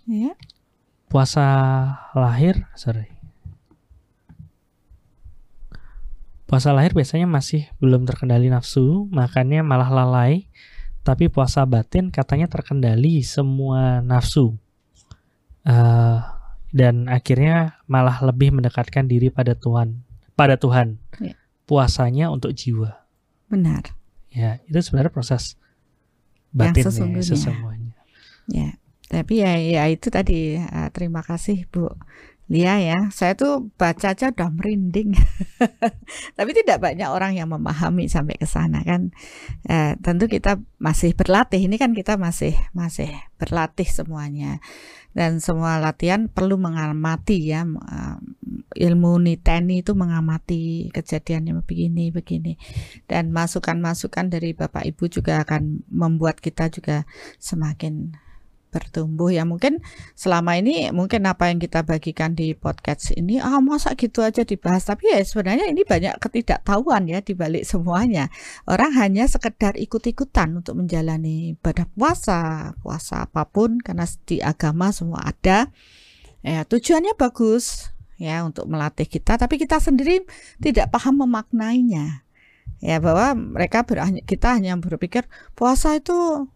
Iya. 0.08 0.32
Puasa 1.12 1.44
lahir, 2.16 2.66
sorry 2.74 3.14
Puasa 6.44 6.76
lahir 6.76 6.92
biasanya 6.92 7.24
masih 7.24 7.68
belum 7.80 8.04
terkendali 8.04 8.52
nafsu, 8.52 9.08
makannya 9.08 9.64
malah 9.64 9.88
lalai. 9.88 10.48
Tapi 11.04 11.28
puasa 11.28 11.64
batin 11.68 12.08
katanya 12.08 12.48
terkendali 12.48 13.20
semua 13.20 14.00
nafsu. 14.00 14.56
Uh, 15.64 16.20
dan 16.72 17.08
akhirnya 17.08 17.80
malah 17.88 18.20
lebih 18.20 18.52
mendekatkan 18.52 19.08
diri 19.08 19.32
pada 19.32 19.56
Tuhan, 19.56 20.04
pada 20.36 20.56
Tuhan. 20.60 21.00
Ya. 21.20 21.36
Puasanya 21.64 22.28
untuk 22.28 22.52
jiwa. 22.52 23.04
Benar. 23.48 23.96
Ya, 24.34 24.60
itu 24.66 24.78
sebenarnya 24.82 25.14
proses 25.14 25.56
batin 26.50 26.82
Yang 26.82 26.86
sesungguhnya. 26.90 27.22
Ya, 27.22 27.30
sesungguhnya. 27.30 27.94
Ya, 28.44 28.68
tapi 29.08 29.34
ya, 29.40 29.52
ya 29.56 29.82
itu 29.88 30.10
tadi. 30.10 30.58
Uh, 30.58 30.88
terima 30.90 31.24
kasih 31.24 31.64
Bu 31.70 31.88
Lia 32.44 32.76
ya, 32.76 33.08
saya 33.08 33.32
tuh 33.32 33.72
baca 33.80 34.12
aja 34.12 34.28
udah 34.28 34.52
merinding. 34.52 35.16
Tapi 36.36 36.50
tidak 36.52 36.76
banyak 36.76 37.08
orang 37.08 37.40
yang 37.40 37.48
memahami 37.48 38.04
sampai 38.04 38.36
ke 38.36 38.44
sana 38.44 38.84
kan. 38.84 39.16
Eh, 39.64 39.96
tentu 40.04 40.28
kita 40.28 40.60
masih 40.76 41.16
berlatih. 41.16 41.64
Ini 41.64 41.80
kan 41.80 41.96
kita 41.96 42.20
masih 42.20 42.52
masih 42.76 43.08
berlatih 43.40 43.88
semuanya. 43.88 44.60
Dan 45.14 45.38
semua 45.38 45.78
latihan 45.78 46.26
perlu 46.26 46.58
mengamati 46.58 47.54
ya. 47.54 47.62
Eh, 47.64 48.16
ilmu 48.74 49.22
niteni 49.22 49.86
itu 49.86 49.94
mengamati 49.94 50.90
kejadiannya 50.90 51.62
begini 51.62 52.10
begini. 52.10 52.58
Dan 53.06 53.30
masukan-masukan 53.30 54.28
dari 54.28 54.52
Bapak 54.52 54.82
Ibu 54.82 55.06
juga 55.06 55.46
akan 55.46 55.86
membuat 55.88 56.42
kita 56.42 56.68
juga 56.68 57.06
semakin 57.38 58.23
bertumbuh 58.74 59.30
ya. 59.30 59.46
Mungkin 59.46 59.78
selama 60.18 60.58
ini 60.58 60.90
mungkin 60.90 61.22
apa 61.30 61.46
yang 61.46 61.62
kita 61.62 61.86
bagikan 61.86 62.34
di 62.34 62.58
podcast 62.58 63.14
ini 63.14 63.38
ah 63.38 63.62
masa 63.62 63.94
gitu 63.94 64.26
aja 64.26 64.42
dibahas? 64.42 64.90
Tapi 64.90 65.14
ya 65.14 65.22
sebenarnya 65.22 65.70
ini 65.70 65.86
banyak 65.86 66.18
ketidaktahuan 66.18 67.06
ya 67.06 67.22
di 67.22 67.38
balik 67.38 67.62
semuanya. 67.62 68.26
Orang 68.66 68.90
hanya 68.98 69.30
sekedar 69.30 69.78
ikut-ikutan 69.78 70.58
untuk 70.58 70.74
menjalani 70.74 71.54
ibadah 71.54 71.86
puasa 71.94 72.74
puasa 72.82 73.30
apa 73.30 73.46
pun 73.46 73.78
karena 73.78 74.02
di 74.26 74.42
agama 74.42 74.90
semua 74.90 75.22
ada. 75.22 75.70
Ya 76.42 76.66
tujuannya 76.66 77.14
bagus 77.14 77.94
ya 78.18 78.42
untuk 78.42 78.66
melatih 78.66 79.06
kita 79.06 79.38
tapi 79.38 79.62
kita 79.62 79.78
sendiri 79.78 80.26
tidak 80.58 80.90
paham 80.90 81.22
memaknainya. 81.22 82.26
Ya 82.84 83.00
bahwa 83.00 83.32
mereka 83.32 83.86
ber, 83.86 84.02
kita 84.28 84.60
hanya 84.60 84.76
berpikir 84.76 85.24
puasa 85.56 85.96
itu 85.96 86.50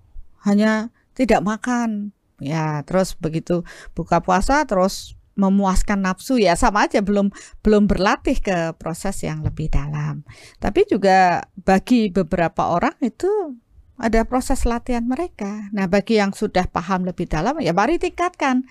hanya 0.44 0.92
tidak 1.18 1.42
makan 1.42 2.14
ya 2.38 2.86
terus 2.86 3.18
begitu 3.18 3.66
buka 3.98 4.22
puasa 4.22 4.62
terus 4.62 5.18
memuaskan 5.38 6.02
nafsu 6.02 6.38
ya 6.38 6.54
sama 6.54 6.86
aja 6.86 7.02
belum 7.02 7.34
belum 7.62 7.90
berlatih 7.90 8.38
ke 8.38 8.74
proses 8.78 9.22
yang 9.26 9.42
lebih 9.42 9.70
dalam 9.70 10.22
tapi 10.62 10.86
juga 10.86 11.46
bagi 11.58 12.10
beberapa 12.14 12.74
orang 12.74 12.94
itu 13.02 13.58
ada 13.98 14.22
proses 14.22 14.62
latihan 14.62 15.02
mereka. 15.02 15.66
Nah, 15.74 15.90
bagi 15.90 16.22
yang 16.22 16.30
sudah 16.30 16.70
paham 16.70 17.02
lebih 17.02 17.26
dalam, 17.26 17.58
ya 17.58 17.74
mari 17.74 17.98
tingkatkan. 17.98 18.62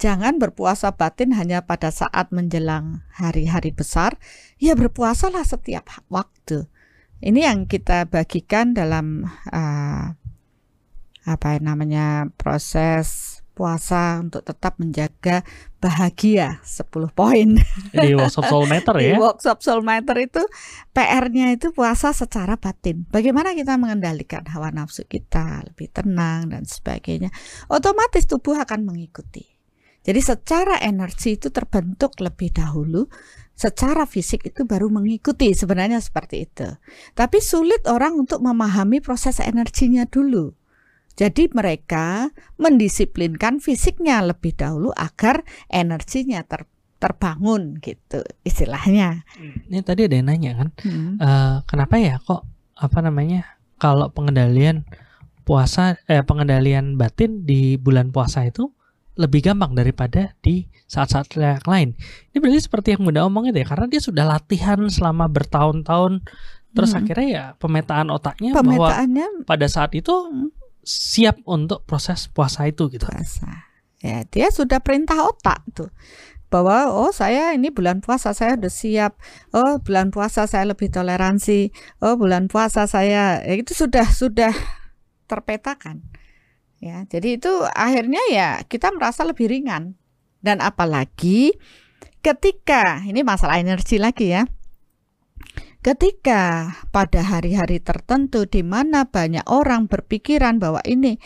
Jangan 0.00 0.40
berpuasa 0.40 0.96
batin 0.96 1.36
hanya 1.36 1.60
pada 1.68 1.92
saat 1.92 2.32
menjelang 2.32 3.04
hari-hari 3.12 3.76
besar. 3.76 4.16
Ya 4.56 4.72
berpuasalah 4.72 5.44
setiap 5.44 5.84
waktu. 6.08 6.64
Ini 7.20 7.52
yang 7.52 7.68
kita 7.68 8.08
bagikan 8.08 8.72
dalam 8.72 9.28
uh, 9.52 10.16
apa 11.28 11.60
namanya 11.60 12.32
proses 12.40 13.40
puasa 13.60 14.24
untuk 14.24 14.40
tetap 14.40 14.80
menjaga 14.80 15.44
bahagia 15.84 16.64
10 16.64 17.12
poin. 17.12 17.60
Di 17.92 18.16
workshop 18.16 18.48
soul 18.48 18.64
matter 18.64 18.96
ya. 19.04 19.12
Di 19.12 19.20
workshop 19.20 19.58
soul 19.60 19.84
matter 19.84 20.16
itu 20.16 20.40
PR-nya 20.96 21.52
itu 21.52 21.68
puasa 21.76 22.16
secara 22.16 22.56
batin. 22.56 23.04
Bagaimana 23.12 23.52
kita 23.52 23.76
mengendalikan 23.76 24.48
hawa 24.48 24.72
nafsu 24.72 25.04
kita 25.04 25.68
lebih 25.68 25.92
tenang 25.92 26.56
dan 26.56 26.64
sebagainya. 26.64 27.28
Otomatis 27.68 28.24
tubuh 28.24 28.56
akan 28.56 28.88
mengikuti. 28.88 29.44
Jadi 30.00 30.20
secara 30.24 30.80
energi 30.80 31.36
itu 31.36 31.52
terbentuk 31.52 32.16
lebih 32.24 32.56
dahulu, 32.56 33.04
secara 33.52 34.08
fisik 34.08 34.48
itu 34.48 34.64
baru 34.64 34.88
mengikuti 34.88 35.52
sebenarnya 35.52 36.00
seperti 36.00 36.48
itu. 36.48 36.64
Tapi 37.12 37.44
sulit 37.44 37.84
orang 37.84 38.16
untuk 38.16 38.40
memahami 38.40 39.04
proses 39.04 39.44
energinya 39.44 40.08
dulu. 40.08 40.56
Jadi 41.20 41.52
mereka 41.52 42.32
mendisiplinkan 42.56 43.60
fisiknya 43.60 44.24
lebih 44.24 44.56
dahulu 44.56 44.88
agar 44.96 45.44
energinya 45.68 46.40
ter, 46.48 46.64
terbangun 46.96 47.76
gitu 47.84 48.24
istilahnya. 48.40 49.28
Ini 49.68 49.84
tadi 49.84 50.08
ada 50.08 50.16
yang 50.16 50.32
nanya 50.32 50.52
kan, 50.56 50.68
hmm. 50.80 51.20
uh, 51.20 51.56
kenapa 51.68 52.00
ya 52.00 52.16
kok 52.24 52.48
apa 52.72 53.04
namanya 53.04 53.44
kalau 53.76 54.08
pengendalian 54.08 54.88
puasa 55.44 56.00
eh 56.08 56.24
pengendalian 56.24 56.96
batin 56.96 57.44
di 57.44 57.76
bulan 57.76 58.16
puasa 58.16 58.48
itu 58.48 58.72
lebih 59.20 59.44
gampang 59.44 59.76
daripada 59.76 60.32
di 60.40 60.72
saat-saat 60.88 61.36
yang 61.36 61.60
lain. 61.68 61.88
Ini 62.32 62.40
berarti 62.40 62.64
seperti 62.64 62.96
yang 62.96 63.04
Bunda 63.04 63.28
omong 63.28 63.52
itu 63.52 63.60
ya, 63.60 63.68
karena 63.68 63.92
dia 63.92 64.00
sudah 64.00 64.24
latihan 64.24 64.80
selama 64.88 65.28
bertahun-tahun, 65.28 66.24
terus 66.72 66.96
hmm. 66.96 67.00
akhirnya 67.04 67.28
ya 67.28 67.44
pemetaan 67.60 68.08
otaknya 68.08 68.56
Pemetaannya, 68.56 69.44
bahwa 69.44 69.44
pada 69.44 69.68
saat 69.68 69.92
itu 69.92 70.08
hmm 70.08 70.59
siap 70.90 71.38
untuk 71.46 71.86
proses 71.86 72.26
puasa 72.26 72.66
itu 72.66 72.90
gitu. 72.90 73.06
Puasa. 73.06 73.70
Ya, 74.00 74.24
dia 74.26 74.48
sudah 74.50 74.80
perintah 74.80 75.28
otak 75.28 75.60
tuh 75.76 75.92
bahwa 76.50 76.90
oh 76.90 77.14
saya 77.14 77.54
ini 77.54 77.70
bulan 77.70 78.02
puasa 78.02 78.34
saya 78.34 78.58
udah 78.58 78.72
siap. 78.72 79.14
Oh, 79.54 79.78
bulan 79.78 80.10
puasa 80.10 80.50
saya 80.50 80.66
lebih 80.66 80.90
toleransi. 80.90 81.70
Oh, 82.02 82.18
bulan 82.18 82.50
puasa 82.50 82.90
saya 82.90 83.38
ya, 83.46 83.54
itu 83.54 83.72
sudah 83.72 84.10
sudah 84.10 84.50
terpetakan. 85.30 86.02
Ya, 86.82 87.06
jadi 87.06 87.38
itu 87.38 87.52
akhirnya 87.70 88.20
ya 88.34 88.48
kita 88.66 88.90
merasa 88.90 89.22
lebih 89.22 89.46
ringan. 89.46 89.94
Dan 90.42 90.58
apalagi 90.58 91.54
ketika 92.20 93.04
ini 93.06 93.22
masalah 93.22 93.62
energi 93.62 93.96
lagi 94.00 94.34
ya 94.34 94.44
Ketika 95.80 96.76
pada 96.92 97.24
hari-hari 97.24 97.80
tertentu 97.80 98.44
di 98.44 98.60
mana 98.60 99.08
banyak 99.08 99.48
orang 99.48 99.88
berpikiran 99.88 100.60
bahwa 100.60 100.84
ini 100.84 101.16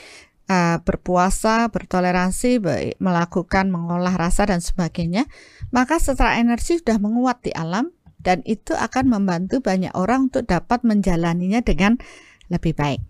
uh, 0.46 0.78
berpuasa, 0.78 1.66
bertoleransi, 1.74 2.62
melakukan 3.02 3.74
mengolah 3.74 4.14
rasa 4.14 4.46
dan 4.46 4.62
sebagainya, 4.62 5.26
maka 5.74 5.98
secara 5.98 6.38
energi 6.38 6.78
sudah 6.78 7.02
menguat 7.02 7.42
di 7.42 7.50
alam 7.50 7.90
dan 8.22 8.46
itu 8.46 8.78
akan 8.78 9.11
membantu 9.11 9.59
banyak 9.59 9.90
orang 9.90 10.30
untuk 10.30 10.46
dapat 10.46 10.86
menjalaninya 10.86 11.59
dengan 11.59 11.98
lebih 12.46 12.78
baik. 12.78 13.02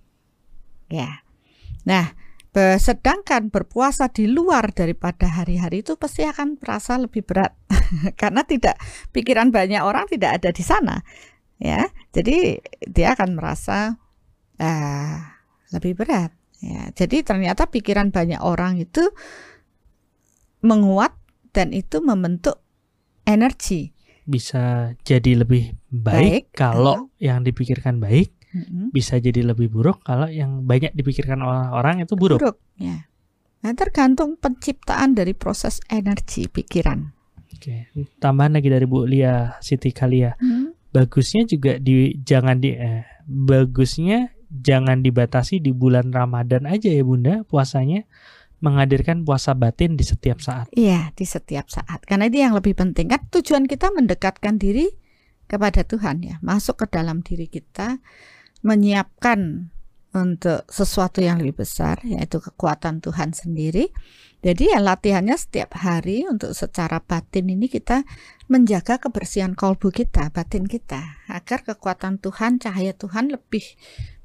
Ya. 0.89 1.29
Nah, 1.85 2.17
sedangkan 2.57 3.53
berpuasa 3.53 4.09
di 4.09 4.31
luar 4.31 4.73
daripada 4.73 5.27
hari-hari 5.29 5.85
itu 5.85 6.01
pasti 6.01 6.25
akan 6.25 6.57
terasa 6.57 6.97
lebih 6.97 7.27
berat 7.27 7.53
karena 8.21 8.47
tidak 8.47 8.79
pikiran 9.11 9.51
banyak 9.51 9.83
orang 9.83 10.07
tidak 10.07 10.39
ada 10.39 10.55
di 10.55 10.63
sana 10.63 11.03
ya. 11.65 11.89
Jadi 12.13 12.61
dia 12.85 13.17
akan 13.17 13.41
merasa 13.41 13.97
uh, 14.61 15.17
lebih 15.73 15.97
berat. 15.97 16.37
Ya 16.61 16.93
jadi 16.93 17.25
ternyata 17.25 17.69
pikiran 17.69 18.13
banyak 18.13 18.41
orang 18.45 18.77
itu 18.77 19.09
menguat 20.61 21.17
dan 21.57 21.73
itu 21.73 22.05
membentuk 22.05 22.61
energi. 23.25 23.93
Bisa 24.25 24.97
jadi 25.05 25.45
lebih 25.45 25.77
baik, 25.93 26.13
baik 26.13 26.45
kalau 26.57 27.09
uh, 27.09 27.21
yang 27.21 27.45
dipikirkan 27.45 28.01
baik 28.01 28.33
uh, 28.57 28.89
bisa 28.89 29.21
jadi 29.21 29.45
lebih 29.45 29.69
buruk 29.69 30.01
kalau 30.01 30.29
yang 30.33 30.65
banyak 30.65 30.97
dipikirkan 30.97 31.45
orang-orang 31.45 32.09
itu 32.09 32.17
buruk, 32.17 32.41
buruk 32.41 32.57
ya. 32.81 33.05
Nah 33.61 33.73
tergantung 33.77 34.41
penciptaan 34.41 35.13
dari 35.13 35.37
proses 35.37 35.85
energi 35.93 36.49
pikiran. 36.49 37.13
Oke, 37.55 37.93
tambahan 38.21 38.57
lagi 38.57 38.69
dari 38.73 38.85
Bu 38.89 39.05
Lia 39.05 39.61
Siti 39.61 39.93
Kalia. 39.93 40.37
Hmm 40.41 40.64
bagusnya 40.95 41.43
juga 41.51 41.83
di 41.83 42.15
jangan 42.23 42.63
di 42.63 42.71
eh, 42.79 43.03
bagusnya 43.27 44.31
jangan 44.55 45.03
dibatasi 45.03 45.59
di 45.59 45.75
bulan 45.75 46.15
Ramadan 46.15 46.71
aja 46.71 46.87
ya 46.87 47.03
Bunda 47.03 47.43
puasanya 47.43 48.07
menghadirkan 48.63 49.27
puasa 49.27 49.53
batin 49.53 49.99
di 49.99 50.07
setiap 50.07 50.41
saat. 50.41 50.71
Iya, 50.73 51.13
di 51.13 51.29
setiap 51.29 51.69
saat. 51.69 52.01
Karena 52.09 52.31
itu 52.33 52.41
yang 52.41 52.57
lebih 52.57 52.73
penting 52.73 53.13
kan 53.13 53.21
tujuan 53.29 53.69
kita 53.69 53.93
mendekatkan 53.93 54.57
diri 54.57 54.89
kepada 55.45 55.85
Tuhan 55.85 56.25
ya, 56.25 56.41
masuk 56.41 56.81
ke 56.81 56.87
dalam 56.89 57.21
diri 57.21 57.45
kita, 57.45 58.01
menyiapkan 58.65 59.69
untuk 60.17 60.65
sesuatu 60.71 61.21
yang 61.21 61.43
lebih 61.43 61.67
besar 61.67 62.01
yaitu 62.07 62.41
kekuatan 62.41 63.05
Tuhan 63.05 63.37
sendiri. 63.37 63.93
Jadi 64.45 64.69
ya 64.69 64.79
latihannya 64.85 65.41
setiap 65.41 65.81
hari 65.81 66.29
untuk 66.29 66.53
secara 66.53 67.01
batin 67.01 67.49
ini 67.49 67.65
kita 67.65 68.05
menjaga 68.53 69.01
kebersihan 69.01 69.57
kolbu 69.57 69.89
kita, 69.89 70.29
batin 70.37 70.69
kita 70.69 71.25
agar 71.33 71.65
kekuatan 71.65 72.21
Tuhan, 72.21 72.61
cahaya 72.61 72.93
Tuhan 72.93 73.33
lebih 73.33 73.65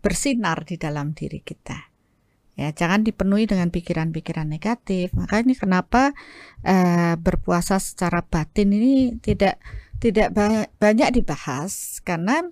bersinar 0.03 0.67
di 0.67 0.75
dalam 0.75 1.15
diri 1.15 1.39
kita. 1.39 1.87
Ya, 2.59 2.75
jangan 2.75 3.07
dipenuhi 3.07 3.47
dengan 3.47 3.71
pikiran-pikiran 3.71 4.43
negatif. 4.43 5.15
Maka 5.15 5.39
ini 5.39 5.55
kenapa 5.55 6.11
uh, 6.67 7.15
berpuasa 7.15 7.79
secara 7.79 8.19
batin 8.19 8.75
ini 8.75 9.15
tidak 9.23 9.63
tidak 10.03 10.35
ba 10.35 10.67
banyak 10.75 11.15
dibahas 11.15 12.03
karena 12.03 12.43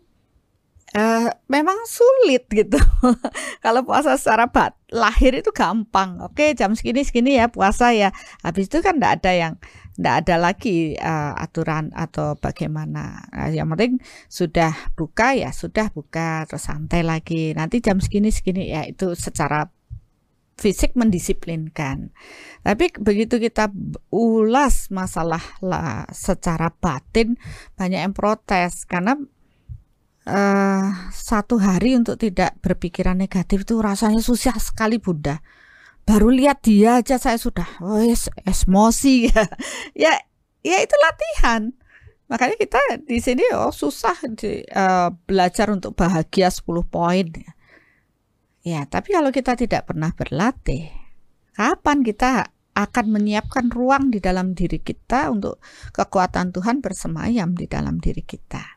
uh, 0.96 1.28
memang 1.52 1.76
sulit 1.90 2.48
gitu. 2.48 2.80
Kalau 3.66 3.84
puasa 3.84 4.16
secara 4.16 4.48
bat 4.48 4.78
lahir 4.94 5.36
itu 5.36 5.52
gampang. 5.52 6.24
Oke, 6.24 6.56
jam 6.56 6.78
segini 6.78 7.04
segini 7.04 7.36
ya 7.36 7.52
puasa 7.52 7.92
ya. 7.92 8.14
Habis 8.46 8.72
itu 8.72 8.80
kan 8.80 9.02
tidak 9.02 9.24
ada 9.24 9.32
yang 9.36 9.54
tidak 9.98 10.16
ada 10.24 10.36
lagi 10.38 10.94
uh, 10.96 11.34
aturan 11.36 11.90
atau 11.92 12.38
bagaimana. 12.38 13.28
Nah, 13.34 13.50
yang 13.50 13.68
penting 13.74 13.98
sudah 14.30 14.72
buka 14.94 15.34
ya 15.34 15.50
sudah 15.50 15.90
buka 15.92 16.46
terus 16.46 16.70
santai 16.70 17.02
lagi. 17.02 17.52
Nanti 17.58 17.82
jam 17.82 17.98
segini 17.98 18.30
segini 18.30 18.70
ya 18.70 18.86
itu 18.86 19.18
secara 19.18 19.68
fisik 20.58 20.98
mendisiplinkan. 20.98 22.14
Tapi 22.66 22.90
begitu 22.98 23.38
kita 23.38 23.70
ulas 24.10 24.90
masalah 24.90 25.42
lah 25.62 26.10
secara 26.10 26.74
batin 26.74 27.38
banyak 27.78 28.02
yang 28.02 28.14
protes 28.18 28.84
karena 28.90 29.16
uh, 30.28 31.10
satu 31.16 31.58
hari 31.58 31.96
untuk 31.96 32.20
tidak 32.20 32.60
berpikiran 32.60 33.16
negatif 33.16 33.64
itu 33.64 33.80
rasanya 33.80 34.20
susah 34.20 34.60
sekali 34.60 35.00
Bunda. 35.00 35.40
Baru 36.04 36.32
lihat 36.32 36.64
dia 36.64 37.00
aja 37.00 37.16
saya 37.20 37.40
sudah 37.40 37.68
oh, 37.84 38.00
emosi 38.44 39.32
ya. 39.32 39.44
ya 40.08 40.14
ya 40.62 40.78
itu 40.84 40.96
latihan. 41.00 41.72
Makanya 42.28 42.60
kita 42.60 42.80
di 43.08 43.24
sini 43.24 43.44
oh 43.56 43.72
susah 43.72 44.16
di, 44.36 44.68
uh, 44.76 45.16
belajar 45.24 45.72
untuk 45.72 45.96
bahagia 45.96 46.52
10 46.52 46.68
poin 46.92 47.28
Ya, 48.68 48.84
tapi 48.84 49.16
kalau 49.16 49.32
kita 49.32 49.56
tidak 49.56 49.88
pernah 49.88 50.12
berlatih, 50.12 50.92
kapan 51.56 52.04
kita 52.04 52.52
akan 52.76 53.06
menyiapkan 53.16 53.72
ruang 53.72 54.12
di 54.12 54.20
dalam 54.20 54.52
diri 54.52 54.84
kita 54.84 55.32
untuk 55.32 55.64
kekuatan 55.96 56.52
Tuhan 56.52 56.84
bersemayam 56.84 57.56
di 57.56 57.64
dalam 57.72 57.96
diri 58.04 58.28
kita? 58.28 58.77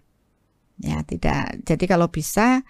Ya, 0.80 1.04
tidak. 1.04 1.60
Jadi 1.68 1.84
kalau 1.84 2.08
bisa 2.08 2.64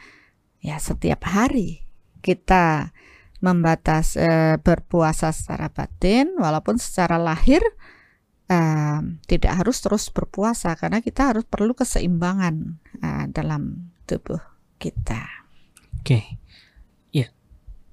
ya 0.60 0.76
setiap 0.76 1.24
hari 1.24 1.86
kita 2.20 2.92
membatas 3.40 4.20
eh, 4.20 4.60
berpuasa 4.60 5.32
secara 5.32 5.72
batin 5.72 6.36
walaupun 6.36 6.76
secara 6.76 7.16
lahir 7.16 7.64
eh, 8.50 9.00
tidak 9.24 9.52
harus 9.64 9.80
terus 9.80 10.12
berpuasa 10.12 10.76
karena 10.76 11.00
kita 11.00 11.32
harus 11.32 11.48
perlu 11.48 11.72
keseimbangan 11.72 12.76
eh, 13.00 13.24
dalam 13.32 13.94
tubuh 14.04 14.42
kita. 14.76 15.24
Oke. 16.02 16.04
Okay. 16.04 16.24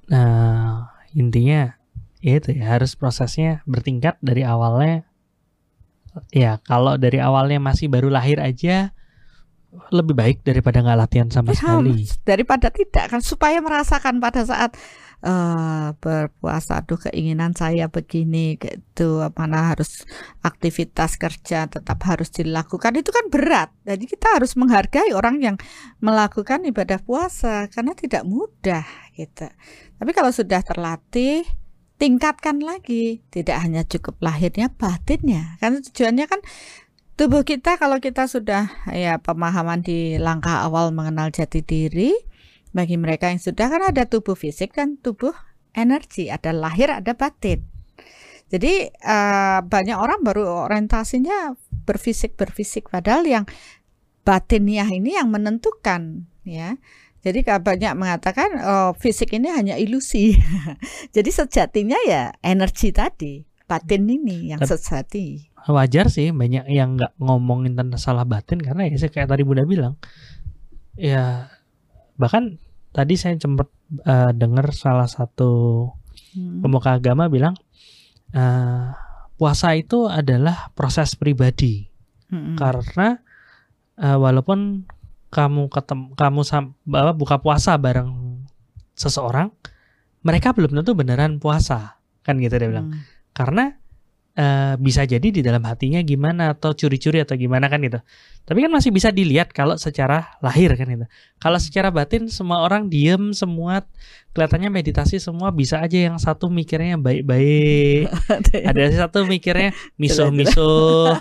Nah, 0.08 0.88
intinya 1.12 1.76
ya 2.24 2.40
itu 2.40 2.56
ya 2.56 2.80
harus 2.80 2.96
prosesnya 2.96 3.62
bertingkat 3.68 4.16
dari 4.24 4.48
awalnya. 4.48 5.04
Ya, 6.34 6.58
kalau 6.66 6.98
dari 6.98 7.22
awalnya 7.22 7.62
masih 7.62 7.92
baru 7.94 8.10
lahir 8.10 8.42
aja 8.42 8.96
lebih 9.92 10.16
baik 10.16 10.38
daripada 10.48 10.80
nggak 10.80 11.00
latihan 11.00 11.30
sama 11.30 11.52
ya, 11.52 11.60
sekali. 11.60 12.08
Daripada 12.24 12.72
tidak 12.72 13.12
kan 13.12 13.22
supaya 13.22 13.60
merasakan 13.60 14.24
pada 14.24 14.48
saat 14.48 14.80
uh, 15.22 15.92
berpuasa 16.00 16.82
aduh 16.82 16.98
keinginan 16.98 17.52
saya 17.52 17.92
begini 17.92 18.56
gitu 18.58 19.22
mana 19.36 19.76
harus 19.76 20.08
aktivitas 20.42 21.20
kerja 21.20 21.68
tetap 21.68 22.00
harus 22.08 22.32
dilakukan 22.32 22.96
itu 22.96 23.12
kan 23.12 23.28
berat. 23.28 23.70
Jadi 23.84 24.08
kita 24.08 24.40
harus 24.40 24.56
menghargai 24.56 25.12
orang 25.12 25.44
yang 25.44 25.56
melakukan 26.00 26.64
ibadah 26.64 27.04
puasa 27.04 27.68
karena 27.68 27.92
tidak 27.92 28.24
mudah 28.24 28.88
gitu. 29.20 29.52
Tapi 29.98 30.12
kalau 30.16 30.32
sudah 30.32 30.64
terlatih 30.64 31.44
tingkatkan 31.98 32.62
lagi. 32.62 33.26
Tidak 33.34 33.58
hanya 33.58 33.84
cukup 33.84 34.22
lahirnya 34.22 34.70
batinnya. 34.72 35.58
Karena 35.58 35.82
tujuannya 35.82 36.26
kan 36.30 36.42
tubuh 37.18 37.42
kita 37.42 37.82
kalau 37.82 37.98
kita 37.98 38.30
sudah 38.30 38.70
ya 38.94 39.18
pemahaman 39.18 39.82
di 39.82 40.22
langkah 40.22 40.62
awal 40.62 40.94
mengenal 40.94 41.34
jati 41.34 41.66
diri 41.66 42.14
bagi 42.78 42.94
mereka 42.94 43.34
yang 43.34 43.42
sudah 43.42 43.74
kan 43.74 43.82
ada 43.90 44.06
tubuh 44.06 44.38
fisik 44.38 44.78
dan 44.78 45.02
tubuh 45.02 45.34
energi, 45.74 46.30
ada 46.30 46.54
lahir, 46.54 46.94
ada 46.94 47.18
batin. 47.18 47.66
Jadi 48.48 48.90
uh, 49.04 49.60
banyak 49.66 49.98
orang 49.98 50.22
baru 50.22 50.70
orientasinya 50.70 51.58
berfisik 51.90 52.38
berfisik, 52.38 52.94
padahal 52.94 53.26
yang 53.26 53.46
batiniah 54.24 54.88
ini 54.88 55.18
yang 55.18 55.34
menentukan, 55.34 56.30
ya. 56.46 56.78
Jadi 57.26 57.44
banyak 57.44 57.98
mengatakan 57.98 58.56
oh, 58.62 58.92
fisik 58.96 59.36
ini 59.36 59.52
hanya 59.52 59.76
ilusi. 59.76 60.38
Jadi 61.16 61.30
sejatinya 61.34 61.98
ya 62.08 62.32
energi 62.40 62.96
tadi, 62.96 63.44
batin 63.68 64.08
ini 64.08 64.54
yang 64.56 64.64
sejati. 64.64 65.47
Wajar 65.66 66.08
sih 66.14 66.30
banyak 66.32 66.70
yang 66.70 66.96
nggak 66.96 67.18
ngomongin 67.18 67.74
tentang 67.74 68.00
salah 68.00 68.24
batin 68.24 68.62
karena 68.62 68.88
ya 68.88 69.10
kayak 69.10 69.28
tadi 69.28 69.44
Bunda 69.44 69.66
bilang, 69.68 69.98
ya 70.96 71.52
bahkan 72.16 72.58
tadi 72.96 73.14
saya 73.20 73.38
sempat 73.38 73.70
uh, 74.04 74.32
dengar 74.34 74.74
salah 74.74 75.06
satu 75.06 75.86
hmm. 76.34 76.66
pemuka 76.66 76.98
agama 76.98 77.30
bilang 77.30 77.54
uh, 78.34 78.92
puasa 79.38 79.78
itu 79.78 80.10
adalah 80.10 80.74
proses 80.74 81.14
pribadi 81.14 81.86
hmm. 82.34 82.58
karena 82.58 83.22
uh, 84.02 84.18
walaupun 84.18 84.90
kamu 85.30 85.70
ketemu 85.70 86.06
kamu 86.18 86.42
bawa 86.88 87.12
buka 87.14 87.38
puasa 87.38 87.78
bareng 87.78 88.42
seseorang 88.98 89.54
mereka 90.26 90.58
belum 90.58 90.74
tentu 90.74 90.98
beneran 90.98 91.38
puasa 91.38 92.02
kan 92.26 92.42
gitu 92.42 92.58
dia 92.58 92.68
bilang 92.68 92.98
hmm. 92.98 93.02
karena 93.38 93.78
uh, 94.38 94.74
bisa 94.78 95.04
jadi 95.04 95.28
di 95.34 95.42
dalam 95.42 95.66
hatinya 95.66 96.00
gimana 96.06 96.54
atau 96.54 96.72
curi-curi 96.72 97.20
atau 97.26 97.36
gimana 97.36 97.68
kan 97.68 97.82
itu. 97.82 97.98
Tapi 98.48 98.64
kan 98.64 98.72
masih 98.72 98.94
bisa 98.94 99.10
dilihat 99.12 99.52
kalau 99.52 99.76
secara 99.76 100.38
lahir 100.40 100.72
kan 100.78 100.88
itu. 100.88 101.06
Kalau 101.42 101.60
secara 101.60 101.90
batin 101.92 102.30
semua 102.32 102.64
orang 102.64 102.88
diem 102.88 103.34
semua 103.36 103.84
kelihatannya 104.32 104.70
meditasi 104.70 105.18
semua 105.18 105.50
bisa 105.50 105.82
aja 105.82 106.08
yang 106.08 106.16
satu 106.22 106.48
mikirnya 106.48 106.96
baik-baik. 106.96 108.08
Ada 108.70 109.10
satu 109.10 109.26
mikirnya 109.26 109.74
misuh-misuh. 110.00 111.18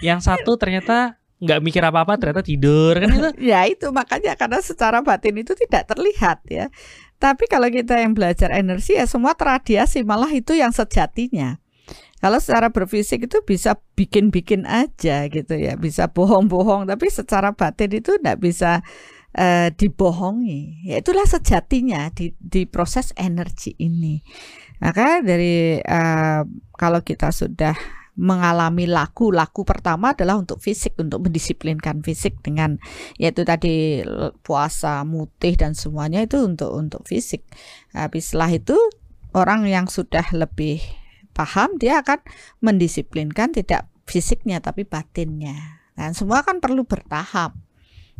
yang 0.00 0.22
satu 0.24 0.56
ternyata 0.56 1.20
nggak 1.40 1.60
mikir 1.64 1.80
apa-apa 1.80 2.20
ternyata 2.20 2.44
tidur 2.44 3.00
kan 3.00 3.08
itu. 3.08 3.30
ya 3.52 3.64
itu 3.64 3.88
makanya 3.90 4.36
karena 4.36 4.60
secara 4.60 5.00
batin 5.00 5.40
itu 5.40 5.52
tidak 5.56 5.88
terlihat 5.88 6.44
ya. 6.48 6.68
Tapi 7.20 7.44
kalau 7.52 7.68
kita 7.68 8.00
yang 8.00 8.16
belajar 8.16 8.48
energi 8.52 8.96
ya 8.96 9.04
semua 9.04 9.36
teradiasi 9.36 10.00
malah 10.00 10.32
itu 10.32 10.56
yang 10.56 10.72
sejatinya. 10.72 11.60
Kalau 12.20 12.36
secara 12.36 12.68
berfisik 12.68 13.24
itu 13.24 13.40
bisa 13.48 13.80
bikin-bikin 13.96 14.68
aja 14.68 15.24
gitu 15.32 15.56
ya, 15.56 15.80
bisa 15.80 16.12
bohong-bohong, 16.12 16.84
tapi 16.84 17.08
secara 17.08 17.56
batin 17.56 17.96
itu 17.96 18.20
tidak 18.20 18.44
bisa 18.44 18.84
uh, 19.40 19.68
dibohongi. 19.72 20.84
Ya 20.84 21.00
itulah 21.00 21.24
sejatinya 21.24 22.12
di, 22.12 22.36
di 22.36 22.68
proses 22.68 23.16
energi 23.16 23.72
ini. 23.80 24.20
Maka 24.84 25.24
dari 25.24 25.80
uh, 25.80 26.44
kalau 26.76 27.00
kita 27.00 27.32
sudah 27.32 27.72
mengalami 28.20 28.84
laku, 28.84 29.32
laku 29.32 29.64
pertama 29.64 30.12
adalah 30.12 30.36
untuk 30.36 30.60
fisik, 30.60 31.00
untuk 31.00 31.24
mendisiplinkan 31.24 32.04
fisik 32.04 32.36
dengan 32.44 32.76
yaitu 33.16 33.48
tadi 33.48 34.04
puasa, 34.44 35.08
mutih 35.08 35.56
dan 35.56 35.72
semuanya 35.72 36.20
itu 36.20 36.36
untuk 36.44 36.68
untuk 36.76 37.08
fisik. 37.08 37.48
Habis 37.96 38.28
setelah 38.32 38.52
itu 38.52 38.76
orang 39.32 39.64
yang 39.64 39.88
sudah 39.88 40.26
lebih 40.36 40.84
paham 41.32 41.78
dia 41.78 42.02
akan 42.02 42.20
mendisiplinkan 42.60 43.54
tidak 43.54 43.86
fisiknya 44.10 44.58
tapi 44.58 44.82
batinnya. 44.82 45.80
Dan 45.94 46.16
semua 46.16 46.42
kan 46.42 46.58
perlu 46.58 46.82
bertahap. 46.88 47.54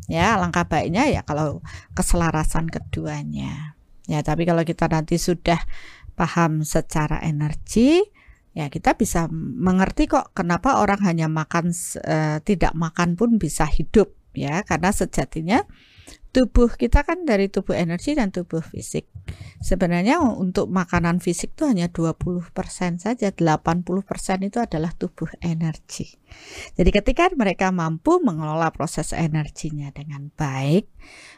Ya 0.08 0.34
langkah 0.38 0.66
baiknya 0.66 1.06
ya 1.11 1.22
kalau 1.26 1.62
keselarasan 1.94 2.70
keduanya. 2.70 3.78
Ya 4.08 4.22
tapi 4.26 4.46
kalau 4.48 4.62
kita 4.66 4.90
nanti 4.90 5.20
sudah 5.20 5.61
paham 6.18 6.66
secara 6.66 7.22
energi 7.22 8.02
ya 8.50 8.66
kita 8.66 8.98
bisa 8.98 9.30
mengerti 9.30 10.11
kok 10.11 10.34
kenapa 10.34 10.82
orang 10.82 10.98
hanya 11.06 11.30
makan 11.30 11.70
uh, 12.02 12.42
tidak 12.42 12.74
makan 12.74 13.14
pun 13.14 13.38
bisa 13.38 13.66
hidup 13.68 14.14
ya. 14.34 14.62
Karena 14.66 14.90
sejatinya 14.90 15.62
tubuh 16.30 16.70
kita 16.74 17.02
kan 17.02 17.26
dari 17.26 17.50
tubuh 17.50 17.74
energi 17.74 18.14
dan 18.14 18.30
tubuh 18.34 18.62
fisik. 18.62 19.06
Sebenarnya 19.61 20.25
untuk 20.25 20.73
makanan 20.73 21.21
fisik 21.21 21.53
itu 21.53 21.68
hanya 21.68 21.93
20% 21.93 22.49
saja, 22.97 23.29
80% 23.29 24.49
itu 24.49 24.57
adalah 24.57 24.91
tubuh 24.97 25.29
energi. 25.45 26.16
Jadi 26.81 26.91
ketika 26.91 27.29
mereka 27.37 27.68
mampu 27.68 28.25
mengelola 28.25 28.73
proses 28.73 29.12
energinya 29.12 29.93
dengan 29.93 30.33
baik, 30.33 30.89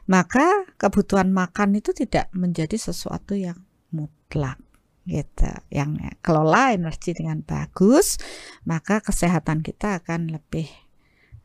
maka 0.07 0.71
kebutuhan 0.79 1.35
makan 1.35 1.83
itu 1.83 1.91
tidak 1.91 2.31
menjadi 2.31 2.79
sesuatu 2.79 3.35
yang 3.35 3.59
mutlak 3.91 4.63
gitu. 5.03 5.51
Yang 5.71 6.15
kelola 6.23 6.75
energi 6.75 7.19
dengan 7.19 7.43
bagus, 7.43 8.23
maka 8.63 9.03
kesehatan 9.03 9.67
kita 9.67 9.99
akan 9.99 10.31
lebih 10.31 10.71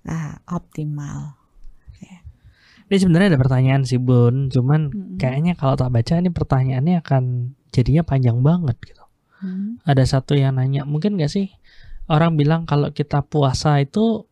uh, 0.06 0.38
optimal. 0.54 1.37
Ini 2.88 2.98
sebenarnya 3.04 3.36
ada 3.36 3.40
pertanyaan 3.44 3.84
sih 3.84 4.00
Bun, 4.00 4.48
cuman 4.48 4.88
hmm. 4.88 5.20
kayaknya 5.20 5.60
kalau 5.60 5.76
tak 5.76 5.92
baca 5.92 6.14
ini 6.24 6.32
pertanyaannya 6.32 7.04
akan 7.04 7.24
jadinya 7.76 8.04
panjang 8.08 8.40
banget 8.40 8.80
gitu. 8.80 9.04
Hmm. 9.44 9.84
Ada 9.84 10.18
satu 10.18 10.40
yang 10.40 10.56
nanya, 10.56 10.88
mungkin 10.88 11.20
gak 11.20 11.30
sih 11.30 11.52
orang 12.08 12.40
bilang 12.40 12.64
kalau 12.64 12.96
kita 12.96 13.20
puasa 13.28 13.84
itu 13.84 14.24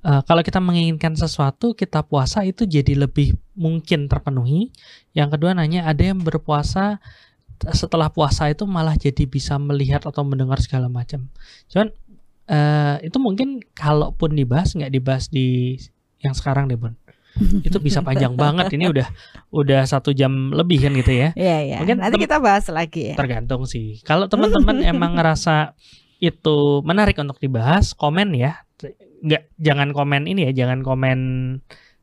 uh, 0.00 0.24
kalau 0.24 0.40
kita 0.40 0.56
menginginkan 0.64 1.12
sesuatu 1.12 1.76
kita 1.76 2.00
puasa 2.00 2.40
itu 2.48 2.64
jadi 2.64 3.04
lebih 3.04 3.36
mungkin 3.52 4.08
terpenuhi. 4.08 4.72
Yang 5.12 5.36
kedua 5.36 5.52
nanya 5.52 5.84
ada 5.84 6.00
yang 6.00 6.24
berpuasa 6.24 7.04
setelah 7.76 8.08
puasa 8.08 8.48
itu 8.48 8.64
malah 8.64 8.96
jadi 8.96 9.28
bisa 9.28 9.60
melihat 9.60 10.08
atau 10.08 10.24
mendengar 10.24 10.56
segala 10.64 10.88
macam. 10.88 11.28
Cuman 11.68 11.92
uh, 12.48 12.96
itu 13.04 13.20
mungkin 13.20 13.60
kalaupun 13.76 14.32
dibahas 14.32 14.72
nggak 14.72 14.88
dibahas 14.88 15.28
di 15.28 15.76
yang 16.24 16.32
sekarang 16.32 16.64
deh 16.64 16.80
Bun 16.80 16.96
itu 17.66 17.78
bisa 17.80 18.04
panjang 18.04 18.36
banget 18.36 18.70
ini 18.76 18.90
udah 18.90 19.08
udah 19.50 19.82
satu 19.88 20.12
jam 20.12 20.52
lebih 20.52 20.84
kan 20.84 20.92
gitu 20.94 21.12
ya 21.12 21.28
Iya 21.34 21.58
iya. 21.64 21.76
Mungkin 21.80 21.98
nanti 22.04 22.16
kita 22.20 22.36
bahas 22.42 22.68
lagi 22.68 23.12
ya. 23.12 23.16
Tergantung 23.16 23.64
sih. 23.64 24.00
Kalau 24.04 24.28
teman-teman 24.28 24.84
emang 24.92 25.16
ngerasa 25.16 25.74
itu 26.20 26.84
menarik 26.84 27.16
untuk 27.16 27.40
dibahas, 27.40 27.96
komen 27.96 28.36
ya. 28.36 28.60
Nggak 29.24 29.52
jangan 29.56 29.88
komen 29.96 30.28
ini 30.28 30.48
ya, 30.48 30.64
jangan 30.64 30.84
komen 30.84 31.18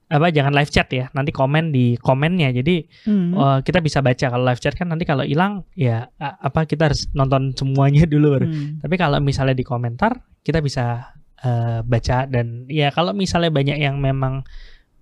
apa 0.08 0.32
jangan 0.32 0.56
live 0.56 0.72
chat 0.72 0.88
ya 0.88 1.12
nanti 1.12 1.36
komen 1.36 1.76
di 1.76 2.00
komennya 2.00 2.56
jadi 2.56 2.88
hmm. 3.12 3.36
uh, 3.36 3.60
kita 3.60 3.84
bisa 3.84 4.00
baca 4.00 4.32
kalau 4.32 4.48
live 4.48 4.64
chat 4.64 4.72
kan 4.72 4.88
nanti 4.88 5.04
kalau 5.04 5.28
hilang 5.28 5.68
ya 5.76 6.08
apa 6.16 6.64
kita 6.64 6.88
harus 6.88 7.12
nonton 7.12 7.52
semuanya 7.52 8.08
dulu 8.16 8.40
hmm. 8.40 8.80
tapi 8.80 8.96
kalau 8.96 9.20
misalnya 9.20 9.52
di 9.52 9.68
komentar 9.68 10.16
kita 10.48 10.64
bisa 10.64 11.12
uh, 11.44 11.84
baca 11.84 12.24
dan 12.24 12.64
ya 12.72 12.88
kalau 12.96 13.12
misalnya 13.12 13.52
banyak 13.52 13.84
yang 13.84 14.00
memang 14.00 14.48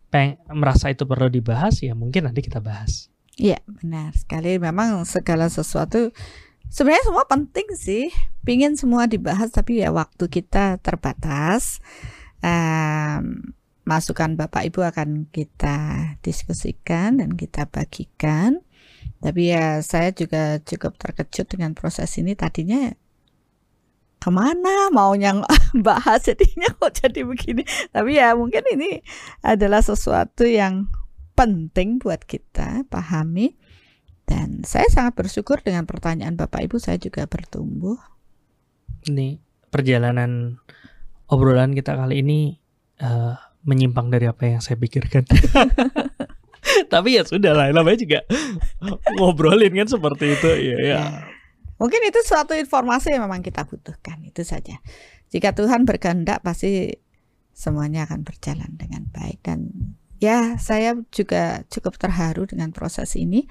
peng 0.09 0.39
merasa 0.53 0.91
itu 0.93 1.03
perlu 1.03 1.27
dibahas 1.27 1.81
ya 1.81 1.93
mungkin 1.97 2.29
nanti 2.29 2.45
kita 2.45 2.61
bahas. 2.63 3.09
Iya 3.35 3.59
benar 3.67 4.15
sekali. 4.15 4.55
Memang 4.55 5.03
segala 5.03 5.51
sesuatu 5.51 6.11
sebenarnya 6.71 7.05
semua 7.11 7.25
penting 7.27 7.67
sih. 7.75 8.05
Pingin 8.45 8.79
semua 8.79 9.09
dibahas 9.09 9.51
tapi 9.51 9.83
ya 9.83 9.91
waktu 9.91 10.31
kita 10.31 10.79
terbatas. 10.79 11.83
Um, 12.45 13.55
masukan 13.85 14.33
Bapak 14.33 14.65
Ibu 14.73 14.81
akan 14.81 15.29
kita 15.29 15.77
diskusikan 16.25 17.21
dan 17.21 17.37
kita 17.37 17.69
bagikan. 17.69 18.65
Tapi 19.21 19.53
ya 19.53 19.81
saya 19.81 20.13
juga 20.13 20.59
cukup 20.61 20.97
terkejut 20.97 21.49
dengan 21.49 21.73
proses 21.77 22.09
ini. 22.17 22.33
Tadinya 22.33 22.93
ke 24.19 24.29
mana 24.33 24.89
maunya 24.89 25.37
bahas. 25.87 26.25
Jadinya 26.25 26.71
kok 26.75 26.97
jadi 26.97 27.21
begini. 27.25 27.63
Tapi 27.93 28.17
ya 28.17 28.33
mungkin 28.33 28.63
ini 28.73 29.01
adalah 29.45 29.83
sesuatu 29.83 30.47
yang 30.47 30.89
penting 31.37 32.01
buat 32.01 32.23
kita 32.23 32.87
pahami. 32.89 33.55
Dan 34.25 34.65
saya 34.65 34.89
sangat 34.89 35.13
bersyukur 35.21 35.61
dengan 35.61 35.85
pertanyaan 35.85 36.33
Bapak 36.33 36.65
Ibu. 36.65 36.81
Saya 36.81 36.97
juga 36.97 37.29
bertumbuh. 37.29 38.01
Ini 39.05 39.37
perjalanan 39.69 40.57
obrolan 41.29 41.77
kita 41.77 41.93
kali 41.93 42.25
ini 42.25 42.57
uh, 43.05 43.37
menyimpang 43.61 44.09
dari 44.09 44.25
apa 44.25 44.57
yang 44.57 44.61
saya 44.65 44.81
pikirkan. 44.81 45.29
Tapi 46.93 47.21
ya 47.21 47.21
sudah 47.21 47.53
lah 47.53 47.69
namanya 47.69 48.01
juga 48.01 48.19
ngobrolin 49.21 49.77
kan 49.77 49.85
seperti 49.85 50.33
itu. 50.33 50.49
Ya 50.49 50.57
ya, 50.57 50.77
ya 50.81 51.01
Mungkin 51.75 52.01
itu 52.07 52.19
suatu 52.23 52.55
informasi 52.55 53.11
yang 53.11 53.27
memang 53.27 53.43
kita 53.43 53.67
butuhkan, 53.67 54.23
itu 54.23 54.47
saja. 54.47 54.79
Jika 55.27 55.51
Tuhan 55.51 55.83
berkehendak 55.83 56.39
pasti 56.39 56.95
semuanya 57.55 58.07
akan 58.07 58.27
berjalan 58.27 58.75
dengan 58.75 59.07
baik 59.11 59.39
dan 59.43 59.71
ya 60.19 60.59
saya 60.59 60.95
juga 61.11 61.63
cukup 61.71 61.95
terharu 61.95 62.47
dengan 62.47 62.75
proses 62.75 63.15
ini. 63.15 63.47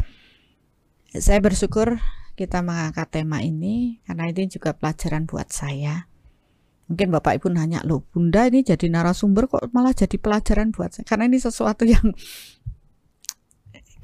Saya 1.15 1.41
bersyukur 1.41 2.01
kita 2.35 2.61
mengangkat 2.61 3.09
tema 3.23 3.41
ini 3.41 4.03
karena 4.05 4.29
ini 4.29 4.51
juga 4.51 4.75
pelajaran 4.75 5.25
buat 5.25 5.49
saya. 5.53 6.11
Mungkin 6.85 7.17
Bapak 7.17 7.41
Ibu 7.41 7.49
nanya, 7.49 7.81
loh 7.81 8.05
Bunda 8.13 8.45
ini 8.45 8.61
jadi 8.61 8.93
narasumber 8.93 9.49
kok 9.49 9.73
malah 9.73 9.97
jadi 9.97 10.21
pelajaran 10.21 10.69
buat 10.69 10.93
saya. 10.93 11.07
Karena 11.09 11.25
ini 11.25 11.41
sesuatu 11.41 11.89
yang 11.89 12.13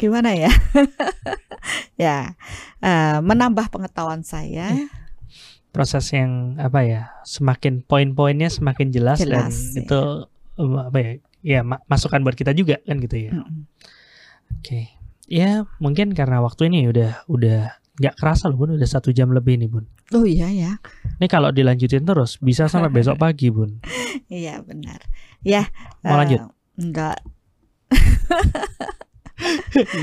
gimana 0.01 0.33
ya? 0.33 0.49
Ya 2.01 2.41
uh, 2.81 3.21
menambah 3.21 3.69
pengetahuan 3.69 4.25
saya. 4.25 4.73
Eh, 4.73 4.89
proses 5.69 6.09
yang 6.17 6.57
apa 6.57 6.81
ya 6.81 7.13
semakin 7.29 7.85
poin-poinnya 7.85 8.49
semakin 8.49 8.89
jelas, 8.89 9.21
jelas 9.21 9.77
dan 9.77 9.77
ya. 9.77 9.81
itu 9.85 10.01
apa 10.57 10.99
ya 10.99 11.11
ya 11.41 11.61
masukan 11.63 12.25
buat 12.25 12.33
kita 12.33 12.57
juga 12.57 12.81
kan 12.89 12.97
gitu 13.05 13.29
ya. 13.29 13.33
Mm 13.37 13.45
-hmm. 13.45 13.63
oke. 14.57 14.65
Okay. 14.65 14.85
ya 15.31 15.69
mungkin 15.79 16.17
karena 16.17 16.41
waktu 16.41 16.73
ini 16.73 16.89
udah 16.89 17.29
udah 17.29 17.77
nggak 18.01 18.17
kerasa 18.17 18.49
loh 18.49 18.57
bun. 18.57 18.81
Udah 18.81 18.89
satu 18.89 19.13
jam 19.13 19.29
lebih 19.37 19.61
nih 19.61 19.69
bun. 19.69 19.85
Oh 20.17 20.25
iya 20.25 20.49
ya. 20.49 20.81
Ini 21.21 21.29
kalau 21.29 21.53
dilanjutin 21.53 22.09
terus 22.09 22.41
bisa 22.41 22.65
sampai 22.73 22.89
besok 22.89 23.21
pagi 23.29 23.53
bun. 23.53 23.85
Iya 24.33 24.65
benar. 24.65 25.05
Ya 25.45 25.69
mau 26.01 26.17
uh, 26.17 26.25
lanjut 26.25 26.41
enggak 26.81 27.21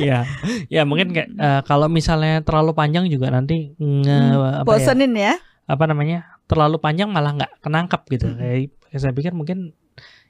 ya, 0.01 0.25
ya 0.67 0.81
mungkin 0.83 1.13
kayak 1.13 1.29
uh, 1.37 1.61
kalau 1.65 1.87
misalnya 1.87 2.41
terlalu 2.41 2.73
panjang 2.73 3.05
juga 3.07 3.29
nanti 3.29 3.77
nge, 3.77 4.17
hmm, 4.17 4.61
apa 4.63 4.67
bosenin 4.67 5.13
ya, 5.13 5.33
ya? 5.33 5.35
Apa 5.67 5.83
namanya? 5.85 6.39
Terlalu 6.47 6.79
panjang 6.79 7.11
malah 7.11 7.35
nggak 7.35 7.59
kenangkap 7.59 8.01
gitu. 8.07 8.31
Hmm. 8.31 8.39
Kayak 8.87 8.99
saya 9.03 9.13
pikir 9.13 9.35
mungkin 9.35 9.75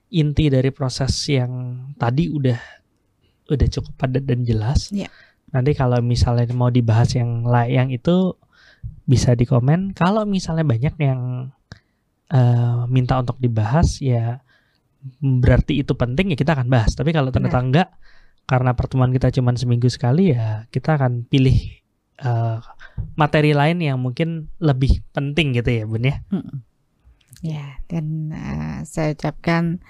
inti 0.10 0.48
dari 0.48 0.74
proses 0.74 1.14
yang 1.30 1.84
tadi 2.00 2.32
udah 2.32 2.60
udah 3.48 3.68
cukup 3.72 3.94
padat 3.96 4.24
dan 4.26 4.44
jelas. 4.44 4.92
Ya. 4.92 5.08
Nanti 5.54 5.72
kalau 5.78 6.02
misalnya 6.04 6.50
mau 6.52 6.68
dibahas 6.68 7.16
yang 7.16 7.48
yang 7.70 7.94
itu 7.94 8.36
bisa 9.08 9.38
di 9.38 9.48
komen. 9.48 9.96
Kalau 9.96 10.28
misalnya 10.28 10.68
banyak 10.68 10.96
yang 11.00 11.52
uh, 12.34 12.84
minta 12.92 13.20
untuk 13.20 13.40
dibahas 13.40 14.04
ya 14.04 14.44
berarti 15.24 15.80
itu 15.80 15.96
penting 15.96 16.36
ya 16.36 16.38
kita 16.38 16.58
akan 16.58 16.68
bahas. 16.68 16.92
Tapi 16.98 17.16
kalau 17.16 17.32
ternyata 17.32 17.62
Benar. 17.62 17.68
enggak 17.68 17.90
karena 18.48 18.72
pertemuan 18.74 19.12
kita 19.12 19.30
cuma 19.36 19.52
seminggu 19.54 19.92
sekali 19.92 20.32
ya 20.32 20.66
kita 20.72 20.96
akan 20.96 21.28
pilih 21.28 21.84
uh, 22.24 22.64
materi 23.20 23.52
lain 23.52 23.84
yang 23.84 24.00
mungkin 24.00 24.48
lebih 24.64 25.04
penting 25.12 25.52
gitu 25.60 25.70
ya 25.70 25.84
bun 25.84 26.08
ya 26.08 26.16
hmm. 26.32 26.56
ya 27.44 27.66
dan 27.92 28.32
uh, 28.32 28.80
saya 28.88 29.14
ucapkan 29.14 29.84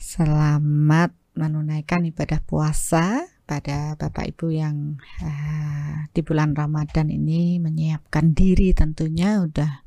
selamat 0.00 1.12
menunaikan 1.36 2.08
ibadah 2.08 2.40
puasa 2.40 3.28
pada 3.44 3.94
Bapak 4.00 4.32
Ibu 4.32 4.56
yang 4.56 4.96
uh, 5.20 6.08
di 6.10 6.24
bulan 6.24 6.56
Ramadan 6.56 7.12
ini 7.12 7.60
menyiapkan 7.60 8.32
diri 8.32 8.72
tentunya 8.72 9.44
udah 9.44 9.84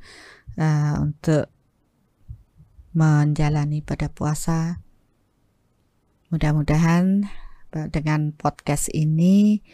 uh, 0.55 0.95
untuk 1.01 1.49
menjalani 2.93 3.81
pada 3.81 4.07
puasa 4.13 4.85
Mudah-mudahan 6.29 7.25
dengan 7.89 8.37
podcast 8.37 8.93
ini 8.93 9.65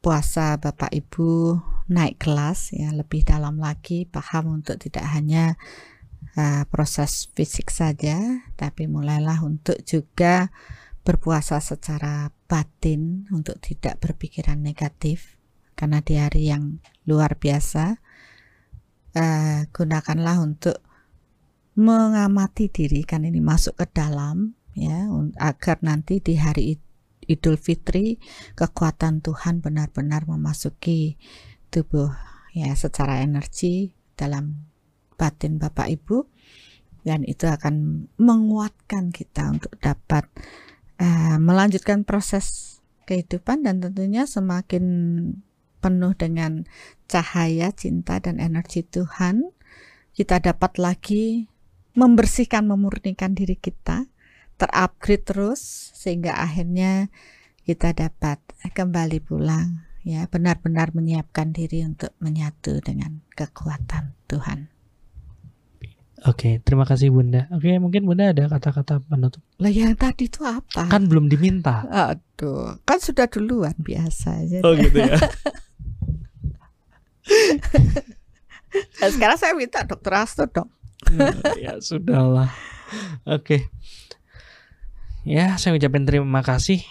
puasa 0.00 0.56
Bapak 0.56 0.88
Ibu 0.88 1.60
naik 1.92 2.24
kelas 2.24 2.72
ya 2.72 2.88
lebih 2.88 3.20
dalam 3.20 3.60
lagi 3.60 4.08
paham 4.08 4.64
untuk 4.64 4.80
tidak 4.80 5.04
hanya 5.12 5.60
uh, 6.40 6.64
proses 6.72 7.28
fisik 7.36 7.68
saja 7.68 8.16
tapi 8.56 8.88
mulailah 8.88 9.44
untuk 9.44 9.76
juga 9.84 10.48
berpuasa 11.04 11.60
secara 11.60 12.32
batin 12.48 13.28
untuk 13.28 13.60
tidak 13.60 14.00
berpikiran 14.00 14.56
negatif. 14.56 15.36
Karena 15.76 16.00
di 16.00 16.16
hari 16.16 16.48
yang 16.48 16.80
luar 17.04 17.36
biasa 17.36 18.00
uh, 19.20 19.60
gunakanlah 19.68 20.40
untuk 20.40 20.80
mengamati 21.76 22.72
diri 22.72 23.04
kan 23.04 23.28
ini 23.28 23.44
masuk 23.44 23.76
ke 23.76 23.84
dalam 23.92 24.56
ya 24.72 25.08
agar 25.38 25.78
nanti 25.84 26.18
di 26.18 26.40
hari 26.40 26.80
Idul 27.22 27.54
Fitri 27.54 28.18
kekuatan 28.58 29.22
Tuhan 29.22 29.62
benar-benar 29.62 30.26
memasuki 30.26 31.16
tubuh 31.70 32.10
ya 32.52 32.74
secara 32.74 33.22
energi 33.22 33.94
dalam 34.18 34.68
batin 35.14 35.56
Bapak 35.62 35.88
Ibu. 35.88 36.26
Dan 37.02 37.26
itu 37.26 37.50
akan 37.50 38.06
menguatkan 38.14 39.10
kita 39.10 39.50
untuk 39.50 39.74
dapat 39.82 40.22
uh, 41.02 41.34
melanjutkan 41.42 42.06
proses 42.06 42.78
kehidupan 43.10 43.66
dan 43.66 43.82
tentunya 43.82 44.22
semakin 44.22 44.84
penuh 45.82 46.14
dengan 46.14 46.62
cahaya, 47.10 47.74
cinta 47.74 48.22
dan 48.22 48.38
energi 48.38 48.86
Tuhan, 48.86 49.50
kita 50.14 50.38
dapat 50.38 50.78
lagi 50.78 51.50
membersihkan, 51.98 52.70
memurnikan 52.70 53.34
diri 53.34 53.58
kita, 53.58 54.06
terupgrade 54.60 55.24
terus 55.24 55.92
sehingga 55.96 56.36
akhirnya 56.38 57.08
kita 57.62 57.94
dapat 57.94 58.42
kembali 58.74 59.22
pulang 59.22 59.86
ya 60.02 60.26
benar-benar 60.26 60.90
menyiapkan 60.94 61.54
diri 61.54 61.86
untuk 61.86 62.10
menyatu 62.18 62.82
dengan 62.82 63.22
kekuatan 63.38 64.18
Tuhan. 64.26 64.72
Oke, 66.22 66.62
terima 66.62 66.86
kasih 66.86 67.10
Bunda. 67.10 67.50
Oke, 67.50 67.82
mungkin 67.82 68.06
Bunda 68.06 68.30
ada 68.30 68.46
kata-kata 68.46 69.02
penutup. 69.02 69.42
Lah 69.58 69.74
yang 69.74 69.98
tadi 69.98 70.30
itu 70.30 70.46
apa? 70.46 70.86
Kan 70.86 71.10
belum 71.10 71.26
diminta. 71.26 71.82
Aduh, 71.90 72.78
kan 72.86 73.02
sudah 73.02 73.26
duluan 73.26 73.74
biasa 73.74 74.46
aja. 74.46 74.62
Oh 74.62 74.70
gitu 74.78 75.02
ya. 75.02 75.18
nah, 79.02 79.10
sekarang 79.10 79.34
saya 79.34 79.50
minta 79.58 79.82
Dokter 79.82 80.14
Asto 80.14 80.46
dong. 80.46 80.70
ya 81.58 81.74
sudahlah. 81.82 82.54
Oke. 83.26 83.66
Ya, 85.22 85.54
saya 85.54 85.78
ucapin 85.78 86.02
terima 86.02 86.42
kasih 86.42 86.82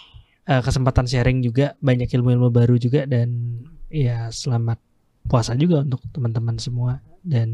uh, 0.48 0.64
kesempatan 0.64 1.04
sharing 1.04 1.44
juga 1.44 1.76
banyak 1.84 2.08
ilmu-ilmu 2.08 2.48
baru 2.48 2.80
juga 2.80 3.04
dan 3.04 3.60
ya 3.92 4.32
selamat 4.32 4.80
puasa 5.28 5.52
juga 5.52 5.84
untuk 5.84 6.00
teman-teman 6.16 6.56
semua 6.56 7.04
dan 7.20 7.52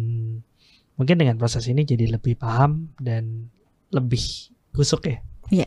mungkin 0.94 1.18
dengan 1.18 1.34
proses 1.34 1.66
ini 1.66 1.82
jadi 1.82 2.14
lebih 2.14 2.38
paham 2.38 2.94
dan 3.02 3.50
lebih 3.90 4.22
kusuk 4.70 5.10
ya. 5.10 5.18
Iya. 5.50 5.66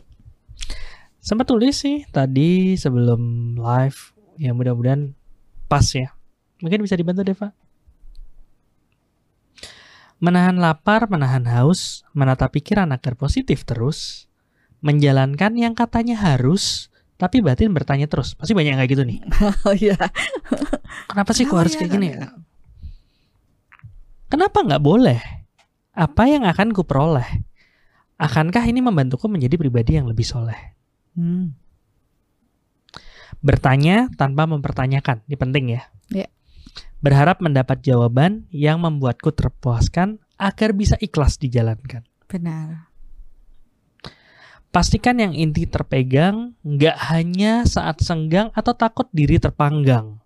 Sempat 1.20 1.44
tulis 1.44 1.76
sih 1.76 2.08
tadi 2.08 2.80
sebelum 2.80 3.52
live 3.60 4.16
ya 4.40 4.56
mudah-mudahan 4.56 5.12
pas 5.68 5.84
ya. 5.92 6.08
Mungkin 6.64 6.80
bisa 6.80 6.96
dibantu 6.96 7.20
Deva. 7.20 7.52
Menahan 10.24 10.56
lapar, 10.56 11.04
menahan 11.10 11.44
haus, 11.52 12.00
menata 12.16 12.48
pikiran 12.48 12.94
agar 12.94 13.18
positif 13.18 13.66
terus, 13.66 14.30
menjalankan 14.82 15.54
yang 15.54 15.72
katanya 15.72 16.18
harus, 16.18 16.90
tapi 17.16 17.38
batin 17.38 17.70
bertanya 17.70 18.10
terus. 18.10 18.34
Pasti 18.34 18.52
banyak 18.52 18.74
yang 18.74 18.80
kayak 18.82 18.92
gitu 18.92 19.04
nih. 19.06 19.18
Oh 19.66 19.74
iya. 19.78 19.94
Kenapa 21.06 21.30
sih 21.32 21.46
kok 21.46 21.56
harus 21.56 21.78
kayak 21.78 21.90
gini 21.94 22.10
ya? 22.12 22.34
Kenapa 24.26 24.60
nggak 24.66 24.82
boleh? 24.82 25.20
Apa 25.94 26.26
yang 26.26 26.42
akan 26.42 26.74
kuperoleh? 26.74 27.46
Akankah 28.18 28.64
ini 28.66 28.82
membantuku 28.82 29.30
menjadi 29.30 29.54
pribadi 29.54 29.96
yang 29.96 30.10
lebih 30.10 30.26
soleh? 30.26 30.58
Hmm. 31.14 31.54
Bertanya 33.42 34.10
tanpa 34.14 34.46
mempertanyakan, 34.46 35.26
ini 35.26 35.36
penting 35.36 35.64
ya. 35.74 35.82
Yeah. 36.10 36.30
Berharap 37.02 37.42
mendapat 37.42 37.82
jawaban 37.82 38.46
yang 38.54 38.78
membuatku 38.78 39.34
terpuaskan 39.34 40.22
agar 40.38 40.70
bisa 40.74 40.94
ikhlas 41.02 41.38
dijalankan. 41.42 42.06
Benar. 42.30 42.91
Pastikan 44.72 45.20
yang 45.20 45.36
inti 45.36 45.68
terpegang 45.68 46.56
nggak 46.64 46.96
hanya 47.12 47.68
saat 47.68 48.00
senggang 48.00 48.48
atau 48.56 48.72
takut 48.72 49.04
diri 49.12 49.36
terpanggang, 49.36 50.16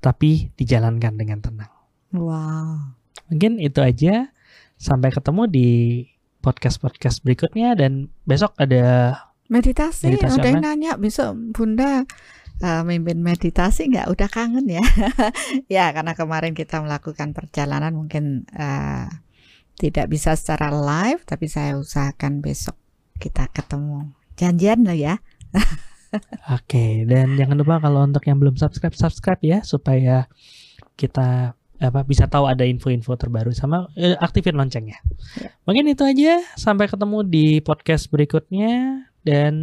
tapi 0.00 0.48
dijalankan 0.56 1.20
dengan 1.20 1.44
tenang. 1.44 1.72
Wow. 2.16 2.96
Mungkin 3.28 3.60
itu 3.60 3.84
aja. 3.84 4.32
Sampai 4.80 5.12
ketemu 5.12 5.48
di 5.52 5.68
podcast-podcast 6.40 7.20
berikutnya 7.20 7.76
dan 7.76 8.08
besok 8.24 8.56
ada 8.56 9.12
meditasi. 9.52 10.08
meditasi 10.08 10.40
yang 10.40 10.64
nanya 10.64 10.92
besok 10.96 11.36
Bunda 11.52 12.08
uh, 12.64 12.82
mimpin 12.88 13.20
meditasi 13.20 13.92
nggak? 13.92 14.08
Udah 14.16 14.28
kangen 14.32 14.64
ya? 14.64 14.84
ya 15.80 15.92
karena 15.92 16.16
kemarin 16.16 16.56
kita 16.56 16.80
melakukan 16.80 17.36
perjalanan 17.36 17.92
mungkin 17.92 18.48
uh, 18.56 19.12
tidak 19.76 20.08
bisa 20.08 20.32
secara 20.36 20.72
live, 20.72 21.20
tapi 21.28 21.52
saya 21.52 21.76
usahakan 21.76 22.40
besok 22.40 22.80
kita 23.16 23.48
ketemu. 23.52 24.12
Janjian 24.36 24.84
lah 24.84 24.96
ya. 24.96 25.14
Oke, 26.56 26.70
okay, 26.70 26.92
dan 27.04 27.34
jangan 27.34 27.56
lupa 27.58 27.82
kalau 27.82 28.06
untuk 28.06 28.24
yang 28.24 28.38
belum 28.38 28.56
subscribe 28.56 28.94
subscribe 28.94 29.42
ya 29.42 29.58
supaya 29.66 30.30
kita 30.96 31.58
apa 31.76 32.00
bisa 32.08 32.24
tahu 32.24 32.48
ada 32.48 32.64
info-info 32.64 33.12
terbaru 33.20 33.52
sama 33.52 33.88
eh, 34.00 34.16
aktifin 34.16 34.56
loncengnya. 34.56 34.96
Ya. 35.36 35.52
Mungkin 35.68 35.84
itu 35.92 36.02
aja. 36.08 36.40
Sampai 36.56 36.88
ketemu 36.88 37.20
di 37.26 37.60
podcast 37.60 38.08
berikutnya 38.08 39.04
dan 39.26 39.54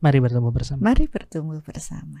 mari 0.00 0.18
bertemu 0.24 0.48
bersama. 0.52 0.80
Mari 0.80 1.04
bertemu 1.08 1.60
bersama. 1.60 2.20